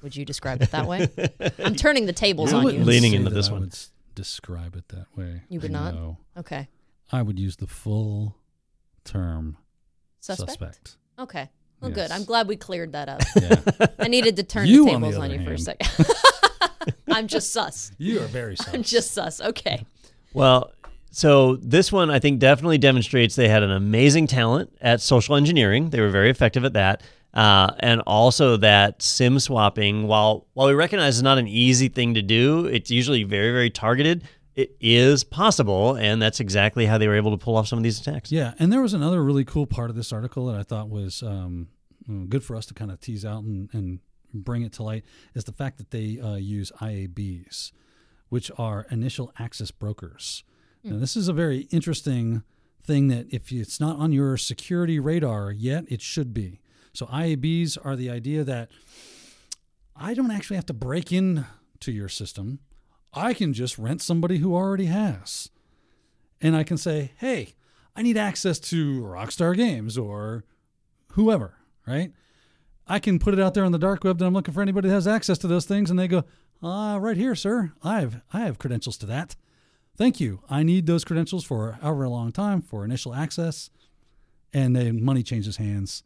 would 0.02 0.16
you 0.16 0.26
describe 0.26 0.62
it 0.62 0.72
that 0.72 0.86
way? 0.86 1.08
I'm 1.64 1.76
turning 1.76 2.06
the 2.06 2.14
tables 2.14 2.52
I 2.52 2.58
on 2.58 2.64
wouldn't 2.66 2.80
you. 2.84 2.86
Leaning 2.86 3.12
say 3.12 3.18
into 3.18 3.30
that 3.30 3.36
this 3.36 3.48
I 3.50 3.52
one. 3.54 3.62
would 3.62 3.74
s- 3.74 3.92
describe 4.16 4.76
it 4.76 4.88
that 4.90 5.06
way. 5.16 5.44
You 5.50 5.60
would 5.62 5.72
not? 5.72 5.94
No. 5.94 6.18
Okay. 6.38 6.68
I 7.12 7.22
would 7.22 7.40
use 7.40 7.56
the 7.58 7.68
full 7.68 8.36
term 9.06 9.58
Suspect? 10.20 10.50
suspect. 10.50 10.98
Okay. 11.20 11.50
Well, 11.80 11.92
good. 11.92 12.10
Yes. 12.10 12.12
I'm 12.12 12.26
glad 12.26 12.48
we 12.48 12.56
cleared 12.58 12.92
that 12.94 13.08
up. 13.10 13.22
Yeah. 13.42 13.60
I 14.00 14.08
needed 14.08 14.36
to 14.38 14.44
turn 14.44 14.68
You, 14.68 14.86
the 14.86 14.92
on 14.94 15.02
the 15.02 15.08
tables 15.08 15.18
on, 15.24 15.26
other 15.32 15.36
you 15.36 15.44
for 15.46 15.54
a 15.54 15.54
hand. 15.54 15.62
second. 15.62 16.94
I'm 17.12 17.28
just 17.28 17.52
sus. 17.54 17.92
you 17.98 18.22
are 18.22 18.28
very 18.28 18.56
sus. 18.56 18.70
I'm 18.74 18.84
just 18.84 19.12
sus. 19.12 19.42
Okay. 19.42 19.86
Well, 20.34 20.72
so 21.12 21.58
this 21.58 21.92
one 21.92 22.10
I 22.10 22.20
think 22.20 22.40
definitely 22.40 22.78
demonstrates 22.78 23.36
they 23.36 23.50
had 23.50 23.64
an 23.64 23.72
amazing 23.72 24.28
talent 24.28 24.76
at 24.82 25.02
social 25.02 25.36
engineering. 25.36 25.90
They 25.90 26.00
were 26.00 26.10
very 26.10 26.30
effective 26.30 26.64
at 26.64 26.74
that. 26.74 27.04
Uh, 27.34 27.74
and 27.80 28.02
also 28.02 28.58
that 28.58 29.02
SIM 29.02 29.40
swapping, 29.40 30.08
while 30.08 30.48
while 30.54 30.68
we 30.68 30.74
recognize 30.74 31.18
it's 31.18 31.24
not 31.24 31.38
an 31.38 31.48
easy 31.48 31.88
thing 31.88 32.14
to 32.16 32.22
do, 32.22 32.66
it's 32.66 32.92
usually 32.92 33.24
very 33.24 33.52
very 33.52 33.70
targeted. 33.70 34.24
It 34.54 34.76
is 34.82 35.24
possible, 35.24 35.96
and 35.96 36.22
that's 36.22 36.42
exactly 36.42 36.86
how 36.86 36.98
they 36.98 37.08
were 37.08 37.16
able 37.16 37.32
to 37.32 37.38
pull 37.38 37.56
off 37.56 37.70
some 37.70 37.80
of 37.80 37.84
these 37.84 38.02
attacks. 38.02 38.34
Yeah, 38.34 38.54
and 38.60 38.72
there 38.72 38.82
was 38.82 38.94
another 38.94 39.24
really 39.24 39.46
cool 39.46 39.66
part 39.66 39.90
of 39.90 39.96
this 39.96 40.12
article 40.12 40.48
that 40.48 40.60
I 40.60 40.64
thought 40.64 40.90
was 40.90 41.24
um, 41.24 41.70
good 42.28 42.44
for 42.44 42.58
us 42.58 42.66
to 42.66 42.74
kind 42.74 42.92
of 42.92 43.00
tease 43.00 43.24
out 43.24 43.44
and, 43.44 43.70
and 43.72 44.00
bring 44.34 44.62
it 44.64 44.74
to 44.74 44.84
light 44.84 45.04
is 45.34 45.44
the 45.44 45.52
fact 45.52 45.78
that 45.78 45.92
they 45.92 46.20
uh, 46.20 46.36
use 46.36 46.72
IABs, 46.82 47.72
which 48.30 48.52
are 48.58 48.86
initial 48.90 49.32
access 49.40 49.72
brokers. 49.72 50.44
Now, 50.84 50.98
this 50.98 51.16
is 51.16 51.28
a 51.28 51.34
very 51.34 51.68
interesting 51.70 52.42
thing 52.84 53.08
that 53.10 53.28
if 53.32 53.52
it's 53.52 53.80
not 53.80 53.98
on 53.98 54.12
your 54.12 54.36
security 54.36 55.00
radar 55.00 55.52
yet, 55.52 55.86
it 55.90 56.02
should 56.02 56.34
be. 56.34 56.60
So 56.94 57.06
IABs 57.06 57.78
are 57.84 57.96
the 57.96 58.10
idea 58.10 58.44
that 58.44 58.72
I 59.96 60.14
don't 60.14 60.32
actually 60.32 60.56
have 60.56 60.66
to 60.68 60.74
break 60.74 61.12
in 61.12 61.46
to 61.82 61.92
your 61.92 62.10
system. 62.10 62.60
I 63.14 63.34
can 63.34 63.54
just 63.54 63.78
rent 63.78 64.02
somebody 64.02 64.40
who 64.40 64.56
already 64.56 64.86
has. 64.86 65.50
And 66.42 66.56
I 66.56 66.64
can 66.64 66.78
say, 66.78 67.12
hey, 67.18 67.54
I 67.96 68.02
need 68.02 68.18
access 68.18 68.60
to 68.60 69.02
Rockstar 69.02 69.56
Games 69.56 69.98
or 69.98 70.44
whoever, 71.12 71.56
right? 71.86 72.12
I 72.88 73.00
can 73.00 73.20
put 73.20 73.34
it 73.34 73.40
out 73.40 73.54
there 73.54 73.64
on 73.64 73.72
the 73.72 73.80
dark 73.80 74.04
web 74.04 74.18
that 74.18 74.26
I'm 74.26 74.34
looking 74.34 74.54
for 74.54 74.62
anybody 74.62 74.90
that 74.90 74.96
has 74.96 75.08
access 75.08 75.38
to 75.40 75.48
those 75.48 75.66
things, 75.66 75.90
and 75.90 75.98
they 75.98 76.08
go, 76.08 76.24
ah, 76.62 76.98
right 76.98 77.18
here, 77.18 77.36
sir. 77.36 77.74
I 77.84 78.02
have 78.02 78.22
I 78.34 78.42
have 78.42 78.60
credentials 78.60 78.98
to 78.98 79.06
that. 79.08 79.36
Thank 79.96 80.20
you. 80.20 80.42
I 80.50 80.64
need 80.64 80.88
those 80.88 81.04
credentials 81.04 81.44
for 81.44 81.74
however 81.82 82.08
long 82.08 82.32
time 82.32 82.62
for 82.62 82.84
initial 82.84 83.14
access, 83.14 83.70
and 84.54 84.76
then 84.76 85.04
money 85.04 85.24
changes 85.24 85.58
hands, 85.58 86.04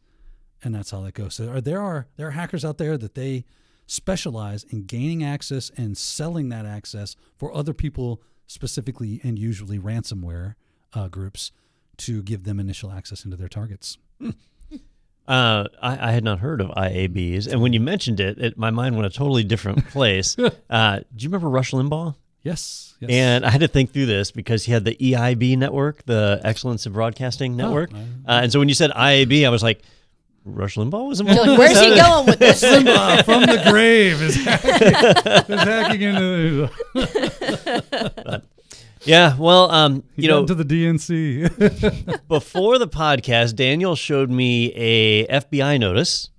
and 0.62 0.74
that's 0.74 0.90
how 0.90 1.00
that 1.02 1.14
goes. 1.14 1.34
So 1.34 1.60
there 1.60 1.80
are 1.80 2.06
there 2.16 2.28
are 2.28 2.32
hackers 2.32 2.64
out 2.64 2.78
there 2.78 2.98
that 2.98 3.14
they 3.14 3.44
specialize 3.86 4.64
in 4.64 4.84
gaining 4.84 5.22
access 5.22 5.70
and 5.76 5.96
selling 5.96 6.48
that 6.48 6.66
access 6.66 7.16
for 7.36 7.54
other 7.54 7.72
people 7.72 8.20
specifically 8.46 9.20
and 9.22 9.38
usually 9.38 9.78
ransomware 9.78 10.54
uh, 10.92 11.08
groups 11.08 11.52
to 11.96 12.22
give 12.22 12.44
them 12.44 12.60
initial 12.60 12.90
access 12.90 13.24
into 13.24 13.36
their 13.36 13.48
targets. 13.48 13.98
Uh, 15.28 15.64
I, 15.82 16.08
I 16.08 16.12
had 16.12 16.22
not 16.24 16.38
heard 16.38 16.60
of 16.60 16.68
IABs, 16.70 17.46
and 17.50 17.60
when 17.60 17.72
you 17.72 17.80
mentioned 17.80 18.20
it, 18.20 18.38
it 18.38 18.56
my 18.58 18.70
mind 18.70 18.94
went 18.96 19.06
a 19.06 19.10
totally 19.10 19.42
different 19.44 19.86
place. 19.90 20.36
uh, 20.38 20.98
do 20.98 21.22
you 21.22 21.28
remember 21.28 21.48
Rush 21.48 21.72
Limbaugh? 21.72 22.14
Yes. 22.42 22.94
yes. 23.00 23.10
And 23.10 23.44
I 23.44 23.50
had 23.50 23.60
to 23.62 23.66
think 23.68 23.92
through 23.92 24.06
this 24.06 24.30
because 24.30 24.64
he 24.64 24.70
had 24.72 24.84
the 24.84 24.94
EIB 24.94 25.58
network, 25.58 26.04
the 26.06 26.40
Excellence 26.44 26.86
in 26.86 26.92
Broadcasting 26.92 27.56
Network. 27.56 27.90
I- 27.92 27.98
uh, 28.38 28.42
and 28.42 28.52
so 28.52 28.60
when 28.60 28.68
you 28.68 28.74
said 28.76 28.92
IAB, 28.92 29.44
I 29.44 29.48
was 29.48 29.64
like, 29.64 29.82
Rush 30.44 30.76
Limbaugh 30.76 31.08
was 31.08 31.18
You're 31.20 31.28
involved. 31.30 31.48
like, 31.50 31.58
where's 31.58 31.80
he 31.80 31.96
going 32.00 32.26
with 32.26 32.38
this? 32.38 32.62
Limbaugh 32.62 33.24
from 33.24 33.40
the 33.46 33.60
grave 33.68 34.22
is 34.22 34.36
hacking, 34.44 35.54
is 35.56 35.60
hacking 35.64 36.02
into, 36.02 36.70
Yeah, 39.06 39.36
well, 39.38 39.70
um, 39.70 40.02
you 40.16 40.28
know, 40.28 40.44
to 40.44 40.54
the 40.54 40.64
DNC. 40.64 42.26
before 42.28 42.78
the 42.78 42.88
podcast, 42.88 43.54
Daniel 43.54 43.94
showed 43.94 44.30
me 44.30 44.72
a 44.74 45.26
FBI 45.26 45.78
notice 45.78 46.30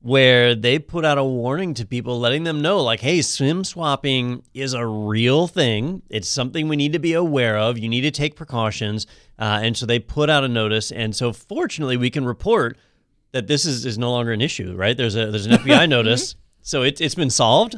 where 0.00 0.54
they 0.54 0.78
put 0.78 1.04
out 1.04 1.16
a 1.16 1.24
warning 1.24 1.74
to 1.74 1.86
people, 1.86 2.18
letting 2.18 2.44
them 2.44 2.60
know, 2.60 2.82
like, 2.82 3.00
hey, 3.00 3.22
SIM 3.22 3.64
swapping 3.64 4.42
is 4.52 4.74
a 4.74 4.86
real 4.86 5.46
thing. 5.46 6.02
It's 6.10 6.28
something 6.28 6.68
we 6.68 6.76
need 6.76 6.92
to 6.92 6.98
be 6.98 7.14
aware 7.14 7.56
of. 7.58 7.78
You 7.78 7.88
need 7.88 8.02
to 8.02 8.10
take 8.10 8.36
precautions. 8.36 9.06
Uh, 9.38 9.60
and 9.62 9.76
so 9.76 9.86
they 9.86 9.98
put 9.98 10.28
out 10.28 10.44
a 10.44 10.48
notice. 10.48 10.92
And 10.92 11.14
so, 11.14 11.32
fortunately, 11.32 11.96
we 11.96 12.10
can 12.10 12.24
report 12.24 12.76
that 13.32 13.48
this 13.48 13.66
is, 13.66 13.84
is 13.84 13.98
no 13.98 14.10
longer 14.12 14.32
an 14.32 14.40
issue, 14.40 14.74
right? 14.76 14.96
There's 14.96 15.16
a 15.16 15.26
there's 15.26 15.46
an 15.46 15.52
FBI 15.52 15.88
notice, 15.88 16.36
so 16.62 16.82
it, 16.82 17.00
it's 17.00 17.16
been 17.16 17.30
solved. 17.30 17.76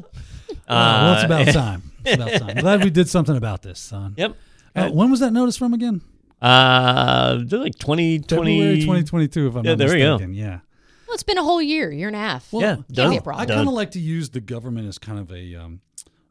Well, 0.69 1.13
it's 1.15 1.23
Uh, 1.23 1.27
about 1.27 1.47
time. 1.53 1.83
It's 2.05 2.15
about 2.23 2.33
time. 2.41 2.57
Glad 2.57 2.85
we 2.85 2.91
did 2.91 3.09
something 3.09 3.37
about 3.37 3.63
this, 3.63 3.79
son. 3.79 4.15
Yep. 4.17 4.37
Uh, 4.75 4.91
when 4.91 5.11
was 5.11 5.21
that 5.21 5.33
notice 5.33 5.57
from 5.57 5.73
again? 5.75 6.03
Uh, 6.43 7.39
like 7.51 7.77
2020. 7.79 8.23
February 8.27 8.81
2022, 8.81 9.49
if 9.49 9.55
I'm 9.57 9.65
Yeah, 9.65 9.71
not 9.73 9.79
there 9.79 9.89
we 9.89 9.99
go. 9.99 10.13
mistaken. 10.15 10.35
Yeah. 10.35 10.61
Well, 11.07 11.15
it's 11.15 11.23
been 11.23 11.39
a 11.39 11.43
whole 11.43 11.63
year, 11.63 11.91
year 11.91 12.09
and 12.09 12.17
a 12.17 12.21
half. 12.21 12.53
Well, 12.53 12.63
Yeah, 12.63 12.75
Can't 12.77 12.93
done. 12.93 13.11
be 13.11 13.17
a 13.17 13.23
problem. 13.23 13.43
I 13.51 13.55
kind 13.55 13.69
of 13.69 13.75
like 13.75 13.93
to 13.93 14.01
use 14.01 14.31
the 14.31 14.41
government 14.41 14.87
as 14.89 14.99
kind 14.99 15.19
of 15.19 15.31
a, 15.33 15.55
um, 15.55 15.81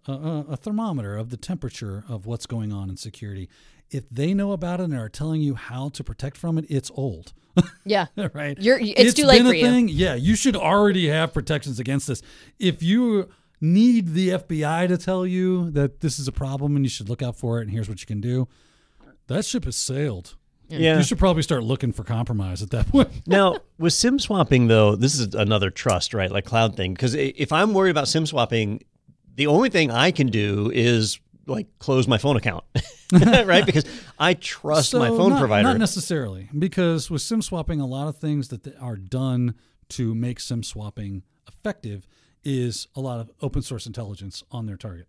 a, 0.07 0.11
a 0.11 0.39
a 0.51 0.57
thermometer 0.57 1.15
of 1.17 1.29
the 1.29 1.37
temperature 1.37 2.03
of 2.07 2.25
what's 2.25 2.45
going 2.45 2.71
on 2.71 2.89
in 2.89 2.97
security. 2.97 3.49
If 3.89 4.09
they 4.09 4.33
know 4.33 4.51
about 4.51 4.79
it 4.79 4.83
and 4.85 4.93
are 4.95 5.09
telling 5.09 5.41
you 5.41 5.55
how 5.55 5.89
to 5.89 6.03
protect 6.03 6.37
from 6.37 6.57
it, 6.57 6.65
it's 6.69 6.91
old. 6.95 7.33
yeah. 7.85 8.07
right? 8.33 8.57
You're- 8.59 8.91
it's 8.91 9.13
too 9.13 9.25
late 9.25 9.39
been 9.39 9.47
for 9.47 9.53
a 9.53 9.57
you. 9.57 9.65
Thing. 9.65 9.87
Yeah, 9.87 10.15
you 10.15 10.35
should 10.35 10.55
already 10.55 11.07
have 11.07 11.33
protections 11.33 11.79
against 11.79 12.07
this. 12.07 12.21
If 12.59 12.83
you 12.83 13.29
need 13.73 14.13
the 14.13 14.29
FBI 14.29 14.87
to 14.87 14.97
tell 14.97 15.25
you 15.25 15.71
that 15.71 16.01
this 16.01 16.19
is 16.19 16.27
a 16.27 16.31
problem 16.31 16.75
and 16.75 16.85
you 16.85 16.89
should 16.89 17.09
look 17.09 17.21
out 17.21 17.35
for 17.35 17.59
it 17.59 17.63
and 17.63 17.71
here's 17.71 17.89
what 17.89 17.99
you 18.01 18.07
can 18.07 18.21
do, 18.21 18.47
that 19.27 19.45
ship 19.45 19.65
has 19.65 19.75
sailed. 19.75 20.35
Yeah. 20.67 20.97
You 20.97 21.03
should 21.03 21.19
probably 21.19 21.43
start 21.43 21.63
looking 21.63 21.91
for 21.91 22.03
compromise 22.03 22.61
at 22.61 22.71
that 22.71 22.87
point. 22.91 23.09
Now, 23.27 23.57
with 23.77 23.93
SIM 23.93 24.19
swapping, 24.19 24.67
though, 24.67 24.95
this 24.95 25.19
is 25.19 25.35
another 25.35 25.69
trust, 25.69 26.13
right? 26.13 26.31
Like 26.31 26.45
cloud 26.45 26.75
thing. 26.75 26.93
Because 26.93 27.13
if 27.13 27.51
I'm 27.51 27.73
worried 27.73 27.91
about 27.91 28.07
SIM 28.07 28.25
swapping, 28.25 28.83
the 29.35 29.47
only 29.47 29.69
thing 29.69 29.91
I 29.91 30.11
can 30.11 30.27
do 30.27 30.71
is 30.73 31.19
like 31.47 31.67
close 31.79 32.07
my 32.07 32.17
phone 32.17 32.37
account, 32.37 32.63
right? 33.11 33.65
Because 33.65 33.85
I 34.17 34.33
trust 34.33 34.93
my 34.93 35.09
phone 35.09 35.31
not, 35.31 35.39
provider. 35.39 35.67
Not 35.67 35.77
necessarily, 35.77 36.49
because 36.57 37.11
with 37.11 37.21
SIM 37.21 37.41
swapping, 37.41 37.79
a 37.79 37.85
lot 37.85 38.07
of 38.07 38.17
things 38.17 38.47
that 38.49 38.67
are 38.79 38.95
done 38.95 39.55
to 39.89 40.15
make 40.15 40.39
SIM 40.39 40.63
swapping 40.63 41.23
effective 41.47 42.07
is 42.45 42.87
a 42.95 43.01
lot 43.01 43.19
of 43.19 43.31
open 43.41 43.61
source 43.61 43.85
intelligence 43.85 44.43
on 44.51 44.67
their 44.67 44.77
target. 44.77 45.07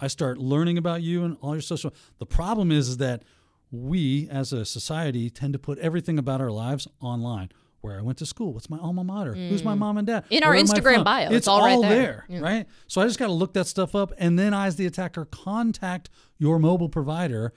I 0.00 0.06
start 0.06 0.38
learning 0.38 0.78
about 0.78 1.02
you 1.02 1.24
and 1.24 1.36
all 1.40 1.54
your 1.54 1.60
social. 1.60 1.92
The 2.18 2.26
problem 2.26 2.70
is, 2.70 2.88
is 2.88 2.96
that 2.98 3.24
we 3.70 4.28
as 4.30 4.52
a 4.52 4.64
society 4.64 5.28
tend 5.28 5.52
to 5.52 5.58
put 5.58 5.78
everything 5.78 6.18
about 6.18 6.40
our 6.40 6.50
lives 6.50 6.86
online. 7.00 7.50
Where 7.80 7.96
I 7.96 8.02
went 8.02 8.18
to 8.18 8.26
school, 8.26 8.52
what's 8.52 8.68
my 8.68 8.78
alma 8.78 9.04
mater, 9.04 9.34
who's 9.34 9.62
my 9.62 9.76
mm. 9.76 9.78
mom 9.78 9.98
and 9.98 10.06
dad, 10.06 10.24
In 10.30 10.42
our 10.42 10.50
Where 10.50 10.60
Instagram 10.60 11.04
bio, 11.04 11.26
It's, 11.26 11.34
it's 11.36 11.48
all 11.48 11.60
right 11.60 11.80
there. 11.80 12.24
Yeah. 12.28 12.40
right? 12.40 12.66
So 12.88 13.00
I 13.00 13.06
just 13.06 13.20
got 13.20 13.28
to 13.28 13.32
look 13.32 13.54
that 13.54 13.68
stuff 13.68 13.94
up, 13.94 14.12
and 14.18 14.36
then 14.36 14.52
I, 14.52 14.66
as 14.66 14.74
the 14.74 14.86
attacker, 14.86 15.26
contact 15.26 16.10
your 16.38 16.58
mobile 16.58 16.88
provider 16.88 17.52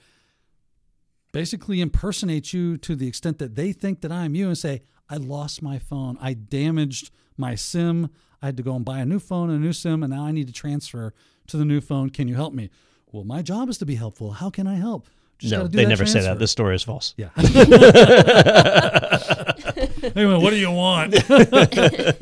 basically 1.32 1.80
impersonate 1.80 2.52
you 2.52 2.76
to 2.76 2.94
the 2.94 3.08
extent 3.08 3.38
that 3.38 3.56
they 3.56 3.72
think 3.72 4.02
that 4.02 4.12
I'm 4.12 4.34
you 4.34 4.46
and 4.46 4.56
say, 4.56 4.82
I 5.08 5.16
lost 5.16 5.62
my 5.62 5.78
phone. 5.78 6.16
I 6.20 6.34
damaged 6.34 7.10
my 7.36 7.54
SIM. 7.54 8.10
I 8.42 8.46
had 8.46 8.56
to 8.56 8.62
go 8.62 8.74
and 8.74 8.84
buy 8.84 8.98
a 8.98 9.06
new 9.06 9.20
phone, 9.20 9.50
a 9.50 9.58
new 9.58 9.72
SIM, 9.72 10.02
and 10.02 10.12
now 10.12 10.24
I 10.24 10.32
need 10.32 10.48
to 10.48 10.52
transfer 10.52 11.14
to 11.46 11.56
the 11.56 11.64
new 11.64 11.80
phone. 11.80 12.10
Can 12.10 12.26
you 12.28 12.34
help 12.34 12.52
me? 12.52 12.70
Well, 13.12 13.24
my 13.24 13.40
job 13.42 13.68
is 13.68 13.78
to 13.78 13.86
be 13.86 13.94
helpful. 13.94 14.32
How 14.32 14.50
can 14.50 14.66
I 14.66 14.74
help? 14.74 15.06
Just 15.38 15.52
no, 15.52 15.66
do 15.66 15.76
they 15.76 15.86
never 15.86 16.06
say 16.06 16.20
that. 16.20 16.24
transfer. 16.24 16.38
This 16.38 16.50
story 16.50 16.74
is 16.76 16.82
false. 16.82 17.14
Yeah. 17.16 17.30
anyway, 20.14 20.38
what 20.38 20.50
do 20.50 20.56
you 20.56 20.70
want? 20.70 21.14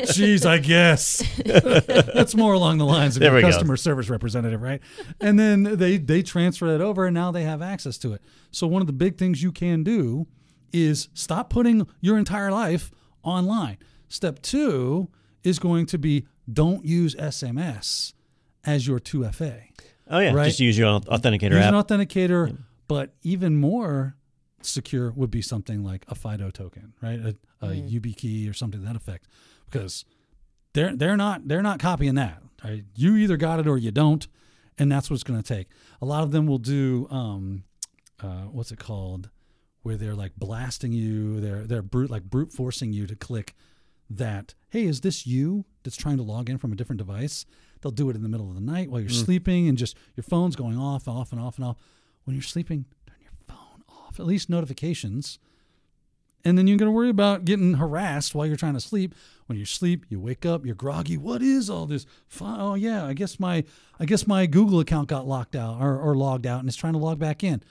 Jeez, 0.09 0.47
I 0.47 0.57
guess 0.59 1.19
that's 2.15 2.35
more 2.35 2.55
along 2.55 2.79
the 2.79 2.87
lines 2.87 3.17
of 3.17 3.23
your 3.23 3.35
we 3.35 3.43
go. 3.43 3.49
customer 3.51 3.77
service 3.77 4.09
representative, 4.09 4.63
right? 4.63 4.81
And 5.21 5.39
then 5.39 5.65
they 5.65 5.99
they 5.99 6.23
transfer 6.23 6.67
that 6.69 6.81
over, 6.81 7.05
and 7.07 7.15
now 7.15 7.31
they 7.31 7.43
have 7.43 7.61
access 7.61 7.99
to 7.99 8.15
it. 8.15 8.23
So 8.53 8.67
one 8.67 8.81
of 8.81 8.87
the 8.87 8.95
big 8.95 9.19
things 9.19 9.43
you 9.43 9.53
can 9.53 9.83
do 9.83 10.27
is 10.73 11.09
stop 11.13 11.51
putting 11.51 11.87
your 12.01 12.17
entire 12.17 12.51
life 12.51 12.91
online. 13.23 13.77
Step 14.09 14.41
two 14.41 15.11
is 15.45 15.59
going 15.59 15.87
to 15.87 15.99
be 15.99 16.27
don't 16.53 16.85
use 16.85 17.15
SMS 17.15 18.13
as 18.65 18.87
your 18.87 18.99
2FA. 18.99 19.63
Oh 20.09 20.19
yeah, 20.19 20.33
Right. 20.33 20.47
just 20.47 20.61
use 20.61 20.77
your 20.77 21.01
authenticator 21.01 21.53
Use 21.53 21.65
app. 21.65 21.73
an 21.75 21.83
authenticator, 21.83 22.59
but 22.89 23.15
even 23.23 23.57
more 23.61 24.17
secure 24.63 25.11
would 25.13 25.31
be 25.31 25.41
something 25.43 25.85
like 25.85 26.05
a 26.09 26.15
FIDO 26.15 26.51
token, 26.51 26.93
right? 27.01 27.19
A, 27.21 27.37
a 27.63 27.69
YubiKey 27.69 28.51
or 28.51 28.53
something 28.53 28.81
to 28.81 28.87
that 28.87 28.97
effect, 28.97 29.27
because 29.67 30.05
they're 30.73 30.95
they're 30.97 31.17
not 31.17 31.47
they're 31.49 31.63
not 31.63 31.79
copying 31.79 32.15
that. 32.17 32.43
Right? 32.65 32.85
You 32.95 33.17
either 33.17 33.37
got 33.39 33.61
it 33.61 33.67
or 33.67 33.79
you 33.79 33.91
don't, 33.91 34.27
and 34.79 34.91
that's 34.93 35.09
what's 35.11 35.23
going 35.23 35.41
to 35.43 35.55
take. 35.55 35.69
A 36.03 36.05
lot 36.05 36.23
of 36.25 36.31
them 36.33 36.47
will 36.47 36.59
do 36.59 37.07
um, 37.11 37.63
uh, 38.23 38.43
what's 38.53 38.71
it 38.73 38.79
called, 38.79 39.31
where 39.83 39.97
they're 39.97 40.15
like 40.15 40.33
blasting 40.37 40.93
you. 40.93 41.41
They're 41.41 41.63
they're 41.67 41.83
brute 41.83 42.11
like 42.11 42.25
brute 42.25 42.53
forcing 42.53 42.93
you 42.93 43.07
to 43.07 43.15
click 43.17 43.55
that. 44.11 44.55
Hey, 44.69 44.85
is 44.85 45.01
this 45.01 45.27
you 45.27 45.65
that's 45.83 45.97
trying 45.97 46.17
to 46.19 46.23
log 46.23 46.51
in 46.51 46.59
from 46.59 46.73
a 46.73 46.77
different 46.77 46.99
device? 46.99 47.47
They'll 47.81 47.93
do 47.93 48.11
it 48.11 48.17
in 48.17 48.23
the 48.23 48.29
middle 48.29 48.49
of 48.49 48.55
the 48.55 48.61
night 48.61 48.91
while 48.91 49.01
you're 49.01 49.11
mm. 49.11 49.25
sleeping, 49.25 49.69
and 49.69 49.79
just 49.79 49.97
your 50.17 50.25
phone's 50.25 50.57
going 50.57 50.79
off, 50.79 51.09
off, 51.09 51.33
and 51.33 51.41
off, 51.41 51.57
and 51.57 51.65
off. 51.65 51.77
When 52.25 52.37
you're 52.37 52.43
sleeping, 52.43 52.85
turn 53.07 53.17
your 53.23 53.33
phone 53.49 53.83
off. 53.89 54.21
At 54.21 54.27
least 54.27 54.51
notifications. 54.51 55.39
And 56.45 56.57
then 56.57 56.67
you're 56.67 56.79
going 56.79 56.87
to 56.87 56.93
worry 56.93 57.11
about 57.11 57.45
getting 57.45 57.75
harassed 57.75 58.35
while 58.35 58.47
you're 58.47 58.57
trying 58.57 58.75
to 58.75 58.81
sleep. 58.81 59.15
When 59.47 59.59
you 59.59 59.65
sleep, 59.65 60.07
you 60.09 60.19
wake 60.21 60.47
up, 60.47 60.65
you're 60.65 60.75
groggy. 60.75 61.19
What 61.19 61.43
is 61.43 61.69
all 61.69 61.87
this? 61.87 62.07
Oh 62.41 62.75
yeah, 62.75 63.05
I 63.05 63.13
guess 63.13 63.39
my 63.39 63.65
I 63.99 64.07
guess 64.07 64.27
my 64.27 64.47
Google 64.47 64.81
account 64.81 65.09
got 65.09 65.27
locked 65.27 65.55
out 65.55 65.81
or, 65.81 65.99
or 65.99 66.15
logged 66.15 66.47
out 66.47 66.61
and 66.61 66.69
it's 66.69 66.77
trying 66.77 66.95
to 66.95 66.99
log 66.99 67.19
back 67.19 67.45
in. 67.45 67.63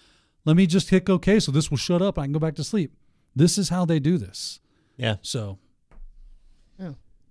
Let 0.45 0.55
me 0.55 0.67
just 0.67 0.89
hit 0.89 1.09
OK 1.09 1.39
so 1.39 1.51
this 1.51 1.71
will 1.71 1.77
shut 1.77 2.01
up. 2.01 2.19
I 2.19 2.23
can 2.23 2.31
go 2.31 2.39
back 2.39 2.55
to 2.55 2.63
sleep. 2.63 2.93
This 3.35 3.57
is 3.57 3.69
how 3.69 3.85
they 3.85 3.99
do 3.99 4.17
this. 4.17 4.59
yeah. 4.97 5.15
So 5.21 5.57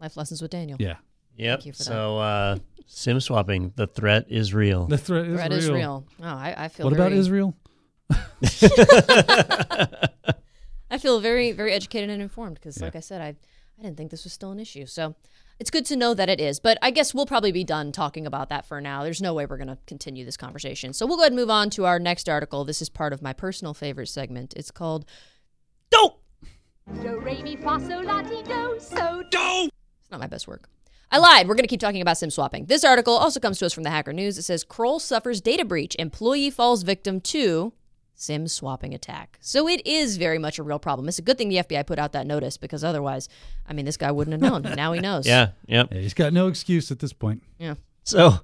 Life 0.01 0.17
lessons 0.17 0.41
with 0.43 0.51
Daniel. 0.51 0.77
Yeah. 0.81 0.97
Yep. 1.37 1.67
you 1.67 1.73
for 1.73 1.79
that. 1.79 1.85
so 1.85 2.19
uh, 2.19 2.59
sim 2.87 3.21
swapping, 3.21 3.73
the 3.77 3.87
threat 3.87 4.27
is 4.29 4.53
real. 4.53 4.87
The 4.87 4.99
threat 4.99 5.27
is 5.27 5.35
Threat 5.37 5.51
real. 5.51 5.59
is 5.59 5.71
real. 5.71 6.05
Oh, 6.21 6.25
I, 6.27 6.55
I 6.57 6.69
feel. 6.69 6.85
What 6.85 6.93
about 6.93 7.13
Israel? 7.13 7.55
I 10.91 10.97
feel 10.99 11.21
very, 11.21 11.53
very 11.53 11.73
educated 11.73 12.11
and 12.11 12.23
informed 12.23 12.55
because, 12.55 12.81
like 12.81 12.97
I 12.97 13.01
said, 13.01 13.21
I, 13.21 13.37
I 13.79 13.83
didn't 13.83 13.97
think 13.97 14.11
this 14.11 14.25
was 14.25 14.33
still 14.33 14.51
an 14.51 14.59
issue. 14.59 14.87
So 14.87 15.15
it's 15.61 15.71
good 15.71 15.85
to 15.87 15.97
know 15.97 16.15
that 16.15 16.29
it 16.31 16.41
is. 16.41 16.61
But 16.61 16.79
I 16.81 16.91
guess 16.91 17.13
we'll 17.15 17.27
probably 17.27 17.53
be 17.53 17.63
done 17.65 17.93
talking 17.93 18.27
about 18.27 18.49
that 18.49 18.65
for 18.67 18.81
now. 18.81 19.03
There's 19.05 19.21
no 19.21 19.35
way 19.35 19.45
we're 19.45 19.59
going 19.59 19.69
to 19.69 19.79
continue 19.87 20.25
this 20.25 20.37
conversation. 20.39 20.93
So 20.95 21.07
we'll 21.07 21.17
go 21.17 21.25
ahead 21.25 21.33
and 21.33 21.39
move 21.41 21.51
on 21.51 21.69
to 21.71 21.85
our 21.85 21.99
next 21.99 22.29
article. 22.29 22.65
This 22.65 22.81
is 22.81 22.89
part 22.89 23.13
of 23.13 23.21
my 23.21 23.33
personal 23.35 23.75
favorite 23.75 24.09
segment. 24.09 24.55
It's 24.57 24.71
called 24.71 25.05
Dope. 25.91 26.23
Do, 27.03 27.21
re, 27.21 27.43
mi, 27.43 27.57
fa, 27.57 27.79
sol, 27.87 28.03
la, 28.05 28.23
ti, 28.23 28.43
do, 28.45 28.79
so, 28.81 29.23
It's 30.09 30.13
not 30.13 30.21
my 30.21 30.27
best 30.27 30.49
work. 30.49 30.71
I 31.13 31.19
lied. 31.19 31.47
We're 31.47 31.55
going 31.55 31.65
to 31.65 31.69
keep 31.69 31.81
talking 31.81 32.01
about 32.01 32.17
sim 32.17 32.31
swapping. 32.31 32.65
This 32.65 32.83
article 32.83 33.13
also 33.13 33.41
comes 33.41 33.59
to 33.59 33.67
us 33.67 33.75
from 33.75 33.83
the 33.83 33.91
Hacker 33.91 34.15
News. 34.15 34.39
It 34.39 34.43
says 34.45 34.65
Kroll 34.65 34.99
suffers 34.99 35.43
data 35.43 35.67
breach. 35.67 35.95
Employee 35.99 36.49
falls 36.49 36.83
victim 36.83 37.21
to 37.21 37.75
sim 38.15 38.49
swapping 38.49 38.95
attack. 38.95 39.37
So 39.43 39.69
it 39.69 39.87
is 39.87 40.17
very 40.17 40.39
much 40.39 40.59
a 40.59 40.63
real 40.63 40.79
problem. 40.79 41.07
It's 41.09 41.19
a 41.19 41.23
good 41.23 41.37
thing 41.37 41.51
the 41.51 41.57
FBI 41.57 41.87
put 41.87 41.99
out 41.99 42.13
that 42.13 42.27
notice 42.27 42.57
because 42.57 42.83
otherwise, 42.83 43.29
I 43.69 43.75
mean, 43.75 43.85
this 43.85 43.99
guy 43.99 44.11
wouldn't 44.11 44.41
have 44.43 44.51
known. 44.65 44.75
now 44.77 44.93
he 44.95 45.01
knows. 45.01 45.27
Yeah. 45.27 45.49
Yep. 45.67 45.89
Yeah, 45.93 45.99
he's 46.01 46.15
got 46.15 46.33
no 46.33 46.47
excuse 46.47 46.91
at 46.91 47.01
this 47.01 47.13
point. 47.13 47.43
Yeah. 47.59 47.75
So 48.05 48.41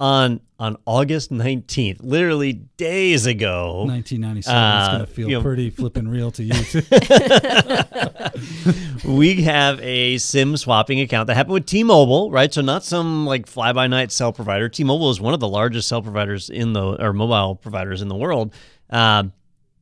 on 0.00 0.40
on 0.60 0.76
August 0.86 1.30
19th, 1.30 1.98
literally 2.00 2.52
days 2.52 3.26
ago, 3.26 3.84
1997. 3.86 4.38
it's 4.40 4.48
Uh, 4.48 4.92
going 4.92 5.06
to 5.06 5.12
feel 5.12 5.28
you 5.28 5.36
know- 5.36 5.42
pretty 5.42 5.70
flipping 5.70 6.08
real 6.08 6.30
to 6.32 6.42
you. 6.42 6.52
Too. 6.52 6.82
we 9.04 9.42
have 9.42 9.80
a 9.80 10.18
SIM 10.18 10.56
swapping 10.56 11.00
account 11.00 11.26
that 11.28 11.34
happened 11.36 11.54
with 11.54 11.66
T-Mobile, 11.66 12.30
right? 12.30 12.52
So 12.52 12.60
not 12.60 12.84
some 12.84 13.26
like 13.26 13.46
fly-by-night 13.46 14.10
cell 14.12 14.32
provider. 14.32 14.68
T-Mobile 14.68 15.10
is 15.10 15.20
one 15.20 15.34
of 15.34 15.40
the 15.40 15.48
largest 15.48 15.88
cell 15.88 16.02
providers 16.02 16.50
in 16.50 16.72
the 16.72 17.00
or 17.02 17.12
mobile 17.12 17.54
providers 17.56 18.02
in 18.02 18.08
the 18.08 18.16
world, 18.16 18.52
um, 18.90 19.32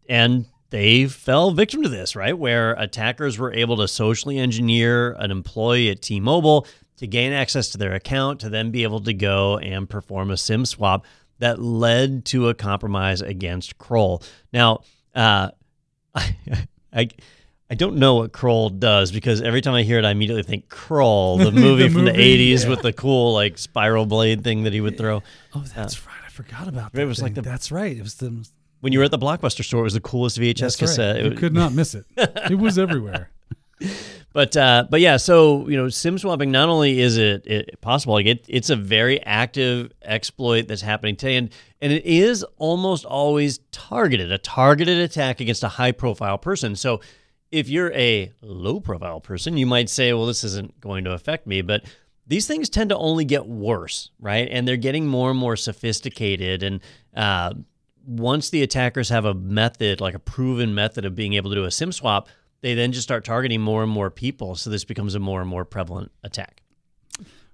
and 0.08 0.46
they 0.70 1.06
fell 1.06 1.52
victim 1.52 1.82
to 1.84 1.88
this, 1.88 2.14
right? 2.16 2.36
Where 2.36 2.72
attackers 2.74 3.38
were 3.38 3.52
able 3.52 3.76
to 3.78 3.88
socially 3.88 4.38
engineer 4.38 5.12
an 5.12 5.30
employee 5.30 5.90
at 5.90 6.02
T-Mobile 6.02 6.66
to 6.98 7.06
gain 7.06 7.32
access 7.32 7.68
to 7.70 7.78
their 7.78 7.92
account 7.94 8.40
to 8.40 8.48
then 8.48 8.70
be 8.70 8.82
able 8.82 9.00
to 9.00 9.12
go 9.12 9.58
and 9.58 9.88
perform 9.88 10.30
a 10.30 10.36
SIM 10.36 10.64
swap 10.66 11.04
that 11.38 11.60
led 11.60 12.24
to 12.26 12.48
a 12.48 12.54
compromise 12.54 13.20
against 13.20 13.76
Kroll. 13.78 14.22
Now, 14.52 14.80
uh, 15.14 15.50
I, 16.14 16.36
I 16.92 17.08
I 17.68 17.74
don't 17.74 17.96
know 17.96 18.14
what 18.14 18.32
Kroll 18.32 18.70
does 18.70 19.10
because 19.10 19.42
every 19.42 19.60
time 19.60 19.74
I 19.74 19.82
hear 19.82 19.98
it, 19.98 20.04
I 20.04 20.12
immediately 20.12 20.44
think 20.44 20.68
Krull, 20.68 21.42
the 21.42 21.50
movie 21.66 21.88
from 21.88 22.04
the 22.04 22.12
'80s 22.12 22.62
yeah. 22.62 22.70
with 22.70 22.82
the 22.82 22.92
cool 22.92 23.34
like 23.34 23.58
spiral 23.58 24.06
blade 24.06 24.44
thing 24.44 24.62
that 24.62 24.72
he 24.72 24.80
would 24.80 24.96
throw. 24.96 25.22
oh, 25.54 25.64
that's 25.74 26.06
right. 26.06 26.14
I 26.24 26.28
forgot 26.30 26.68
about 26.68 26.92
that. 26.92 27.02
It 27.02 27.06
was 27.06 27.20
like 27.20 27.34
the- 27.34 27.42
That's 27.42 27.72
right. 27.72 27.96
It 27.96 28.02
was 28.02 28.14
the. 28.14 28.46
When 28.80 28.92
you 28.92 29.00
were 29.00 29.06
at 29.06 29.10
the 29.10 29.18
Blockbuster 29.18 29.64
store, 29.64 29.80
it 29.80 29.84
was 29.84 29.94
the 29.94 30.00
coolest 30.00 30.38
VHS 30.38 30.58
That's 30.60 30.76
cassette. 30.76 31.16
right. 31.16 31.20
It 31.20 31.24
You 31.24 31.30
was- 31.32 31.40
could 31.40 31.54
not 31.54 31.72
miss 31.72 31.94
it. 31.94 32.04
It 32.50 32.56
was 32.58 32.78
everywhere. 32.78 33.30
But 34.36 34.54
uh, 34.54 34.84
but 34.90 35.00
yeah, 35.00 35.16
so 35.16 35.66
you 35.66 35.78
know, 35.78 35.88
sim 35.88 36.18
swapping. 36.18 36.50
Not 36.50 36.68
only 36.68 37.00
is 37.00 37.16
it, 37.16 37.46
it 37.46 37.80
possible, 37.80 38.12
like 38.12 38.26
it, 38.26 38.44
it's 38.48 38.68
a 38.68 38.76
very 38.76 39.18
active 39.22 39.90
exploit 40.02 40.68
that's 40.68 40.82
happening 40.82 41.16
today, 41.16 41.36
and 41.36 41.48
and 41.80 41.90
it 41.90 42.04
is 42.04 42.44
almost 42.58 43.06
always 43.06 43.60
targeted, 43.72 44.30
a 44.30 44.36
targeted 44.36 44.98
attack 44.98 45.40
against 45.40 45.64
a 45.64 45.68
high 45.68 45.90
profile 45.90 46.36
person. 46.36 46.76
So 46.76 47.00
if 47.50 47.70
you're 47.70 47.94
a 47.94 48.30
low 48.42 48.78
profile 48.78 49.20
person, 49.22 49.56
you 49.56 49.64
might 49.64 49.88
say, 49.88 50.12
well, 50.12 50.26
this 50.26 50.44
isn't 50.44 50.82
going 50.82 51.04
to 51.04 51.12
affect 51.12 51.46
me, 51.46 51.62
but 51.62 51.86
these 52.26 52.46
things 52.46 52.68
tend 52.68 52.90
to 52.90 52.98
only 52.98 53.24
get 53.24 53.46
worse, 53.46 54.10
right? 54.20 54.48
And 54.50 54.68
they're 54.68 54.76
getting 54.76 55.06
more 55.06 55.30
and 55.30 55.38
more 55.38 55.56
sophisticated, 55.56 56.62
and 56.62 56.82
uh, 57.16 57.54
once 58.06 58.50
the 58.50 58.62
attackers 58.62 59.08
have 59.08 59.24
a 59.24 59.32
method, 59.32 60.02
like 60.02 60.14
a 60.14 60.18
proven 60.18 60.74
method 60.74 61.06
of 61.06 61.14
being 61.14 61.32
able 61.32 61.48
to 61.52 61.56
do 61.56 61.64
a 61.64 61.70
SIM 61.70 61.90
swap, 61.90 62.28
they 62.66 62.74
then 62.74 62.90
just 62.90 63.04
start 63.04 63.24
targeting 63.24 63.60
more 63.60 63.84
and 63.84 63.92
more 63.92 64.10
people. 64.10 64.56
So 64.56 64.70
this 64.70 64.84
becomes 64.84 65.14
a 65.14 65.20
more 65.20 65.40
and 65.40 65.48
more 65.48 65.64
prevalent 65.64 66.10
attack. 66.24 66.64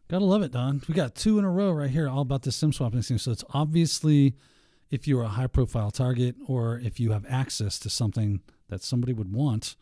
Gotta 0.08 0.24
love 0.24 0.40
it, 0.40 0.52
Don. 0.52 0.80
We 0.88 0.94
got 0.94 1.14
two 1.14 1.38
in 1.38 1.44
a 1.44 1.50
row 1.50 1.70
right 1.70 1.90
here, 1.90 2.08
all 2.08 2.22
about 2.22 2.44
the 2.44 2.50
sim 2.50 2.72
swapping 2.72 3.02
thing. 3.02 3.18
So 3.18 3.30
it's 3.30 3.44
obviously 3.52 4.36
if 4.90 5.06
you're 5.06 5.22
a 5.22 5.28
high 5.28 5.48
profile 5.48 5.90
target 5.90 6.36
or 6.46 6.80
if 6.82 6.98
you 6.98 7.12
have 7.12 7.26
access 7.28 7.78
to 7.80 7.90
something 7.90 8.40
that 8.70 8.82
somebody 8.82 9.12
would 9.12 9.34
want, 9.34 9.76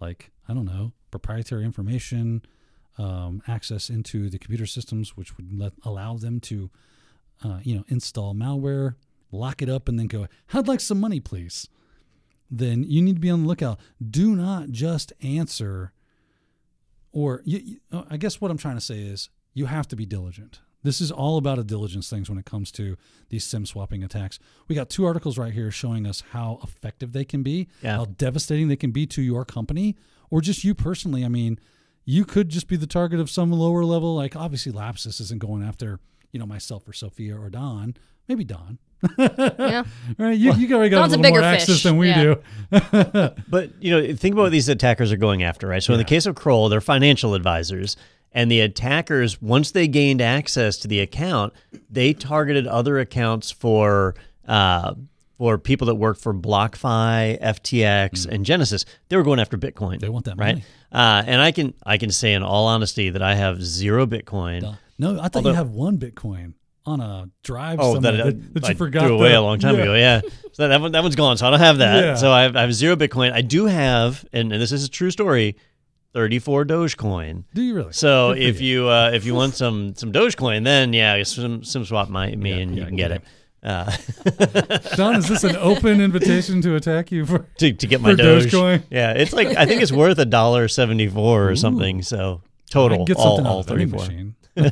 like, 0.00 0.30
I 0.48 0.54
don't 0.54 0.64
know, 0.64 0.92
proprietary 1.10 1.66
information, 1.66 2.40
um, 2.96 3.42
access 3.46 3.90
into 3.90 4.30
the 4.30 4.38
computer 4.38 4.64
systems, 4.64 5.14
which 5.14 5.36
would 5.36 5.52
let, 5.52 5.74
allow 5.84 6.16
them 6.16 6.40
to, 6.40 6.70
uh, 7.44 7.60
you 7.62 7.74
know, 7.74 7.84
install 7.88 8.34
malware, 8.34 8.94
lock 9.30 9.60
it 9.60 9.68
up, 9.68 9.90
and 9.90 9.98
then 9.98 10.06
go, 10.06 10.26
I'd 10.54 10.68
like 10.68 10.80
some 10.80 11.00
money, 11.00 11.20
please. 11.20 11.68
Then 12.50 12.82
you 12.82 13.00
need 13.02 13.14
to 13.16 13.20
be 13.20 13.30
on 13.30 13.42
the 13.42 13.48
lookout. 13.48 13.78
Do 14.10 14.34
not 14.34 14.70
just 14.70 15.12
answer 15.22 15.92
or 17.12 17.42
you, 17.44 17.58
you, 17.58 17.76
uh, 17.92 18.04
I 18.10 18.16
guess 18.16 18.40
what 18.40 18.50
I'm 18.50 18.58
trying 18.58 18.76
to 18.76 18.80
say 18.80 18.98
is 19.00 19.30
you 19.54 19.66
have 19.66 19.88
to 19.88 19.96
be 19.96 20.06
diligent. 20.06 20.60
This 20.82 21.00
is 21.00 21.10
all 21.12 21.36
about 21.36 21.58
a 21.58 21.64
diligence 21.64 22.08
things 22.08 22.30
when 22.30 22.38
it 22.38 22.46
comes 22.46 22.72
to 22.72 22.96
these 23.28 23.44
sim 23.44 23.66
swapping 23.66 24.02
attacks. 24.02 24.38
We 24.66 24.74
got 24.74 24.88
two 24.88 25.04
articles 25.04 25.36
right 25.36 25.52
here 25.52 25.70
showing 25.70 26.06
us 26.06 26.22
how 26.30 26.58
effective 26.62 27.12
they 27.12 27.24
can 27.24 27.42
be, 27.42 27.68
Yeah. 27.82 27.96
how 27.96 28.04
devastating 28.06 28.68
they 28.68 28.76
can 28.76 28.90
be 28.90 29.06
to 29.08 29.22
your 29.22 29.44
company 29.44 29.96
or 30.30 30.40
just 30.40 30.64
you 30.64 30.74
personally. 30.74 31.24
I 31.24 31.28
mean, 31.28 31.58
you 32.06 32.24
could 32.24 32.48
just 32.48 32.66
be 32.66 32.76
the 32.76 32.86
target 32.86 33.20
of 33.20 33.28
some 33.30 33.52
lower 33.52 33.84
level, 33.84 34.14
like 34.14 34.34
obviously 34.34 34.72
Lapsus 34.72 35.20
isn't 35.20 35.40
going 35.40 35.62
after, 35.62 36.00
you 36.32 36.40
know, 36.40 36.46
myself 36.46 36.88
or 36.88 36.92
Sophia 36.94 37.36
or 37.38 37.50
Don. 37.50 37.94
Maybe 38.26 38.44
Don. 38.44 38.78
Yeah. 39.18 39.84
Right? 40.18 40.36
You, 40.38 40.52
you 40.54 40.74
already 40.74 40.90
got 40.90 41.00
Don's 41.00 41.12
a 41.14 41.16
a 41.16 41.18
little 41.18 41.30
more 41.32 41.40
bigger 41.40 41.42
access 41.42 41.66
fish. 41.76 41.82
than 41.84 41.96
we 41.96 42.08
Yeah. 42.08 42.22
do. 42.22 42.36
But 43.48 43.70
you 43.82 43.90
know, 43.90 44.14
think 44.14 44.34
about 44.34 44.42
what 44.42 44.52
these 44.52 44.68
attackers 44.68 45.10
are 45.12 45.16
going 45.16 45.42
after, 45.42 45.66
right? 45.66 45.82
So 45.82 45.92
in 45.94 45.98
the 45.98 46.04
case 46.04 46.26
of 46.26 46.34
Kroll, 46.34 46.68
they're 46.68 46.80
financial 46.80 47.34
advisors, 47.34 47.96
and 48.32 48.50
the 48.50 48.60
attackers, 48.60 49.40
once 49.42 49.70
they 49.72 49.88
gained 49.88 50.20
access 50.20 50.76
to 50.78 50.88
the 50.88 51.00
account, 51.00 51.52
they 51.90 52.12
targeted 52.12 52.66
other 52.66 52.98
accounts 52.98 53.50
for 53.50 54.14
uh, 54.46 54.94
for 55.38 55.56
people 55.58 55.86
that 55.86 55.94
work 55.94 56.18
for 56.18 56.34
BlockFi, 56.34 57.40
FTX, 57.40 58.26
and 58.26 58.44
Genesis. 58.44 58.84
They 59.08 59.16
were 59.16 59.22
going 59.22 59.40
after 59.40 59.56
Bitcoin. 59.56 59.98
They 60.00 60.08
want 60.10 60.26
that 60.26 60.36
right? 60.36 60.56
money. 60.56 60.64
Uh, 60.92 61.22
and 61.26 61.40
I 61.40 61.50
can 61.52 61.72
I 61.86 61.96
can 61.98 62.10
say 62.10 62.34
in 62.34 62.42
all 62.42 62.66
honesty 62.66 63.10
that 63.10 63.22
I 63.22 63.34
have 63.34 63.62
zero 63.62 64.06
Bitcoin. 64.06 64.76
No, 64.98 65.12
I 65.18 65.22
thought 65.28 65.36
Although- 65.36 65.50
you 65.50 65.56
have 65.56 65.70
one 65.70 65.96
Bitcoin 65.98 66.52
on 66.86 67.00
a 67.00 67.28
drive 67.42 67.78
Oh, 67.80 67.98
that, 68.00 68.12
that, 68.12 68.54
that 68.54 68.62
you 68.64 68.68
I 68.70 68.74
forgot 68.74 69.04
threw 69.06 69.16
away 69.16 69.30
to- 69.30 69.38
a 69.38 69.42
long 69.42 69.58
time 69.58 69.76
Yeah. 69.76 69.82
ago. 69.82 69.94
Yeah, 69.94 70.20
so 70.52 70.68
that 70.68 70.80
one, 70.80 70.92
that 70.92 71.02
one's 71.02 71.16
gone. 71.16 71.36
So 71.36 71.46
I 71.46 71.50
don't 71.50 71.60
have 71.60 71.78
that. 71.78 72.02
Yeah. 72.04 72.14
So 72.14 72.32
I 72.32 72.42
have, 72.42 72.56
I 72.56 72.62
have 72.62 72.72
zero 72.74 72.96
Bitcoin. 72.96 73.32
I 73.32 73.42
do 73.42 73.66
have, 73.66 74.24
and, 74.32 74.52
and 74.52 74.60
this 74.60 74.72
is 74.72 74.84
a 74.84 74.88
true 74.88 75.10
story, 75.10 75.56
thirty 76.14 76.38
four 76.38 76.64
Dogecoin. 76.64 77.44
Do 77.54 77.62
you 77.62 77.74
really? 77.74 77.92
So 77.92 78.32
Good 78.34 78.42
if 78.42 78.60
you 78.60 78.88
uh, 78.88 79.10
if 79.12 79.24
you 79.24 79.34
want 79.34 79.54
some 79.54 79.94
some 79.94 80.12
Dogecoin, 80.12 80.64
then 80.64 80.92
yeah, 80.92 81.22
some 81.22 81.62
sim 81.64 81.84
swap 81.84 82.08
my 82.08 82.34
me 82.34 82.60
and 82.62 82.74
you 82.76 82.84
can 82.84 82.96
get 82.96 83.10
it. 83.12 83.22
Uh, 83.62 83.92
Don, 84.96 85.16
is 85.16 85.28
this 85.28 85.44
an 85.44 85.54
open 85.56 86.00
invitation 86.00 86.62
to 86.62 86.76
attack 86.76 87.12
you 87.12 87.26
for? 87.26 87.46
to, 87.58 87.72
to 87.74 87.86
get 87.86 88.00
my 88.00 88.14
Doge. 88.14 88.46
Dogecoin? 88.46 88.84
Yeah, 88.90 89.12
it's 89.12 89.34
like 89.34 89.48
I 89.48 89.66
think 89.66 89.82
it's 89.82 89.92
worth 89.92 90.18
a 90.18 90.24
dollar 90.24 90.66
seventy 90.66 91.06
four 91.08 91.48
or 91.50 91.56
something. 91.56 92.00
So 92.02 92.40
total 92.70 93.04
get 93.04 93.18
all, 93.18 93.46
all 93.46 93.62
thirty 93.62 93.84
four. 93.86 94.06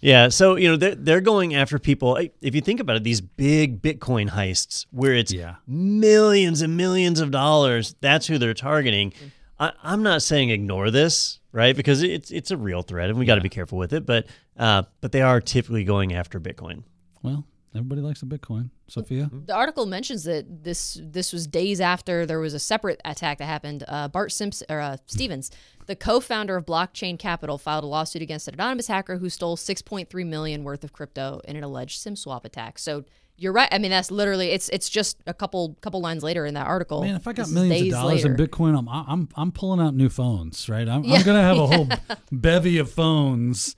Yeah, 0.00 0.30
so 0.30 0.56
you 0.56 0.68
know 0.68 0.76
they're 0.76 0.94
they're 0.96 1.20
going 1.20 1.54
after 1.54 1.78
people. 1.78 2.16
If 2.40 2.54
you 2.56 2.60
think 2.60 2.80
about 2.80 2.96
it, 2.96 3.04
these 3.04 3.20
big 3.20 3.80
Bitcoin 3.82 4.30
heists 4.30 4.86
where 4.90 5.14
it's 5.14 5.32
Yeah. 5.32 5.56
millions 5.68 6.60
and 6.62 6.76
millions 6.76 7.20
of 7.20 7.30
dollars. 7.30 7.94
That's 8.00 8.26
who 8.26 8.36
they're 8.38 8.52
targeting. 8.54 9.12
I, 9.60 9.72
I'm 9.82 10.02
not 10.02 10.22
saying 10.22 10.50
ignore 10.50 10.90
this, 10.90 11.38
right? 11.52 11.76
Because 11.76 12.02
it's 12.02 12.30
it's 12.32 12.50
a 12.50 12.56
real 12.56 12.82
threat, 12.82 13.10
and 13.10 13.18
we 13.18 13.26
got 13.26 13.36
to 13.36 13.40
be 13.42 13.48
careful 13.48 13.78
with 13.78 13.92
it. 13.92 14.04
But 14.04 14.26
uh, 14.58 14.82
but 15.00 15.12
they 15.12 15.22
are 15.22 15.40
typically 15.40 15.84
going 15.84 16.12
after 16.14 16.40
Bitcoin. 16.40 16.82
Well, 17.22 17.44
everybody 17.74 18.00
likes 18.00 18.22
a 18.22 18.26
Bitcoin. 18.26 18.70
Sophia, 18.88 19.30
The 19.46 19.54
article 19.54 19.86
mentions 19.86 20.24
that 20.24 20.64
this 20.64 21.00
this 21.02 21.32
was 21.32 21.46
days 21.46 21.80
after 21.80 22.26
there 22.26 22.40
was 22.40 22.54
a 22.54 22.58
separate 22.58 23.00
attack 23.04 23.38
that 23.38 23.46
happened. 23.46 23.84
Uh, 23.88 24.08
Bart 24.08 24.32
Simpson 24.32 24.66
or 24.68 24.80
uh, 24.80 24.96
Stephens, 25.06 25.50
the 25.86 25.96
co-founder 25.96 26.56
of 26.56 26.66
Blockchain 26.66 27.18
Capital, 27.18 27.58
filed 27.58 27.84
a 27.84 27.86
lawsuit 27.86 28.22
against 28.22 28.48
an 28.48 28.54
anonymous 28.54 28.88
hacker 28.88 29.18
who 29.18 29.28
stole 29.30 29.56
6.3 29.56 30.26
million 30.26 30.64
worth 30.64 30.84
of 30.84 30.92
crypto 30.92 31.40
in 31.44 31.56
an 31.56 31.64
alleged 31.64 32.00
SIM 32.00 32.16
swap 32.16 32.44
attack. 32.44 32.78
So 32.78 33.04
you're 33.36 33.52
right. 33.52 33.68
I 33.72 33.78
mean, 33.78 33.90
that's 33.90 34.10
literally 34.10 34.50
it's 34.50 34.68
it's 34.68 34.88
just 34.88 35.18
a 35.26 35.34
couple 35.34 35.76
couple 35.80 36.00
lines 36.00 36.22
later 36.22 36.44
in 36.46 36.54
that 36.54 36.66
article. 36.66 37.00
man, 37.02 37.16
if 37.16 37.26
I 37.26 37.32
got 37.32 37.48
millions 37.50 37.86
of 37.88 38.00
dollars 38.00 38.24
later. 38.24 38.34
in 38.34 38.48
Bitcoin, 38.48 38.78
I'm 38.78 38.88
I'm 38.88 39.28
I'm 39.34 39.52
pulling 39.52 39.80
out 39.80 39.94
new 39.94 40.08
phones. 40.08 40.68
Right, 40.68 40.88
I'm, 40.88 41.04
Yeah. 41.04 41.16
I'm 41.16 41.22
gonna 41.22 41.42
have 41.42 41.58
a 41.58 41.66
whole 41.66 41.88
bevy 42.32 42.78
of 42.78 42.90
phones 42.90 43.74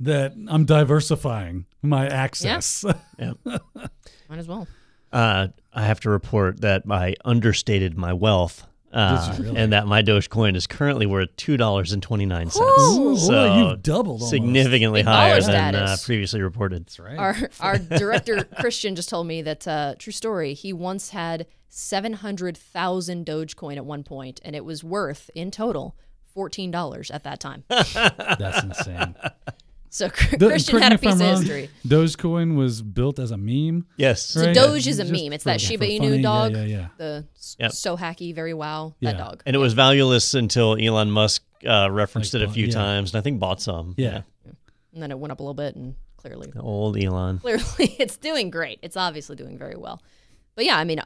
that 0.00 0.34
I'm 0.48 0.64
diversifying 0.64 1.66
my 1.82 2.06
access. 2.06 2.84
Might 3.18 4.38
as 4.38 4.48
well. 4.48 4.66
Uh, 5.12 5.48
I 5.72 5.84
have 5.84 6.00
to 6.00 6.10
report 6.10 6.60
that 6.62 6.82
I 6.90 7.14
understated 7.24 7.98
my 7.98 8.12
wealth 8.14 8.66
Uh, 8.94 9.34
really? 9.38 9.56
And 9.56 9.72
that 9.72 9.86
my 9.86 10.02
Dogecoin 10.02 10.54
is 10.54 10.66
currently 10.66 11.06
worth 11.06 11.34
two 11.36 11.56
dollars 11.56 11.92
and 11.92 12.02
twenty 12.02 12.26
nine 12.26 12.50
cents. 12.50 12.82
So 12.86 13.14
Boy, 13.28 13.56
you've 13.70 13.82
doubled 13.82 14.20
almost. 14.20 14.30
significantly 14.30 15.00
Big 15.00 15.06
higher 15.06 15.40
than 15.40 15.74
uh, 15.74 15.96
previously 16.04 16.42
reported. 16.42 16.82
That's 16.86 16.98
right. 16.98 17.18
Our 17.18 17.36
our 17.60 17.78
director 17.78 18.44
Christian 18.60 18.94
just 18.94 19.08
told 19.08 19.26
me 19.26 19.40
that 19.42 19.66
uh, 19.66 19.94
true 19.98 20.12
story. 20.12 20.52
He 20.54 20.72
once 20.74 21.10
had 21.10 21.46
seven 21.70 22.12
hundred 22.14 22.56
thousand 22.56 23.24
Dogecoin 23.24 23.76
at 23.76 23.86
one 23.86 24.02
point, 24.02 24.40
and 24.44 24.54
it 24.54 24.64
was 24.64 24.84
worth 24.84 25.30
in 25.34 25.50
total 25.50 25.96
fourteen 26.34 26.70
dollars 26.70 27.10
at 27.10 27.24
that 27.24 27.40
time. 27.40 27.64
That's 27.68 28.62
insane. 28.62 29.14
So 29.94 30.08
Chr- 30.08 30.36
The- 30.38 30.46
Christian 30.48 30.78
correct 30.78 30.82
had 30.84 30.92
me 30.92 30.94
a 30.94 30.94
if 30.94 31.06
I'm 31.06 31.18
piece 31.18 31.20
of 31.20 31.20
wrong, 31.20 31.42
history. 31.42 31.70
Dogecoin 31.86 32.56
was 32.56 32.80
built 32.80 33.18
as 33.18 33.30
a 33.30 33.36
meme. 33.36 33.84
Yes. 33.98 34.24
So 34.24 34.40
Right. 34.46 34.54
Doge 34.54 34.86
is 34.86 34.98
a 34.98 35.02
Just 35.04 35.12
meme. 35.12 35.32
It's 35.34 35.44
for- 35.44 35.50
that 35.50 35.60
Shiba 35.60 35.84
for 35.84 35.90
Inu 35.90 35.98
funny. 35.98 36.22
Dog. 36.22 36.52
yeah, 36.52 36.62
yeah. 36.64 36.86
The 36.96 37.24
Yep. 37.58 37.72
so 37.72 37.96
hacky, 37.98 38.34
very 38.34 38.54
wow. 38.54 38.94
Yeah. 39.00 39.12
That 39.12 39.18
dog. 39.18 39.42
And 39.44 39.54
it 39.54 39.58
was 39.58 39.74
valueless 39.74 40.32
until 40.32 40.76
Elon 40.76 41.10
Musk 41.10 41.42
uh, 41.66 41.90
referenced 41.90 42.32
Like 42.32 42.42
it 42.42 42.48
a 42.48 42.52
few 42.52 42.66
yeah. 42.68 42.72
times, 42.72 43.12
and 43.12 43.18
I 43.20 43.22
think 43.22 43.38
bought 43.38 43.60
some. 43.60 43.94
Yeah. 43.98 44.22
And 44.94 45.02
then 45.02 45.10
it 45.10 45.18
went 45.18 45.30
up 45.30 45.40
a 45.40 45.42
little 45.42 45.52
bit, 45.54 45.76
and 45.76 45.94
clearly, 46.16 46.50
The 46.54 46.62
Old 46.62 46.96
Elon. 46.98 47.38
clearly, 47.40 47.62
it's 47.98 48.16
doing 48.16 48.48
great. 48.50 48.78
It's 48.82 48.96
obviously 48.96 49.36
doing 49.36 49.58
very 49.58 49.76
well. 49.76 50.00
But 50.54 50.64
yeah, 50.64 50.76
I 50.78 50.84
mean, 50.84 51.00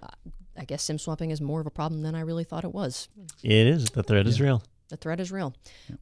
I 0.57 0.64
guess 0.64 0.82
sim 0.84 0.99
swapping 0.99 1.30
is 1.32 1.41
more 1.41 1.61
of 1.61 1.66
a 1.66 1.70
problem 1.70 2.03
than 2.03 2.14
I 2.14 2.20
really 2.20 2.45
thought 2.45 2.64
it 2.64 2.72
was. 2.72 3.09
It 3.43 3.66
is. 3.66 3.91
The 3.91 4.03
threat 4.05 4.26
is 4.28 4.41
real. 4.41 4.62
The 4.89 4.97
threat 4.97 5.18
is 5.18 5.32
real. 5.32 5.53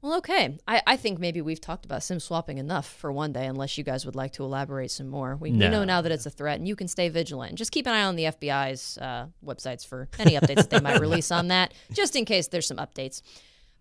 Well, 0.03 0.19
okay. 0.19 0.59
I, 0.69 0.83
I 0.87 0.97
think 0.97 1.19
maybe 1.19 1.41
we've 1.41 1.61
talked 1.61 1.87
about 1.87 2.03
sim 2.03 2.21
swapping 2.21 2.59
enough 2.59 2.87
for 2.87 3.11
one 3.11 3.33
day, 3.33 3.47
unless 3.47 3.79
you 3.79 3.85
guys 3.85 4.05
would 4.05 4.15
like 4.15 4.33
to 4.33 4.45
elaborate 4.45 4.91
some 4.91 5.09
more. 5.09 5.37
We, 5.37 5.53
we 5.53 5.57
know 5.57 5.85
now 5.85 6.03
that 6.03 6.13
it's 6.13 6.27
a 6.27 6.31
threat, 6.31 6.59
and 6.59 6.69
you 6.69 6.77
can 6.77 6.89
stay 6.89 7.09
vigilant. 7.09 7.55
Just 7.55 7.73
keep 7.73 7.87
an 7.87 7.95
eye 7.95 8.05
on 8.05 8.17
the 8.17 8.25
FBI's 8.25 8.99
uh, 8.99 9.27
websites 9.45 9.87
for 9.87 10.09
any 10.19 10.33
updates 10.33 10.57
that 10.57 10.71
they 10.71 10.81
might 10.81 11.01
release 11.01 11.31
on 11.31 11.49
that, 11.49 11.73
just 11.93 12.15
in 12.15 12.25
case 12.27 12.49
there's 12.49 12.67
some 12.67 12.77
updates. 12.77 13.23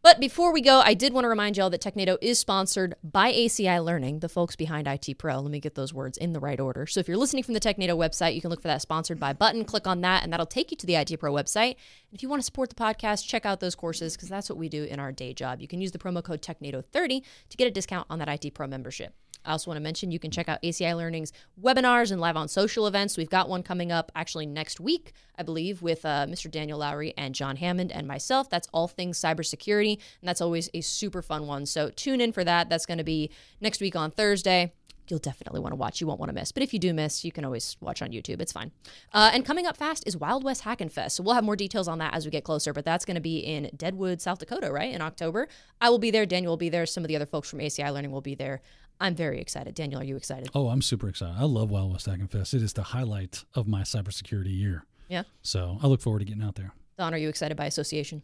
But 0.04 0.20
before 0.20 0.52
we 0.52 0.60
go, 0.60 0.82
I 0.82 0.96
did 0.96 1.14
want 1.14 1.24
to 1.24 1.30
remind 1.30 1.56
y'all 1.56 1.70
that 1.70 1.82
Technado 1.82 2.18
is 2.22 2.38
sponsored 2.38 2.94
by 3.06 3.32
ACI 3.32 3.82
Learning, 3.82 4.20
the 4.20 4.28
folks 4.28 4.54
behind 4.54 4.86
IT 4.86 5.18
Pro. 5.18 5.40
Let 5.40 5.50
me 5.50 5.62
get 5.62 5.76
those 5.76 5.94
words 5.94 6.18
in 6.18 6.34
the 6.34 6.42
right 6.42 6.60
order. 6.60 6.86
So 6.86 7.00
if 7.00 7.08
you're 7.08 7.16
listening 7.16 7.44
from 7.44 7.54
the 7.54 7.62
Technado 7.62 7.96
website, 7.96 8.36
you 8.36 8.42
can 8.42 8.50
look 8.50 8.62
for 8.62 8.68
that 8.68 8.82
sponsored 8.82 9.18
by 9.18 9.32
button, 9.32 9.64
click 9.64 9.88
on 9.88 10.02
that, 10.02 10.22
and 10.22 10.34
that'll 10.34 10.46
take 10.46 10.72
you 10.72 10.78
to 10.78 10.86
the 10.86 10.96
IT 10.96 11.18
Pro 11.22 11.32
website. 11.32 11.78
If 12.12 12.22
you 12.22 12.28
want 12.28 12.42
to 12.42 12.46
support 12.46 12.68
the 12.68 12.76
podcast, 12.76 13.26
check 13.26 13.46
out 13.46 13.62
those 13.62 13.76
courses 13.76 14.18
because 14.18 14.28
that's 14.28 14.50
what 14.50 14.58
we 14.58 14.68
do 14.68 14.84
in 14.84 15.00
our 15.00 15.14
day 15.14 15.34
job. 15.34 15.62
You 15.62 15.70
can 15.70 15.80
use 15.80 15.94
the 15.94 16.00
promo 16.00 16.22
code 16.22 16.42
Technado30 16.42 17.24
to 17.52 17.58
get 17.58 17.70
a 17.70 17.72
discount 17.72 18.06
on 18.10 18.20
that 18.20 18.28
IT 18.28 18.54
Pro 18.54 18.68
membership. 18.68 19.16
I 19.46 19.52
also 19.52 19.70
want 19.70 19.78
to 19.78 19.84
mention 19.84 20.12
you 20.12 20.20
can 20.20 20.32
check 20.32 20.50
out 20.50 20.62
ACI 20.64 20.96
Learning's 20.96 21.34
webinars 21.62 22.12
and 22.12 22.22
live 22.22 22.38
on 22.38 22.48
social 22.48 22.88
events. 22.88 23.18
We've 23.18 23.30
got 23.30 23.50
one 23.50 23.64
coming 23.64 23.92
up 23.92 24.12
actually 24.16 24.46
next 24.46 24.80
week, 24.80 25.14
I 25.38 25.44
believe, 25.44 25.82
with 25.82 26.06
uh, 26.06 26.26
Mr. 26.28 26.50
Daniel 26.50 26.80
Lowrie 26.80 27.14
and 27.18 27.36
John 27.36 27.58
Hammond 27.58 27.92
and 27.92 28.08
myself. 28.08 28.50
That's 28.50 28.68
all 28.74 28.88
things 28.88 29.20
cybersecurity, 29.20 29.94
and 29.94 30.28
that's 30.28 30.42
always 30.42 30.70
a 30.74 30.82
super 30.82 31.22
fun 31.22 31.48
one. 31.48 31.66
So 31.66 31.90
tune 31.90 32.22
in 32.22 32.32
for 32.32 32.44
that. 32.44 32.70
That's 32.70 32.86
going 32.86 32.98
to 32.98 33.04
be 33.04 33.30
next 33.62 33.82
week 33.82 33.96
on 33.96 34.12
Thursday. 34.12 34.74
You'll 35.10 35.20
definitely 35.20 35.60
want 35.60 35.74
to 35.74 35.76
watch. 35.76 36.00
You 36.00 36.08
won't 36.08 36.20
want 36.20 36.30
to 36.30 36.34
miss. 36.34 36.52
But 36.52 36.64
if 36.64 36.74
you 36.74 36.80
do 36.80 36.94
miss, 36.94 37.26
you 37.26 37.32
can 37.32 37.44
always 37.44 37.76
watch 37.82 38.02
on 38.02 38.10
YouTube. 38.12 38.42
It's 38.42 38.54
fine. 38.54 38.72
Uh, 39.12 39.32
and 39.34 39.46
coming 39.46 39.66
up 39.66 39.76
fast 39.76 40.04
is 40.08 40.16
Wild 40.16 40.44
West 40.44 40.64
Hackin' 40.64 40.90
Fest. 40.90 41.18
So 41.18 41.24
we'll 41.24 41.34
have 41.34 41.44
more 41.44 41.58
details 41.58 41.88
on 41.88 41.98
that 42.00 42.14
as 42.14 42.26
we 42.26 42.32
get 42.32 42.44
closer. 42.44 42.72
But 42.72 42.86
that's 42.86 43.04
going 43.04 43.16
to 43.16 43.22
be 43.22 43.40
in 43.40 43.70
Deadwood, 43.76 44.22
South 44.22 44.40
Dakota, 44.40 44.72
right? 44.72 44.94
In 44.94 45.02
October. 45.02 45.50
I 45.82 45.90
will 45.90 46.00
be 46.00 46.10
there. 46.10 46.26
Daniel 46.26 46.52
will 46.52 46.58
be 46.58 46.70
there. 46.70 46.86
Some 46.86 47.04
of 47.04 47.10
the 47.10 47.16
other 47.16 47.26
folks 47.26 47.50
from 47.50 47.60
ACI 47.60 47.94
Learning 47.94 48.12
will 48.12 48.22
be 48.22 48.36
there. 48.36 48.62
I'm 49.00 49.16
very 49.16 49.40
excited. 49.42 49.76
Daniel, 49.76 50.00
are 50.02 50.04
you 50.06 50.16
excited? 50.16 50.50
Oh, 50.56 50.70
I'm 50.70 50.82
super 50.82 51.10
excited. 51.10 51.36
I 51.38 51.44
love 51.44 51.70
Wild 51.70 51.92
West 51.92 52.06
Hacking 52.06 52.28
Fest. 52.28 52.54
It 52.54 52.62
is 52.62 52.74
the 52.74 52.84
highlight 52.84 53.44
of 53.54 53.68
my 53.68 53.82
cybersecurity 53.82 54.58
year. 54.58 54.86
Yeah. 55.10 55.24
So 55.42 55.78
I 55.84 55.88
look 55.88 56.02
forward 56.02 56.20
to 56.20 56.26
getting 56.26 56.44
out 56.44 56.56
there. 56.56 56.72
Don, 56.98 57.14
are 57.14 57.18
you 57.18 57.28
excited 57.30 57.58
by 57.58 57.66
association? 57.66 58.22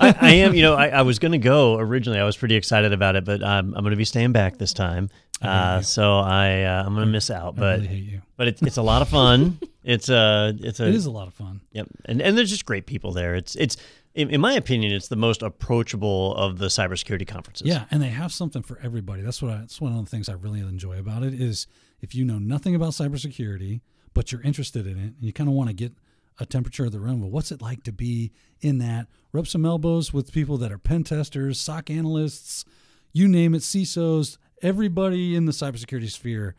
I, 0.00 0.14
I 0.20 0.30
am. 0.34 0.54
You 0.54 0.62
know, 0.62 0.74
I, 0.74 0.88
I 0.88 1.02
was 1.02 1.18
going 1.18 1.32
to 1.32 1.38
go 1.38 1.76
originally. 1.76 2.18
I 2.20 2.24
was 2.24 2.36
pretty 2.36 2.54
excited 2.54 2.92
about 2.92 3.16
it, 3.16 3.24
but 3.24 3.42
um, 3.42 3.74
I'm 3.74 3.82
going 3.82 3.90
to 3.90 3.96
be 3.96 4.04
staying 4.04 4.30
back 4.32 4.56
this 4.56 4.72
time. 4.72 5.10
Uh, 5.42 5.82
so 5.82 6.18
I 6.18 6.62
uh, 6.62 6.84
I'm 6.86 6.94
going 6.94 7.04
to 7.06 7.10
miss 7.12 7.28
out. 7.30 7.54
I 7.56 7.60
But 7.60 7.76
really 7.80 7.88
hate 7.88 8.04
you. 8.04 8.22
but 8.36 8.46
it's 8.46 8.62
it's 8.62 8.76
a 8.76 8.82
lot 8.82 9.02
of 9.02 9.08
fun. 9.08 9.58
it's 9.84 10.08
a 10.08 10.54
it's 10.60 10.78
a 10.78 10.86
It 10.86 10.94
is 10.94 11.06
a 11.06 11.10
lot 11.10 11.26
of 11.26 11.34
fun. 11.34 11.60
Yep, 11.72 11.88
and 12.04 12.22
and 12.22 12.38
there's 12.38 12.48
just 12.50 12.64
great 12.64 12.86
people 12.86 13.10
there. 13.12 13.34
It's 13.34 13.56
it's 13.56 13.76
in, 14.14 14.30
in 14.30 14.40
my 14.40 14.54
opinion, 14.54 14.92
it's 14.92 15.08
the 15.08 15.16
most 15.16 15.42
approachable 15.42 16.34
of 16.36 16.58
the 16.58 16.66
cybersecurity 16.66 17.26
conferences. 17.26 17.66
Yeah, 17.66 17.86
and 17.90 18.02
they 18.02 18.08
have 18.08 18.32
something 18.32 18.62
for 18.62 18.78
everybody. 18.82 19.22
That's 19.22 19.40
what 19.40 19.52
I, 19.52 19.56
that's 19.58 19.80
one 19.80 19.92
of 19.92 20.04
the 20.04 20.10
things 20.10 20.28
I 20.28 20.34
really 20.34 20.60
enjoy 20.60 20.98
about 20.98 21.22
it 21.22 21.34
is 21.34 21.66
if 22.00 22.14
you 22.14 22.24
know 22.24 22.38
nothing 22.38 22.74
about 22.74 22.90
cybersecurity, 22.90 23.80
but 24.14 24.30
you're 24.32 24.42
interested 24.42 24.86
in 24.86 24.98
it, 24.98 25.14
and 25.14 25.16
you 25.20 25.32
kind 25.32 25.48
of 25.48 25.54
want 25.54 25.68
to 25.70 25.74
get 25.74 25.92
a 26.38 26.46
temperature 26.46 26.84
of 26.84 26.92
the 26.92 27.00
room. 27.00 27.20
Well, 27.20 27.30
what's 27.30 27.52
it 27.52 27.62
like 27.62 27.84
to 27.84 27.92
be 27.92 28.32
in 28.60 28.78
that? 28.78 29.06
Rub 29.32 29.46
some 29.46 29.64
elbows 29.64 30.12
with 30.12 30.32
people 30.32 30.58
that 30.58 30.72
are 30.72 30.78
pen 30.78 31.04
testers, 31.04 31.58
SOC 31.60 31.90
analysts, 31.90 32.64
you 33.12 33.28
name 33.28 33.54
it, 33.54 33.62
CISOs, 33.62 34.38
everybody 34.62 35.36
in 35.36 35.46
the 35.46 35.52
cybersecurity 35.52 36.10
sphere. 36.10 36.54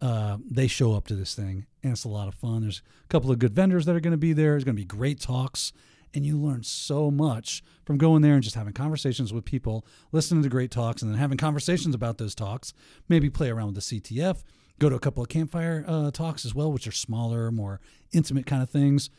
Uh, 0.00 0.38
they 0.50 0.66
show 0.66 0.94
up 0.94 1.06
to 1.06 1.14
this 1.14 1.34
thing, 1.34 1.66
and 1.82 1.92
it's 1.92 2.04
a 2.04 2.08
lot 2.08 2.26
of 2.26 2.34
fun. 2.34 2.62
There's 2.62 2.82
a 3.04 3.08
couple 3.08 3.30
of 3.30 3.38
good 3.38 3.54
vendors 3.54 3.84
that 3.84 3.94
are 3.94 4.00
going 4.00 4.12
to 4.12 4.18
be 4.18 4.32
there. 4.32 4.52
There's 4.52 4.64
going 4.64 4.76
to 4.76 4.80
be 4.80 4.86
great 4.86 5.20
talks, 5.20 5.72
and 6.14 6.24
you 6.26 6.38
learn 6.38 6.62
so 6.62 7.10
much 7.10 7.62
from 7.84 7.98
going 7.98 8.22
there 8.22 8.34
and 8.34 8.42
just 8.42 8.56
having 8.56 8.72
conversations 8.72 9.32
with 9.32 9.44
people, 9.44 9.86
listening 10.12 10.42
to 10.42 10.48
great 10.48 10.70
talks, 10.70 11.02
and 11.02 11.10
then 11.10 11.18
having 11.18 11.38
conversations 11.38 11.94
about 11.94 12.18
those 12.18 12.34
talks. 12.34 12.72
Maybe 13.08 13.30
play 13.30 13.50
around 13.50 13.74
with 13.74 13.86
the 13.86 14.00
CTF. 14.00 14.42
Go 14.78 14.88
to 14.88 14.96
a 14.96 15.00
couple 15.00 15.22
of 15.22 15.28
campfire 15.28 15.84
uh, 15.86 16.10
talks 16.10 16.44
as 16.44 16.54
well, 16.54 16.72
which 16.72 16.86
are 16.86 16.92
smaller, 16.92 17.50
more 17.50 17.80
intimate 18.12 18.46
kind 18.46 18.62
of 18.62 18.70
things. 18.70 19.10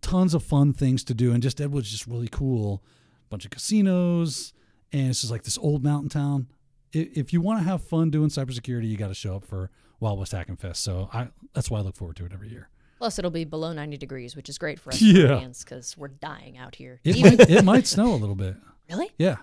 Tons 0.00 0.34
of 0.34 0.42
fun 0.42 0.72
things 0.72 1.04
to 1.04 1.14
do, 1.14 1.32
and 1.32 1.42
just 1.42 1.58
Deadwood's 1.58 1.90
just 1.90 2.06
really 2.06 2.28
cool. 2.28 2.82
Bunch 3.30 3.44
of 3.44 3.50
casinos, 3.50 4.52
and 4.92 5.08
it's 5.08 5.20
just 5.20 5.30
like 5.30 5.44
this 5.44 5.58
old 5.58 5.84
mountain 5.84 6.08
town. 6.08 6.48
If 6.92 7.32
you 7.32 7.40
want 7.40 7.60
to 7.60 7.64
have 7.64 7.82
fun 7.82 8.10
doing 8.10 8.28
cybersecurity, 8.28 8.88
you 8.88 8.96
got 8.96 9.08
to 9.08 9.14
show 9.14 9.36
up 9.36 9.44
for 9.44 9.70
Wild 10.00 10.18
West 10.18 10.32
Hacking 10.32 10.56
Fest. 10.56 10.82
So 10.82 11.08
I 11.12 11.28
that's 11.54 11.70
why 11.70 11.78
I 11.78 11.82
look 11.82 11.96
forward 11.96 12.16
to 12.16 12.26
it 12.26 12.32
every 12.32 12.50
year. 12.50 12.68
Plus, 13.04 13.18
it'll 13.18 13.30
be 13.30 13.44
below 13.44 13.70
90 13.70 13.98
degrees, 13.98 14.34
which 14.34 14.48
is 14.48 14.56
great 14.56 14.80
for 14.80 14.88
us 14.88 15.02
Yeah. 15.02 15.46
Because 15.58 15.94
we're 15.94 16.08
dying 16.08 16.56
out 16.56 16.74
here. 16.74 17.00
It 17.04 17.16
Even- 17.16 17.36
might, 17.36 17.50
it 17.50 17.62
might 17.66 17.86
snow 17.86 18.14
a 18.14 18.16
little 18.16 18.34
bit. 18.34 18.56
really? 18.88 19.10
Yeah. 19.18 19.36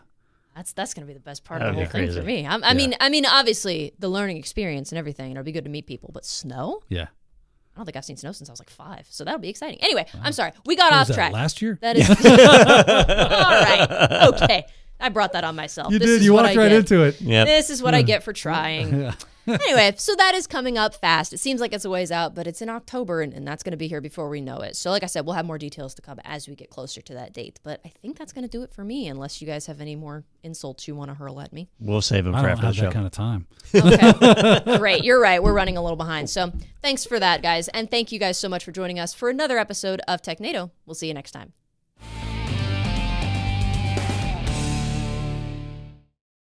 That's 0.55 0.73
that's 0.73 0.95
gonna 0.95 1.05
be 1.05 1.13
the 1.13 1.19
best 1.19 1.43
part 1.43 1.59
That'd 1.59 1.75
of 1.75 1.77
the 1.77 1.81
be 1.81 1.85
whole 2.07 2.11
thing 2.13 2.21
for 2.21 2.25
me. 2.27 2.47
I'm, 2.47 2.63
I 2.63 2.73
mean, 2.73 2.95
I 2.99 3.09
mean, 3.09 3.23
obviously 3.27 3.93
the 3.99 4.09
learning 4.09 4.37
experience 4.37 4.91
and 4.91 4.97
everything, 4.97 5.25
and 5.25 5.33
it'll 5.33 5.43
be 5.45 5.51
good 5.51 5.65
to 5.65 5.69
meet 5.69 5.85
people. 5.85 6.09
But 6.11 6.25
snow? 6.25 6.81
Yeah. 6.89 7.03
I 7.03 7.77
don't 7.77 7.85
think 7.85 7.95
I've 7.97 8.03
seen 8.03 8.17
snow 8.17 8.31
since 8.31 8.49
I 8.49 8.51
was 8.51 8.59
like 8.59 8.71
five, 8.71 9.05
so 9.11 9.23
that'll 9.23 9.39
be 9.39 9.49
exciting. 9.49 9.77
Anyway, 9.83 10.07
I'm 10.23 10.33
sorry, 10.33 10.53
we 10.65 10.75
got 10.75 10.85
What 10.91 10.93
off 10.93 10.99
was 11.09 11.09
that, 11.09 11.13
track. 11.29 11.33
last 11.33 11.61
year? 11.61 11.77
That 11.83 11.97
is 11.97 12.09
all 12.09 12.15
right. 12.15 14.33
Okay, 14.41 14.65
I 14.99 15.09
brought 15.09 15.33
that 15.33 15.43
on 15.43 15.55
myself. 15.55 15.93
You 15.93 15.99
This 15.99 16.07
did. 16.09 16.19
is 16.21 16.25
You 16.25 16.33
what 16.33 16.45
walked 16.45 16.57
I 16.57 16.61
right 16.61 16.69
get. 16.69 16.79
into 16.79 17.03
it. 17.03 17.21
Yep. 17.21 17.45
This 17.47 17.69
is 17.69 17.83
what 17.83 17.93
I 17.93 18.01
get 18.01 18.23
for 18.23 18.33
trying. 18.33 19.13
Anyway, 19.47 19.93
so 19.97 20.15
that 20.15 20.35
is 20.35 20.47
coming 20.47 20.77
up 20.77 20.93
fast. 20.95 21.33
It 21.33 21.39
seems 21.39 21.61
like 21.61 21.73
it's 21.73 21.85
a 21.85 21.89
ways 21.89 22.11
out, 22.11 22.35
but 22.35 22.47
it's 22.47 22.61
in 22.61 22.69
October, 22.69 23.21
and, 23.21 23.33
and 23.33 23.47
that's 23.47 23.63
going 23.63 23.71
to 23.71 23.77
be 23.77 23.87
here 23.87 24.01
before 24.01 24.29
we 24.29 24.41
know 24.41 24.57
it. 24.59 24.75
So, 24.75 24.89
like 24.91 25.03
I 25.03 25.07
said, 25.07 25.25
we'll 25.25 25.35
have 25.35 25.45
more 25.45 25.57
details 25.57 25.93
to 25.95 26.01
come 26.01 26.19
as 26.23 26.47
we 26.47 26.55
get 26.55 26.69
closer 26.69 27.01
to 27.01 27.13
that 27.13 27.33
date. 27.33 27.59
But 27.63 27.81
I 27.85 27.89
think 28.01 28.17
that's 28.17 28.33
going 28.33 28.43
to 28.43 28.49
do 28.49 28.63
it 28.63 28.73
for 28.73 28.83
me, 28.83 29.07
unless 29.07 29.41
you 29.41 29.47
guys 29.47 29.65
have 29.67 29.81
any 29.81 29.95
more 29.95 30.23
insults 30.43 30.87
you 30.87 30.95
want 30.95 31.09
to 31.09 31.15
hurl 31.15 31.39
at 31.39 31.53
me. 31.53 31.67
We'll 31.79 32.01
save 32.01 32.25
them 32.25 32.35
I 32.35 32.41
for 32.41 32.47
don't 32.47 32.57
after 32.57 32.67
the 32.67 32.73
show. 32.73 32.81
that 32.83 32.93
kind 32.93 33.05
of 33.05 33.11
time. 33.11 33.47
Okay. 33.75 34.77
Great. 34.77 35.03
You're 35.03 35.21
right. 35.21 35.41
We're 35.41 35.53
running 35.53 35.77
a 35.77 35.81
little 35.81 35.97
behind. 35.97 36.29
So, 36.29 36.51
thanks 36.81 37.05
for 37.05 37.19
that, 37.19 37.41
guys. 37.41 37.67
And 37.69 37.89
thank 37.89 38.11
you 38.11 38.19
guys 38.19 38.37
so 38.37 38.49
much 38.49 38.63
for 38.63 38.71
joining 38.71 38.99
us 38.99 39.13
for 39.13 39.29
another 39.29 39.57
episode 39.57 40.01
of 40.07 40.21
TechNado. 40.21 40.71
We'll 40.85 40.95
see 40.95 41.07
you 41.07 41.13
next 41.13 41.31
time. 41.31 41.53